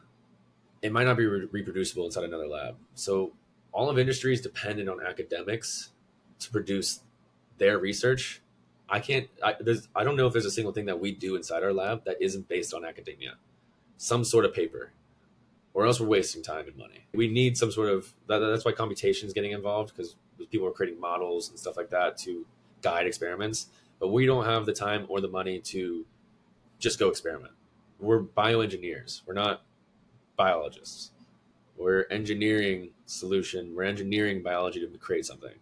[0.81, 2.75] it might not be re- reproducible inside another lab.
[2.93, 3.33] So
[3.73, 5.89] all of industry is dependent on academics
[6.39, 7.01] to produce
[7.57, 8.41] their research.
[8.89, 9.27] I can't.
[9.43, 9.55] I,
[9.95, 12.21] I don't know if there's a single thing that we do inside our lab that
[12.21, 13.35] isn't based on academia,
[13.97, 14.91] some sort of paper,
[15.73, 17.07] or else we're wasting time and money.
[17.13, 18.13] We need some sort of.
[18.27, 20.15] That, that's why computation is getting involved because
[20.51, 22.45] people are creating models and stuff like that to
[22.81, 23.67] guide experiments
[24.03, 26.05] but we don't have the time or the money to
[26.77, 27.53] just go experiment.
[28.01, 29.21] We're bioengineers.
[29.25, 29.61] We're not
[30.35, 31.11] biologists.
[31.77, 33.75] We're engineering solution.
[33.75, 35.53] We're engineering biology to create something.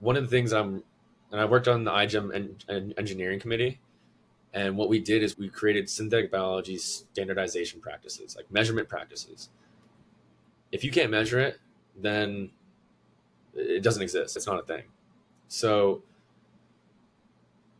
[0.00, 0.84] One of the things I'm,
[1.32, 3.80] and I worked on the iGEM en- en- engineering committee,
[4.52, 9.50] and what we did is we created synthetic biology standardization practices, like measurement practices.
[10.72, 11.58] if you can't measure it,
[11.96, 12.50] then
[13.54, 14.36] it doesn't exist.
[14.36, 14.84] It's not a thing.
[15.48, 16.02] So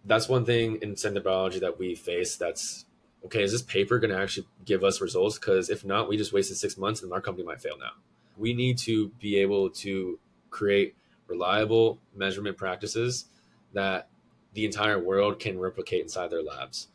[0.05, 2.37] that's one thing in synthetic biology that we face.
[2.37, 2.85] That's
[3.25, 3.43] okay.
[3.43, 5.39] Is this paper going to actually give us results?
[5.39, 7.93] Because if not, we just wasted six months and our company might fail now.
[8.37, 10.19] We need to be able to
[10.51, 10.95] create
[11.27, 13.27] reliable measurement practices
[13.73, 14.09] that
[14.53, 16.89] the entire world can replicate inside their labs.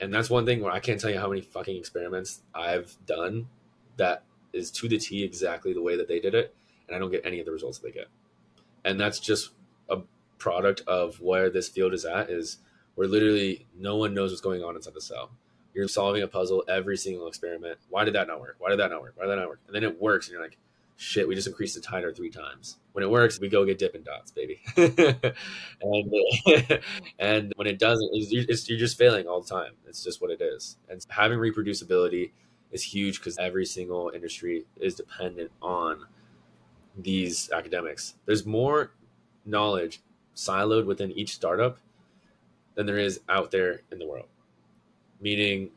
[0.00, 3.48] And that's one thing where I can't tell you how many fucking experiments I've done
[3.96, 6.54] that is to the T exactly the way that they did it,
[6.86, 8.08] and I don't get any of the results they get.
[8.84, 9.50] And that's just
[9.88, 9.98] a
[10.38, 12.58] product of where this field is at is
[12.94, 15.30] where literally no one knows what's going on inside the cell.
[15.74, 17.78] You're solving a puzzle every single experiment.
[17.88, 18.56] Why did that not work?
[18.58, 19.14] Why did that not work?
[19.16, 19.60] Why did that not work?
[19.66, 20.56] And then it works, and you're like,
[20.96, 22.78] shit, we just increased the titer three times.
[22.92, 24.60] When it works, we go get Dippin' Dots, baby.
[24.76, 26.14] and
[27.18, 29.72] and when it doesn't, it's, it's, you're just failing all the time.
[29.86, 30.76] It's just what it is.
[30.88, 32.30] And having reproducibility
[32.70, 36.06] is huge because every single industry is dependent on
[36.96, 38.14] these academics.
[38.26, 38.92] There's more
[39.44, 40.00] knowledge
[40.34, 41.78] siloed within each startup
[42.74, 44.26] than there is out there in the world.
[45.24, 45.70] Meaning,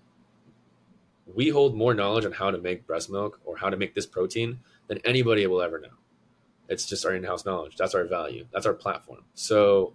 [1.34, 4.06] we hold more knowledge on how to make breast milk or how to make this
[4.06, 5.96] protein than anybody will ever know.
[6.68, 7.78] It's just our in-house knowledge.
[7.78, 8.46] That's our value.
[8.52, 9.24] That's our platform.
[9.36, 9.94] So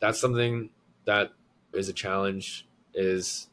[0.00, 0.70] that's something
[1.04, 1.30] that
[1.72, 2.66] is a challenge.
[2.92, 3.50] Is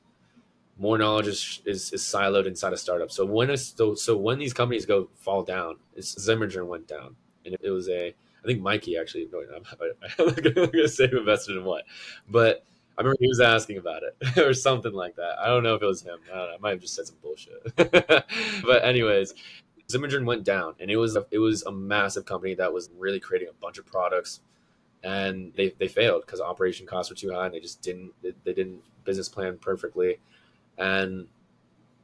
[0.80, 3.12] more knowledge is, is, is siloed inside a startup.
[3.12, 7.16] So when is so, so when these companies go fall down, Zymergen went down,
[7.46, 8.08] and it was a
[8.44, 9.30] I think Mikey actually.
[9.56, 9.64] I'm,
[10.20, 11.84] I'm not going to say who invested in what,
[12.28, 12.66] but
[12.98, 15.40] I remember he was asking about it or something like that.
[15.40, 16.20] I don't know if it was him.
[16.34, 17.76] I, I might have just said some bullshit.
[18.66, 19.34] but anyways,
[19.90, 23.20] Zymergen went down, and it was a, it was a massive company that was really
[23.20, 24.42] creating a bunch of products,
[25.04, 28.34] and they, they failed because operation costs were too high, and they just didn't they,
[28.44, 30.20] they didn't business plan perfectly,
[30.78, 31.28] and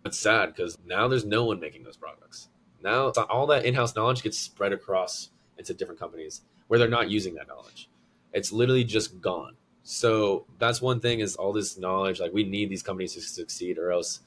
[0.06, 2.50] it's sad because now there's no one making those products.
[2.82, 7.34] Now all that in-house knowledge gets spread across into different companies where they're not using
[7.36, 7.90] that knowledge.
[8.32, 9.56] It's literally just gone.
[9.92, 12.20] So that's one thing is all this knowledge.
[12.20, 14.20] Like we need these companies to succeed, or else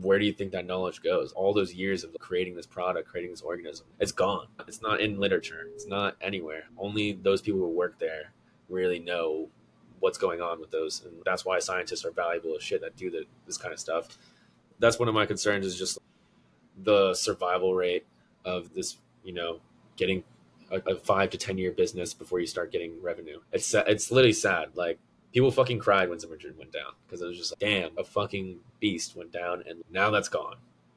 [0.00, 1.32] where do you think that knowledge goes?
[1.32, 4.46] All those years of creating this product, creating this organism, it's gone.
[4.68, 5.66] It's not in literature.
[5.74, 6.62] It's not anywhere.
[6.78, 8.30] Only those people who work there
[8.68, 9.48] really know
[9.98, 13.10] what's going on with those, and that's why scientists are valuable as shit that do
[13.10, 14.16] the, this kind of stuff.
[14.78, 15.98] That's one of my concerns is just
[16.84, 18.06] the survival rate
[18.44, 19.58] of this, you know,
[19.96, 20.22] getting
[20.70, 23.40] a, a five to ten year business before you start getting revenue.
[23.52, 24.70] It's it's literally sad.
[24.74, 24.98] Like
[25.32, 28.58] people fucking cried when Zymergen went down because it was just like, damn, a fucking
[28.80, 30.56] beast went down, and now that's gone.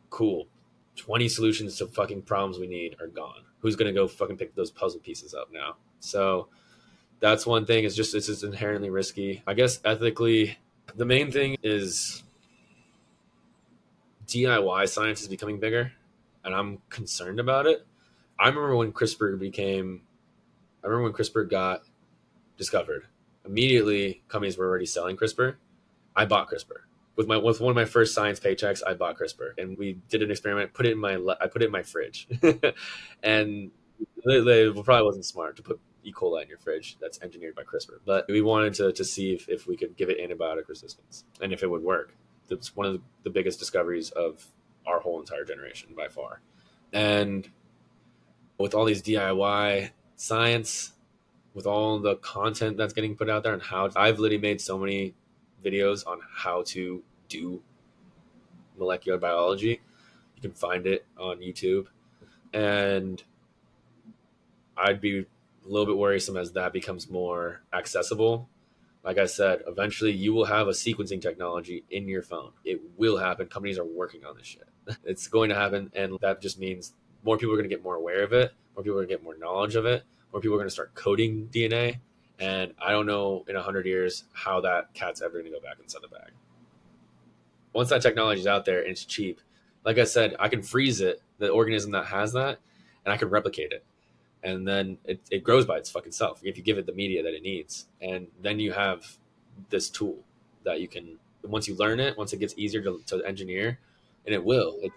[0.10, 0.48] Cool.
[0.96, 3.42] 20 solutions to fucking problems we need are gone.
[3.60, 5.78] Who's gonna go fucking pick those puzzle pieces up now?
[6.00, 6.50] So
[7.20, 7.86] that's one thing.
[7.86, 9.42] It's just it's just inherently risky.
[9.48, 10.58] I guess ethically,
[10.96, 12.24] the main thing is
[14.28, 15.94] DIY science is becoming bigger,
[16.44, 17.86] and I'm concerned about it.
[18.40, 20.02] I remember when CRISPR became.
[20.84, 21.82] I remember when CRISPR got
[22.58, 23.08] discovered.
[23.46, 25.56] Immediately, companies were already selling CRISPR.
[26.16, 26.84] I bought CRISPR
[27.16, 28.82] with my with one of my first science paychecks.
[28.86, 30.74] I bought CRISPR, and we did an experiment.
[30.74, 32.28] Put it in my I put it in my fridge,
[33.24, 33.72] and
[34.26, 36.12] it, probably wasn't smart to put E.
[36.12, 38.00] coli in your fridge that's engineered by CRISPR.
[38.06, 41.54] But we wanted to, to see if, if we could give it antibiotic resistance and
[41.54, 42.16] if it would work.
[42.50, 44.46] That's one of the biggest discoveries of
[44.86, 46.42] our whole entire generation by far.
[46.92, 47.50] And
[48.58, 50.94] with all these DIY science,
[51.54, 54.78] with all the content that's getting put out there and how I've literally made so
[54.78, 55.14] many
[55.64, 57.62] videos on how to do
[58.78, 59.82] molecular biology.
[60.36, 61.88] You can find it on YouTube.
[62.54, 63.24] And
[64.78, 65.26] I'd be a
[65.68, 68.50] little bit worrisome as that becomes more accessible.
[69.04, 72.52] Like I said, eventually you will have a sequencing technology in your phone.
[72.64, 73.48] It will happen.
[73.48, 74.68] Companies are working on this shit.
[75.04, 75.92] It's going to happen.
[75.94, 76.94] And that just means
[77.24, 78.54] more people are going to get more aware of it.
[78.76, 80.04] More people are going to get more knowledge of it.
[80.32, 82.00] More people are going to start coding DNA.
[82.40, 85.78] And I don't know in 100 years how that cat's ever going to go back
[85.82, 86.32] inside the bag.
[87.74, 89.40] Once that technology is out there and it's cheap,
[89.86, 92.60] like I said, I can freeze it, the organism that has that,
[93.06, 93.84] and I can replicate it.
[94.44, 97.24] And then it, it grows by its fucking self if you give it the media
[97.24, 97.88] that it needs.
[98.02, 99.18] And then you have
[99.70, 100.18] this tool
[100.64, 103.80] that you can, once you learn it, once it gets easier to, to engineer,
[104.26, 104.78] and it will.
[104.82, 104.92] It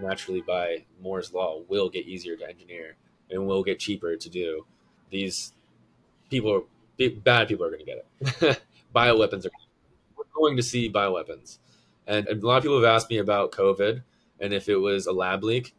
[0.00, 2.96] naturally by Moore's law will get easier to engineer
[3.30, 4.66] and will get cheaper to do.
[5.10, 5.52] These
[6.30, 7.48] people are bad.
[7.48, 8.62] People are going to get it.
[8.94, 9.50] bioweapons are.
[10.16, 11.58] We're going to see bioweapons,
[12.06, 14.02] and, and a lot of people have asked me about COVID
[14.40, 15.74] and if it was a lab leak.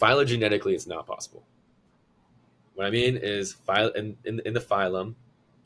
[0.00, 1.44] Phylogenetically, it's not possible.
[2.74, 3.56] What I mean is,
[3.94, 5.14] in, in, in the phylum,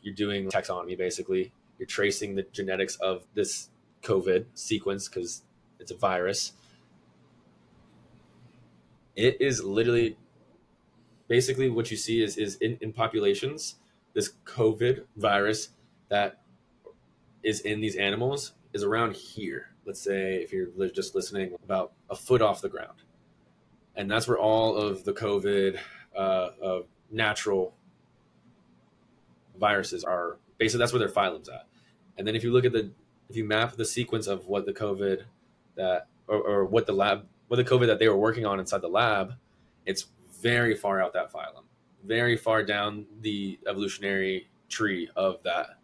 [0.03, 1.53] you're doing taxonomy basically.
[1.79, 3.71] You're tracing the genetics of this
[4.03, 5.43] COVID sequence because
[5.81, 6.53] it's a virus.
[9.15, 10.17] it is literally
[11.29, 13.77] basically what you see is is in, in populations
[14.17, 15.69] this COVID virus
[16.09, 16.41] that
[17.43, 19.75] is in these animals is around here.
[19.85, 23.03] Let's say if you're just listening, about a foot off the ground,
[23.95, 25.79] and that's where all of the COVID
[26.17, 26.81] uh, uh,
[27.11, 27.75] natural
[29.61, 30.39] viruses are.
[30.57, 31.67] Basically, that's where their phylum's at.
[32.17, 32.91] And then if you look at the
[33.29, 35.25] if you map the sequence of what the COVID
[35.77, 38.83] that or, or what the lab what the COVID that they were working on inside
[38.83, 39.35] the lab,
[39.85, 40.07] it's
[40.43, 41.63] very far out that phylum,
[42.05, 45.79] very far down the evolutionary tree of that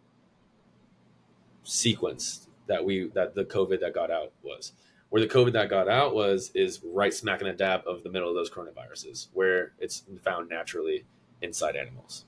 [1.63, 4.73] sequence that we that the COVID that got out was.
[5.09, 8.09] Where the COVID that got out was is right smack in the dab of the
[8.09, 11.05] middle of those coronaviruses, where it's found naturally
[11.41, 12.25] inside animals.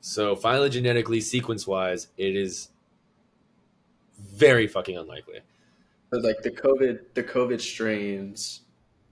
[0.00, 2.68] So phylogenetically, sequence wise, it is
[4.20, 5.40] very fucking unlikely.
[6.22, 8.62] Like the COVID, the COVID strains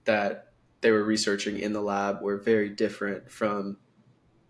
[0.04, 3.76] that they were researching in the lab were very different from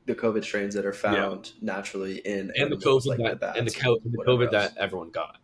[0.07, 1.75] the COVID strains that are found yeah.
[1.75, 5.11] naturally in and the COVID like that, the and the, COVID, the COVID that everyone
[5.11, 5.39] got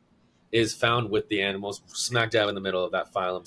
[0.51, 3.47] is found with the animals smack dab in the middle of that phylum,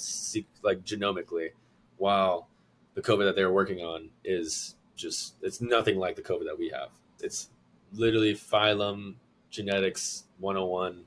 [0.64, 1.50] like genomically,
[1.98, 2.48] while
[2.94, 6.58] the COVID that they were working on is just it's nothing like the COVID that
[6.58, 6.90] we have.
[7.20, 7.50] It's
[7.94, 9.16] literally phylum
[9.50, 11.04] genetics 101,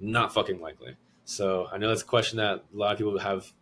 [0.00, 0.96] not fucking likely.
[1.24, 3.52] So I know that's a question that a lot of people have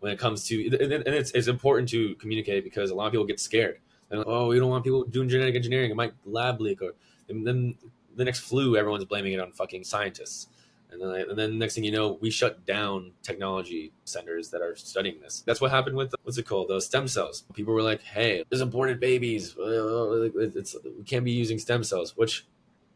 [0.00, 3.26] when it comes to, and it's, it's important to communicate because a lot of people
[3.26, 3.78] get scared
[4.10, 5.90] and oh, we don't want people doing genetic engineering.
[5.90, 6.92] It might lab leak, or
[7.28, 7.76] then
[8.16, 10.48] the next flu, everyone's blaming it on fucking scientists.
[10.90, 14.76] And then, and then next thing you know, we shut down technology centers that are
[14.76, 15.42] studying this.
[15.44, 16.68] That's what happened with what's it called?
[16.68, 17.44] Those stem cells.
[17.52, 19.56] People were like, "Hey, there's aborted babies.
[19.58, 22.46] It's we can't be using stem cells." Which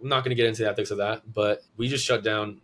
[0.00, 2.60] I'm not going to get into the ethics of that, but we just shut down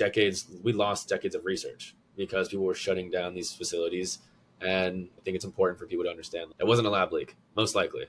[0.00, 0.46] decades.
[0.62, 4.18] We lost decades of research because people were shutting down these facilities
[4.60, 7.74] and I think it's important for people to understand it wasn't a lab leak, most
[7.74, 8.06] likely.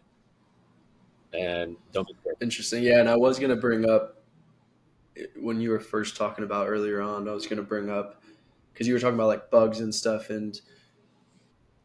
[1.34, 2.38] And don't be scared.
[2.42, 2.84] Interesting.
[2.84, 3.00] Yeah.
[3.00, 4.24] And I was going to bring up
[5.40, 8.22] when you were first talking about earlier on, I was going to bring up
[8.74, 10.60] because you were talking about like bugs and stuff and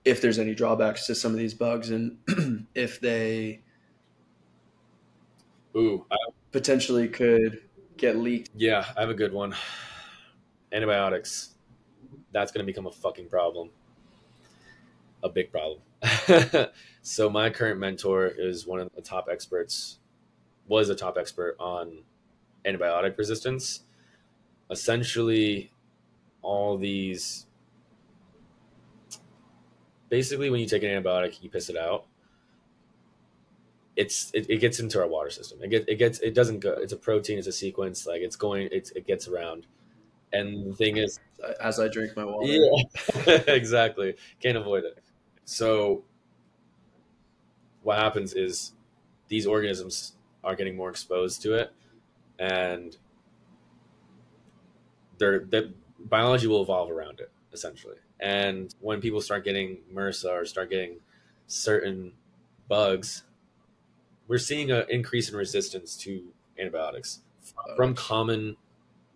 [0.05, 2.19] if there's any drawbacks to some of these bugs and
[2.75, 3.61] if they
[5.77, 6.17] Ooh, I,
[6.53, 7.61] potentially could
[7.97, 8.51] get leaked.
[8.55, 9.55] Yeah, I have a good one.
[10.73, 11.55] Antibiotics.
[12.33, 13.71] That's going to become a fucking problem
[15.23, 15.81] a big problem.
[17.03, 19.99] so my current mentor is one of the top experts,
[20.67, 22.03] was a top expert on
[22.65, 23.81] antibiotic resistance.
[24.71, 25.73] Essentially,
[26.43, 27.47] all these
[30.09, 32.07] basically when you take an antibiotic, you piss it out.
[33.97, 35.63] It's it, it gets into our water system.
[35.63, 36.73] It gets it gets it doesn't go.
[36.73, 37.39] It's a protein.
[37.39, 38.07] It's a sequence.
[38.07, 38.69] Like it's going.
[38.71, 39.67] It's it gets around.
[40.33, 41.21] And the thing is,
[41.61, 44.17] as I drink my water, yeah, exactly.
[44.41, 44.99] Can't avoid it.
[45.45, 46.05] So
[47.83, 48.73] what happens is
[49.29, 51.73] these organisms are getting more exposed to it
[52.39, 52.97] and
[55.19, 57.97] their the biology will evolve around it essentially.
[58.21, 60.97] And when people start getting MRSA or start getting
[61.47, 62.13] certain
[62.69, 63.23] bugs,
[64.27, 67.21] we're seeing an increase in resistance to antibiotics
[67.77, 68.57] from common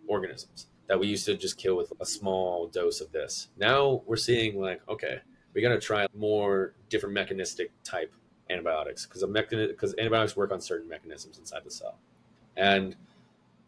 [0.07, 3.47] organisms that we used to just kill with a small dose of this.
[3.57, 5.21] Now we're seeing like, okay,
[5.55, 8.13] we got to try more different mechanistic type
[8.51, 12.01] antibiotics because because antibiotics work on certain mechanisms inside the cell,
[12.57, 12.97] and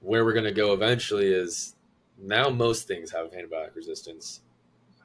[0.00, 1.76] where we're going to go eventually is
[2.18, 4.40] now most things have antibiotic resistance.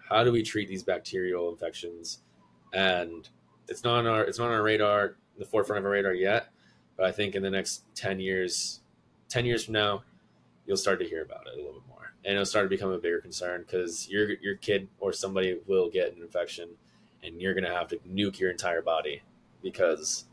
[0.10, 2.22] How do we treat these bacterial infections?
[2.74, 3.30] And
[3.68, 6.48] it's not on our it's not on our radar, the forefront of our radar yet.
[6.96, 8.80] But I think in the next ten years,
[9.30, 10.02] ten years from now,
[10.66, 11.97] you'll start to hear about it a little bit more
[12.28, 15.90] and it'll start to become a bigger concern because your your kid or somebody will
[15.90, 16.70] get an infection,
[17.24, 19.24] and you're gonna have to nuke your entire body
[19.64, 20.26] because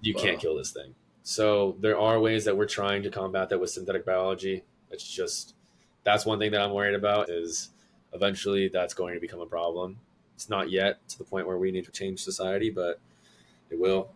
[0.00, 0.22] you wow.
[0.22, 0.94] can't kill this thing.
[1.24, 4.62] So there are ways that we're trying to combat that with synthetic biology.
[4.90, 5.56] It's just
[6.04, 7.70] that's one thing that I'm worried about is
[8.12, 9.98] eventually that's going to become a problem.
[10.36, 13.00] It's not yet to the point where we need to change society, but
[13.70, 14.10] it will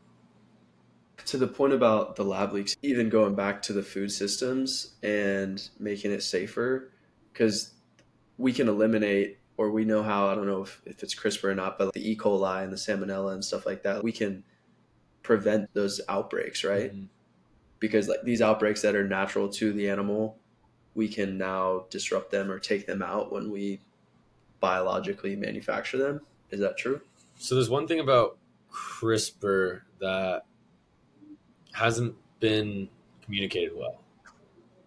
[1.26, 5.68] to the point about the lab leaks, even going back to the food systems and
[5.78, 6.90] making it safer,
[7.32, 7.72] because
[8.38, 11.54] we can eliminate, or we know how, I don't know if, if it's CRISPR or
[11.54, 12.16] not, but the E.
[12.16, 14.44] coli and the salmonella and stuff like that, we can
[15.22, 16.92] prevent those outbreaks, right?
[16.92, 17.06] Mm-hmm.
[17.78, 20.38] Because like these outbreaks that are natural to the animal,
[20.94, 23.80] we can now disrupt them or take them out when we
[24.60, 26.20] biologically manufacture them.
[26.50, 27.00] Is that true?
[27.38, 28.38] So there's one thing about
[28.72, 30.42] CRISPR that
[31.72, 32.88] hasn't been
[33.22, 34.02] communicated well.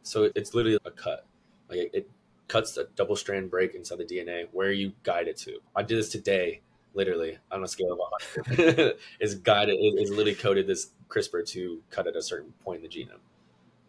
[0.03, 1.25] So it's literally a cut.
[1.69, 2.09] Like it, it
[2.47, 5.59] cuts a double strand break inside the DNA where you guide it to.
[5.75, 6.61] I did this today
[6.93, 7.99] literally on a scale of
[8.47, 12.89] 100 is guided is literally coded this CRISPR to cut at a certain point in
[12.89, 13.19] the genome.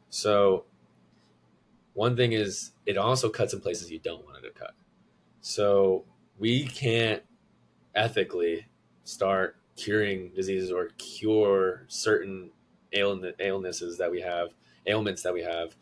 [0.09, 0.65] So
[1.95, 4.75] one thing is it also cuts in places you don't want it to cut.
[5.41, 6.05] So
[6.39, 7.23] we can't
[7.95, 8.67] ethically
[9.05, 12.51] start curing diseases or cure certain
[12.95, 14.49] illnesses that we have,
[14.87, 15.77] ailments that we have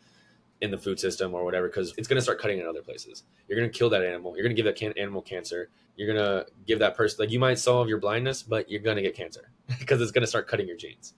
[0.61, 3.23] in the food system or whatever, because it's going to start cutting in other places.
[3.47, 4.35] You're going to kill that animal.
[4.35, 5.69] You're going to give that can- animal cancer.
[5.95, 8.95] You're going to give that person, like, you might solve your blindness, but you're going
[8.95, 11.13] to get cancer because it's going to start cutting your genes.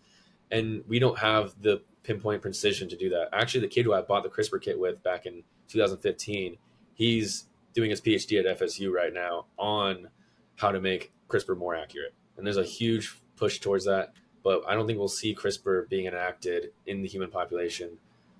[0.52, 3.30] And we don't have the pinpoint precision to do that.
[3.34, 6.58] Actually, the kid who I bought the CRISPR kit with back in 2015,
[6.94, 10.10] he's doing his PhD at FSU right now on
[10.56, 12.14] how to make CRISPR more accurate.
[12.38, 14.14] And there's a huge push towards that.
[14.46, 17.98] But I don't think we'll see CRISPR being enacted in the human population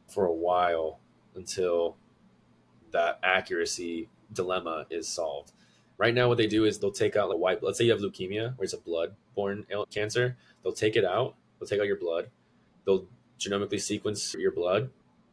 [0.08, 1.00] for a while
[1.36, 1.98] until
[2.92, 5.52] that accuracy dilemma is solved.
[5.98, 7.64] Right now, what they do is they'll take out the white.
[7.64, 10.38] Let's say you have leukemia, where it's a blood-borne cancer.
[10.62, 11.34] They'll take it out.
[11.60, 12.30] They'll take out your blood.
[12.86, 13.08] They'll
[13.40, 14.92] genomically sequence your blood.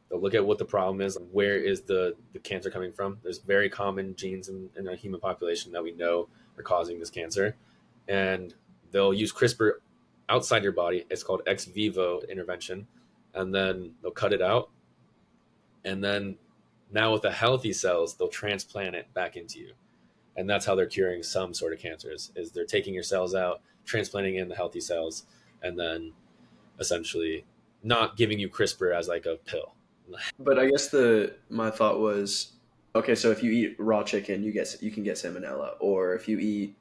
[0.09, 1.19] They'll look at what the problem is.
[1.33, 3.19] Where is the, the cancer coming from?
[3.23, 7.11] There's very common genes in, in a human population that we know are causing this
[7.11, 7.57] cancer.
[8.09, 8.55] And
[8.91, 9.73] they'll use CRISPR
[10.33, 11.05] outside your body.
[11.11, 12.87] It's called ex vivo intervention.
[13.35, 14.71] And then they'll cut it out.
[15.85, 16.37] And then
[16.91, 19.73] now with the healthy cells, they'll transplant it back into you.
[20.37, 23.61] And that's how they're curing some sort of cancers is they're taking your cells out,
[23.85, 25.25] transplanting in the healthy cells,
[25.63, 26.13] and then
[26.79, 27.45] essentially
[27.83, 29.75] not giving you CRISPR as like a pill.
[30.39, 32.53] But I guess the my thought was
[32.95, 36.29] okay, so if you eat raw chicken, you get you can get salmonella, or if
[36.29, 36.77] you eat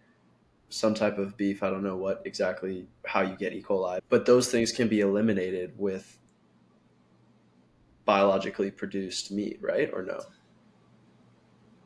[0.72, 3.62] some type of beef, I don't know what exactly how you get E.
[3.62, 6.18] coli, but those things can be eliminated with
[8.06, 9.90] biologically produced meat, right?
[9.94, 10.22] Or no?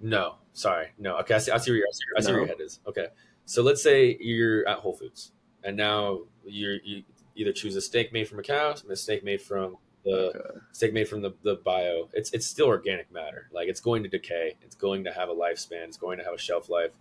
[0.02, 1.18] No, sorry, no.
[1.18, 1.52] Okay, I see.
[1.52, 1.88] I see where, your,
[2.18, 2.80] I see, where your head is.
[2.88, 3.08] Okay,
[3.46, 5.32] so let's say you're at Whole Foods,
[5.64, 7.04] and now you're you
[7.36, 10.60] either choose a steak made from a cow, a steak made from the okay.
[10.74, 12.10] steak made from the, the bio.
[12.14, 13.50] It's it's still organic matter.
[13.52, 14.56] Like it's going to decay.
[14.62, 15.86] It's going to have a lifespan.
[15.86, 16.92] It's going to have a shelf life.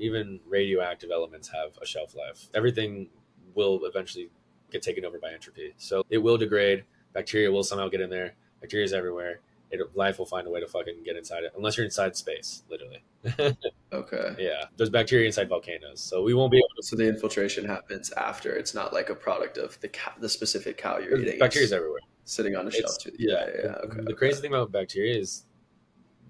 [0.00, 2.48] Even radioactive elements have a shelf life.
[2.54, 3.08] Everything
[3.54, 4.30] will eventually
[4.70, 5.74] get taken over by entropy.
[5.76, 6.84] So it will degrade.
[7.12, 8.34] Bacteria will somehow get in there.
[8.60, 9.40] Bacteria is everywhere.
[9.70, 12.62] It, life will find a way to fucking get inside it, unless you're inside space,
[12.70, 13.02] literally.
[13.92, 14.34] okay.
[14.38, 16.82] Yeah, there's bacteria inside volcanoes, so we won't be able to.
[16.82, 18.54] So the infiltration happens after.
[18.56, 21.38] It's not like a product of the cow, the specific cow you're eating.
[21.38, 22.98] Bacteria's everywhere, sitting on a shelf.
[22.98, 23.12] Too.
[23.18, 23.60] Yeah, yeah.
[23.62, 23.70] yeah.
[23.70, 23.96] Okay.
[23.96, 24.14] The okay.
[24.14, 25.44] crazy thing about bacteria is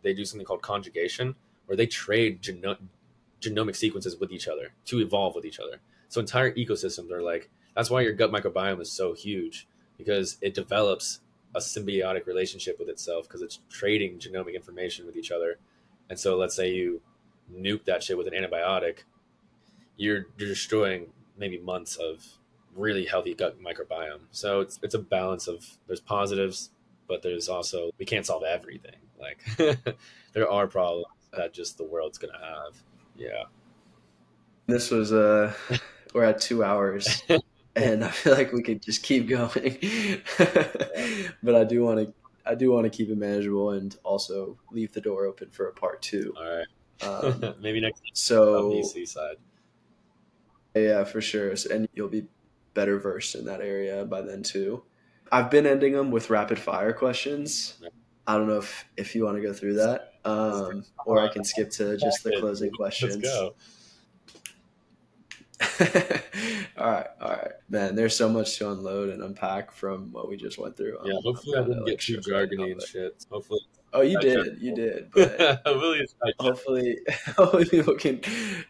[0.03, 1.37] they do something called conjugation,
[1.67, 2.79] where they trade geno-
[3.41, 5.81] genomic sequences with each other to evolve with each other.
[6.09, 10.55] So entire ecosystems are like that's why your gut microbiome is so huge because it
[10.55, 11.21] develops
[11.55, 15.59] a symbiotic relationship with itself because it's trading genomic information with each other.
[16.11, 17.01] And so let's say you
[17.53, 19.01] nuke that shit with an antibiotic,
[19.97, 21.07] you're, you're destroying
[21.37, 22.25] maybe months of
[22.75, 24.21] really healthy gut microbiome.
[24.31, 26.71] So it's it's a balance of there's positives,
[27.07, 28.97] but there's also we can't solve everything.
[29.19, 29.45] Like
[30.33, 32.83] there are problems that just the world's gonna have.
[33.19, 33.45] Yeah.
[34.67, 35.53] This was uh
[36.15, 37.23] we're at two hours.
[37.77, 39.79] and I feel like we could just keep going.
[41.43, 42.15] but I do want to
[42.47, 45.73] I do want to keep it manageable and also leave the door open for a
[45.73, 46.33] part two.
[46.37, 46.67] All right.
[47.01, 49.37] Um, Maybe next so DC side.
[50.75, 51.55] Yeah, for sure.
[51.71, 52.27] And you'll be
[52.75, 54.83] better versed in that area by then too.
[55.31, 57.79] I've been ending them with rapid fire questions.
[58.27, 61.45] I don't know if if you want to go through that, um, or I can
[61.45, 63.17] skip to just the closing questions.
[63.17, 63.55] Let's go.
[66.79, 67.97] all right, all right, man.
[67.97, 70.99] There's so much to unload and unpack from what we just went through.
[71.05, 73.25] Yeah, hopefully I didn't get too jargony and shit.
[73.31, 73.61] Hopefully.
[73.93, 75.11] Oh, you did, you did.
[75.15, 75.65] But
[76.39, 76.99] hopefully,
[77.37, 78.21] hopefully people can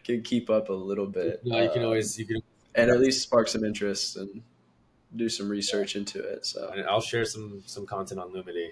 [0.03, 1.41] can keep up a little bit.
[1.43, 2.41] No, you can always you can,
[2.73, 4.41] and at least spark some interest and
[5.15, 6.45] do some research into it.
[6.45, 8.69] So and I'll share some some content on Lumity.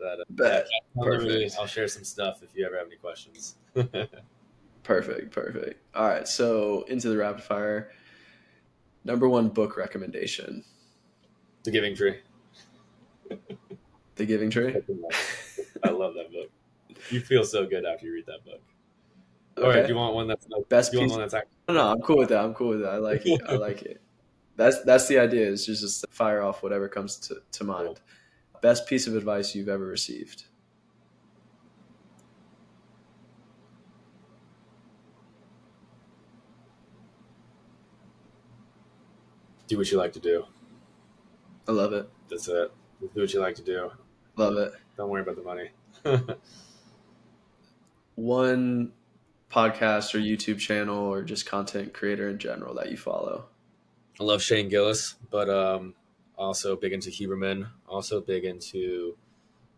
[0.00, 0.66] That uh, Bet.
[1.00, 1.56] Perfect.
[1.58, 3.56] I'll share some stuff if you ever have any questions.
[4.82, 5.84] Perfect, perfect.
[5.94, 7.90] All right, so into the rapid fire.
[9.04, 10.64] Number one book recommendation.
[11.64, 12.16] The Giving Tree.
[14.16, 14.74] the Giving Tree.
[15.84, 16.50] I love that book.
[17.10, 18.62] You feel so good after you read that book.
[19.58, 19.66] Okay.
[19.66, 20.92] All right, do you want one that's like, best?
[20.92, 21.10] You piece?
[21.10, 22.42] one that's actually- no, no, I'm cool with that.
[22.42, 22.90] I'm cool with that.
[22.94, 23.40] I like it.
[23.48, 24.00] I like it.
[24.56, 25.46] That's that's the idea.
[25.46, 27.86] Is just just fire off whatever comes to, to mind.
[27.86, 27.98] Cool.
[28.62, 30.44] Best piece of advice you've ever received.
[39.70, 40.44] do what you like to do.
[41.68, 42.10] I love it.
[42.28, 42.72] That's it.
[43.00, 43.90] Do what you like to do.
[44.36, 44.72] Love it.
[44.96, 45.70] Don't worry about the money.
[48.16, 48.92] One
[49.48, 53.44] podcast or YouTube channel or just content creator in general that you follow?
[54.20, 55.94] I love Shane Gillis, but um,
[56.40, 57.68] also big into Huberman.
[57.86, 59.16] Also big into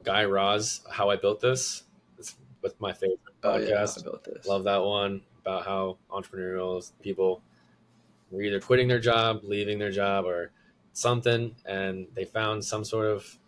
[0.04, 0.82] Guy Raz.
[0.90, 1.84] How I built this.
[2.18, 4.24] It's with my favorite Oh yeah, podcast.
[4.24, 4.46] This.
[4.46, 7.42] Love that one about how entrepreneurial people
[8.30, 10.52] were either quitting their job, leaving their job, or
[10.92, 13.38] something, and they found some sort of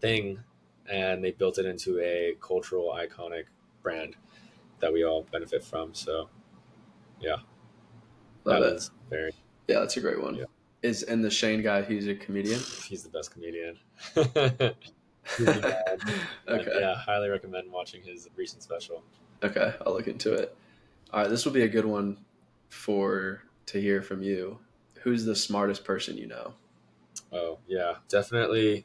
[0.00, 0.42] thing
[0.90, 3.44] and they built it into a cultural iconic
[3.82, 4.16] brand
[4.80, 5.94] that we all benefit from.
[5.94, 6.28] So
[7.20, 7.36] yeah,
[8.44, 8.90] Love that it.
[9.08, 9.32] very
[9.68, 10.34] Yeah, that's a great one.
[10.36, 10.44] Yeah.
[10.84, 12.60] Is and the Shane guy, he's a comedian.
[12.84, 13.78] he's the best comedian.
[15.38, 16.16] He's the man.
[16.46, 16.78] Like, Okay.
[16.80, 19.02] yeah, highly recommend watching his recent special.
[19.42, 20.54] Okay, I'll look into it.
[21.10, 22.18] All right, this will be a good one
[22.68, 24.58] for to hear from you.
[25.00, 26.52] Who's the smartest person you know?
[27.32, 28.84] Oh yeah, definitely.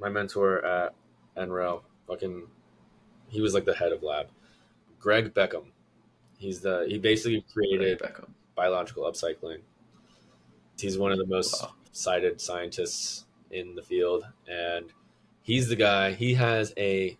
[0.00, 0.94] My mentor at
[1.36, 2.48] NREL, fucking,
[3.28, 4.30] he was like the head of lab.
[4.98, 5.66] Greg Beckham.
[6.36, 8.02] He's the he basically created
[8.56, 9.60] biological upcycling.
[10.78, 11.74] He's one of the most Wow.
[11.92, 14.92] cited scientists in the field, and
[15.42, 16.12] he's the guy.
[16.12, 17.18] He has a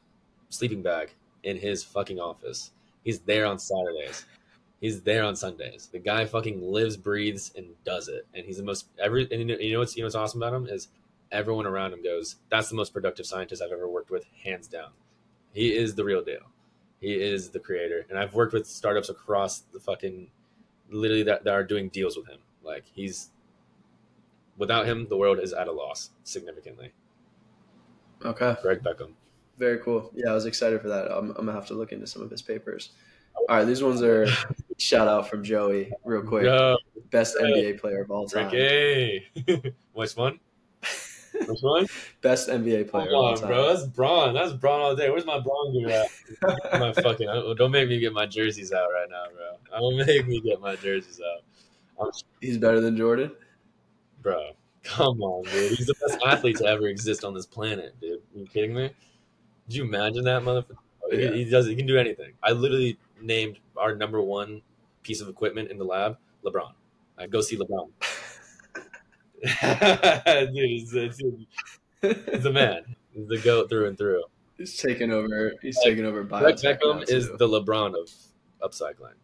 [0.48, 1.10] sleeping bag
[1.42, 2.70] in his fucking office.
[3.04, 4.26] He's there on Saturdays.
[4.80, 5.88] He's there on Sundays.
[5.90, 8.26] The guy fucking lives, breathes, and does it.
[8.34, 9.22] And he's the most every.
[9.32, 10.88] And you know, you know what's you know what's awesome about him is
[11.32, 14.90] everyone around him goes, "That's the most productive scientist I've ever worked with, hands down."
[15.52, 16.52] He is the real deal.
[17.00, 20.30] He is the creator, and I've worked with startups across the fucking,
[20.90, 22.38] literally that, that are doing deals with him.
[22.62, 23.30] Like he's,
[24.58, 26.92] without him, the world is at a loss significantly.
[28.24, 29.12] Okay, Greg Beckham.
[29.56, 30.10] very cool.
[30.14, 31.10] Yeah, I was excited for that.
[31.10, 32.90] I'm, I'm gonna have to look into some of his papers.
[33.36, 33.46] Oh.
[33.48, 34.26] All right, these ones are
[34.78, 36.44] shout out from Joey, real quick.
[36.44, 36.76] Yo,
[37.10, 37.46] Best Yo.
[37.46, 38.50] NBA player of all time.
[38.50, 39.24] Ricky.
[39.92, 40.40] Which one?
[41.46, 41.86] Which one?
[42.20, 43.46] Best NBA player Come of all on, time.
[43.48, 43.68] bro.
[43.68, 44.34] That's Bron.
[44.34, 45.08] That's Bron all day.
[45.10, 46.80] Where's my Bron gear at?
[46.80, 47.54] my fucking.
[47.56, 49.78] Don't make me get my jerseys out right now, bro.
[49.78, 51.44] Don't make me get my jerseys out.
[52.04, 52.10] I'm
[52.40, 53.30] He's better than Jordan.
[54.32, 54.50] Bro.
[54.84, 55.72] Come on, dude.
[55.76, 58.20] He's the best athlete to ever exist on this planet, dude.
[58.34, 58.90] Are you kidding me?
[59.68, 60.76] Did you imagine that motherfucker?
[61.10, 61.32] He- Yeah.
[61.32, 61.66] He, does.
[61.66, 62.32] He can do anything.
[62.42, 64.62] I literally named our number one
[65.02, 66.72] piece of equipment in the lab LeBron.
[67.16, 67.88] I go see LeBron.
[70.52, 71.16] dude, he's, he's,
[72.02, 72.96] he's the man.
[73.12, 74.22] He's the goat through and through.
[74.56, 75.54] He's taking over.
[75.62, 78.10] He's Like, taking over Greg Beckham is the LeBron of
[78.70, 79.14] upcycling.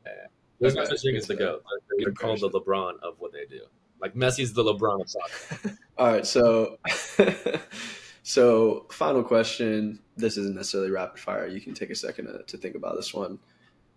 [0.60, 1.64] There's no such thing as the goat.
[1.98, 3.62] They're called the LeBron of what they do.
[4.04, 5.78] Like Messi's the LeBron of soccer.
[5.96, 6.76] All right, so
[8.22, 9.98] so final question.
[10.14, 11.46] This isn't necessarily rapid fire.
[11.46, 13.38] You can take a second to, to think about this one,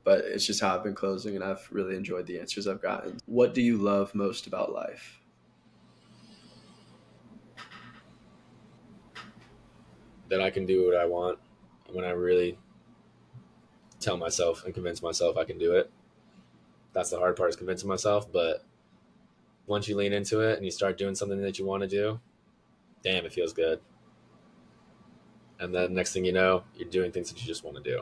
[0.05, 3.17] but it's just how I've been closing, and I've really enjoyed the answers I've gotten.
[3.25, 5.19] What do you love most about life?
[10.29, 11.39] that I can do what I want
[11.91, 12.57] when I really
[13.99, 15.89] tell myself and convince myself I can do it.
[16.93, 18.66] That's the hard part is convincing myself, but
[19.67, 22.19] once you lean into it and you start doing something that you want to do,
[23.03, 23.79] damn, it feels good.
[25.59, 28.01] And then next thing you know, you're doing things that you just want to do.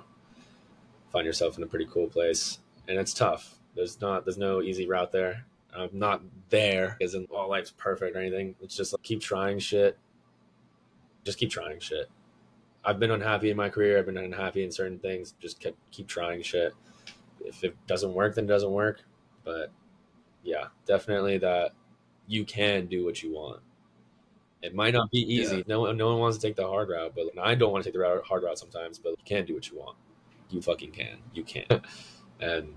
[1.11, 3.55] Find yourself in a pretty cool place, and it's tough.
[3.75, 5.45] There's not, there's no easy route there.
[5.75, 8.55] I'm not there, as in all life's perfect or anything.
[8.61, 9.97] It's just like keep trying shit.
[11.25, 12.09] Just keep trying shit.
[12.83, 13.97] I've been unhappy in my career.
[13.97, 15.33] I've been unhappy in certain things.
[15.39, 16.73] Just keep keep trying shit.
[17.41, 19.01] If it doesn't work, then it doesn't work.
[19.43, 19.71] But
[20.45, 21.72] yeah, definitely that
[22.27, 23.61] you can do what you want.
[24.61, 25.57] It might not be easy.
[25.57, 25.63] Yeah.
[25.67, 27.89] No one, no one wants to take the hard route, but I don't want to
[27.89, 28.97] take the route, hard route sometimes.
[28.97, 29.97] But you can do what you want.
[30.49, 31.17] You fucking can.
[31.34, 31.65] You can,
[32.39, 32.76] and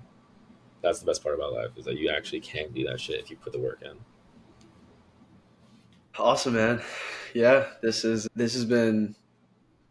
[0.82, 3.30] that's the best part about life is that you actually can do that shit if
[3.30, 3.96] you put the work in.
[6.18, 6.82] Awesome, man.
[7.34, 9.14] Yeah, this is this has been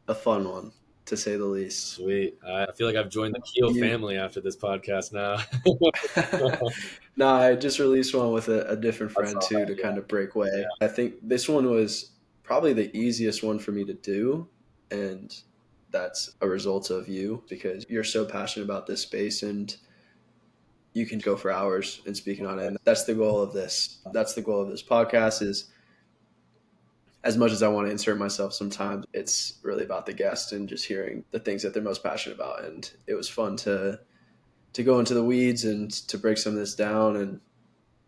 [0.07, 0.71] a fun one
[1.07, 1.93] to say the least.
[1.93, 2.37] Sweet.
[2.45, 5.37] I feel like I've joined the Keel You- family after this podcast now.
[7.17, 9.81] no, I just released one with a, a different friend too that, to yeah.
[9.81, 10.65] kind of break away.
[10.81, 12.11] I think this one was
[12.43, 14.47] probably the easiest one for me to do,
[14.91, 15.35] and
[15.91, 19.75] that's a result of you because you're so passionate about this space and
[20.93, 22.65] you can go for hours and speaking on it.
[22.65, 23.99] And that's the goal of this.
[24.11, 25.69] That's the goal of this podcast is
[27.27, 30.69] as much as I want to insert myself sometimes, it's really about the guest and
[30.69, 32.63] just hearing the things that they're most passionate about.
[32.63, 33.99] And it was fun to
[34.71, 37.17] to go into the weeds and to break some of this down.
[37.17, 37.41] And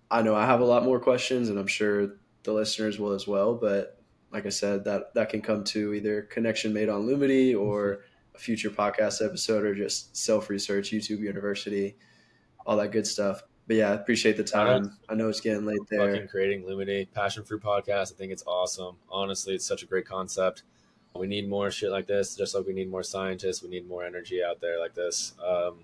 [0.10, 3.28] I know I have a lot more questions, and I'm sure the listeners will as
[3.28, 3.56] well.
[3.56, 4.02] But
[4.32, 8.40] like I said, that that can come to either connection made on Lumity or a
[8.40, 11.98] future podcast episode or just self research, YouTube University,
[12.66, 13.42] all that good stuff.
[13.70, 14.98] But yeah, I appreciate the time.
[15.10, 16.12] I know it's getting late there.
[16.12, 18.12] Fucking creating Lumity, Passion Fruit Podcast.
[18.12, 18.96] I think it's awesome.
[19.12, 20.64] Honestly, it's such a great concept.
[21.14, 23.62] We need more shit like this, just like we need more scientists.
[23.62, 25.34] We need more energy out there like this.
[25.48, 25.82] Um,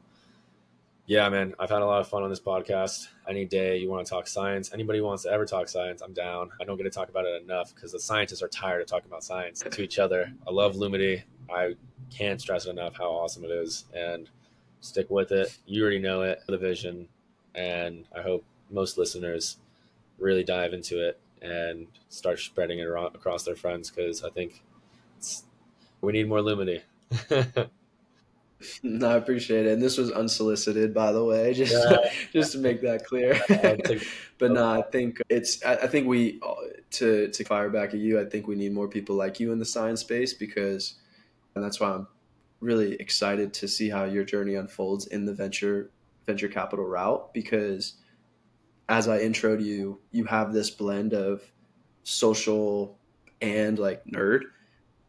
[1.05, 3.09] yeah, man, I've had a lot of fun on this podcast.
[3.29, 6.49] Any day you want to talk science, anybody wants to ever talk science, I'm down.
[6.59, 9.11] I don't get to talk about it enough because the scientists are tired of talking
[9.11, 10.33] about science to each other.
[10.47, 11.21] I love Lumity.
[11.53, 11.75] I
[12.09, 14.27] can't stress enough how awesome it is and
[14.81, 15.55] stick with it.
[15.67, 17.07] You already know it, the vision,
[17.55, 19.57] and I hope most listeners
[20.17, 24.63] really dive into it and start spreading it around, across their friends because I think
[26.01, 26.81] we need more Lumity.
[28.83, 29.73] No, I appreciate it.
[29.73, 32.09] And this was unsolicited, by the way, just yeah.
[32.31, 33.39] just to make that clear.
[34.37, 35.63] but no, I think it's.
[35.63, 36.39] I think we
[36.91, 38.19] to to fire back at you.
[38.19, 40.95] I think we need more people like you in the science space because,
[41.53, 42.07] and that's why I'm
[42.61, 45.91] really excited to see how your journey unfolds in the venture
[46.25, 47.95] venture capital route because
[48.89, 51.41] as I introed you, you have this blend of
[52.03, 52.97] social
[53.41, 54.41] and like nerd,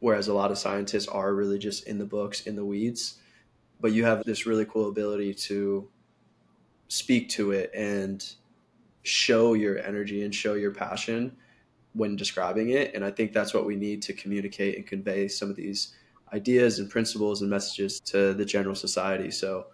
[0.00, 3.18] whereas a lot of scientists are really just in the books, in the weeds.
[3.80, 5.88] But you have this really cool ability to
[6.88, 8.24] speak to it and
[9.02, 11.36] show your energy and show your passion
[11.92, 12.94] when describing it.
[12.94, 15.94] And i think that's what we need to communicate and convey some of these
[16.32, 19.30] ideas and principles and messages to the general society.
[19.30, 19.66] So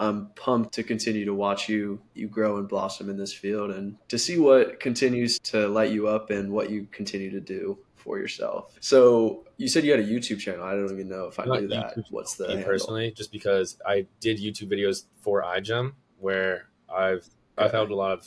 [0.00, 3.96] i'm pumped to continue to watch you you grow and blossom in this field and
[4.08, 8.18] to see what continues to light you up and what you continue to do for
[8.18, 8.74] yourself.
[8.80, 10.64] So you said you had a YouTube channel.
[10.64, 11.94] I don't even know if I Not knew that.
[12.10, 13.12] What's the personally?
[13.14, 17.66] Just because I did YouTube videos for iGEM, where I've okay.
[17.66, 18.26] I've held a lot of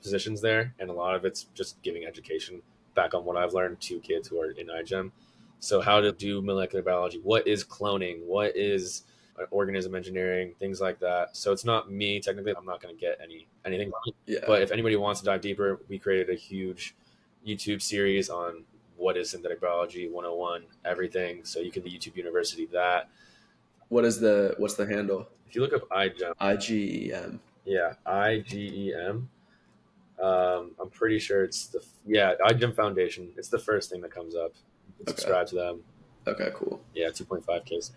[0.00, 2.62] positions there, and a lot of it's just giving education
[2.94, 5.10] back on what I've learned to kids who are in iGEM.
[5.60, 7.20] So how to do molecular biology?
[7.22, 8.24] What is cloning?
[8.24, 9.02] What is
[9.50, 11.36] organism engineering, things like that.
[11.36, 12.54] So it's not me technically.
[12.56, 13.92] I'm not going to get any anything.
[14.26, 14.40] Yeah.
[14.46, 16.94] But if anybody wants to dive deeper, we created a huge
[17.46, 18.64] YouTube series on
[18.98, 23.08] what is synthetic biology 101 everything so you can the youtube university that
[23.88, 29.26] what is the what's the handle if you look up igem igem yeah igem
[30.20, 34.34] um, i'm pretty sure it's the yeah igem foundation it's the first thing that comes
[34.34, 34.52] up
[35.02, 35.12] okay.
[35.12, 35.80] subscribe to them
[36.26, 37.92] okay cool yeah 2.5 cases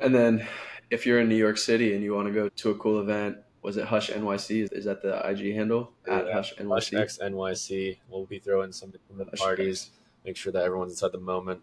[0.00, 0.46] and then
[0.90, 3.38] if you're in new york city and you want to go to a cool event
[3.64, 4.70] was it Hush NYC?
[4.72, 6.68] Is that the IG handle at Hush NYC?
[6.68, 7.96] Hush X NYC.
[8.10, 8.92] We'll be throwing some
[9.38, 9.84] parties.
[9.86, 9.90] X.
[10.26, 11.62] Make sure that everyone's inside the moment.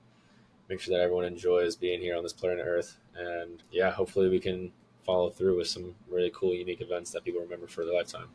[0.68, 2.98] Make sure that everyone enjoys being here on this planet Earth.
[3.16, 4.72] And yeah, hopefully we can
[5.06, 8.30] follow through with some really cool, unique events that people remember for their lifetime.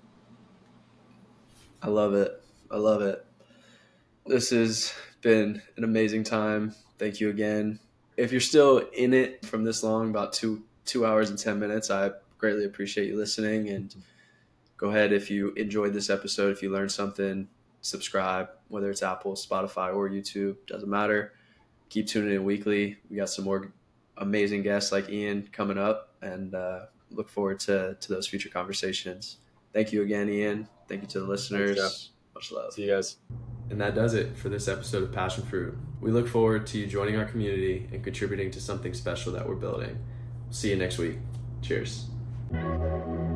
[1.82, 2.40] I love it.
[2.70, 3.26] I love it.
[4.26, 4.92] This has
[5.22, 6.72] been an amazing time.
[6.98, 7.80] Thank you again.
[8.16, 11.90] If you're still in it from this long, about two two hours and ten minutes,
[11.90, 13.68] I greatly appreciate you listening.
[13.68, 13.94] And
[14.76, 17.48] go ahead if you enjoyed this episode, if you learned something,
[17.80, 21.32] subscribe, whether it's Apple, Spotify, or YouTube, doesn't matter.
[21.88, 22.98] Keep tuning in weekly.
[23.10, 23.72] We got some more
[24.16, 29.38] amazing guests like Ian coming up, and uh, look forward to, to those future conversations.
[29.72, 30.68] Thank you again, Ian.
[30.88, 32.10] Thank you to the listeners.
[32.36, 32.72] Thanks, Much love.
[32.72, 33.16] See you guys.
[33.70, 35.76] And that does it for this episode of Passion Fruit.
[36.00, 39.56] We look forward to you joining our community and contributing to something special that we're
[39.56, 39.98] building.
[40.50, 41.18] See you next week.
[41.62, 42.06] Cheers.
[42.52, 43.35] Thank you.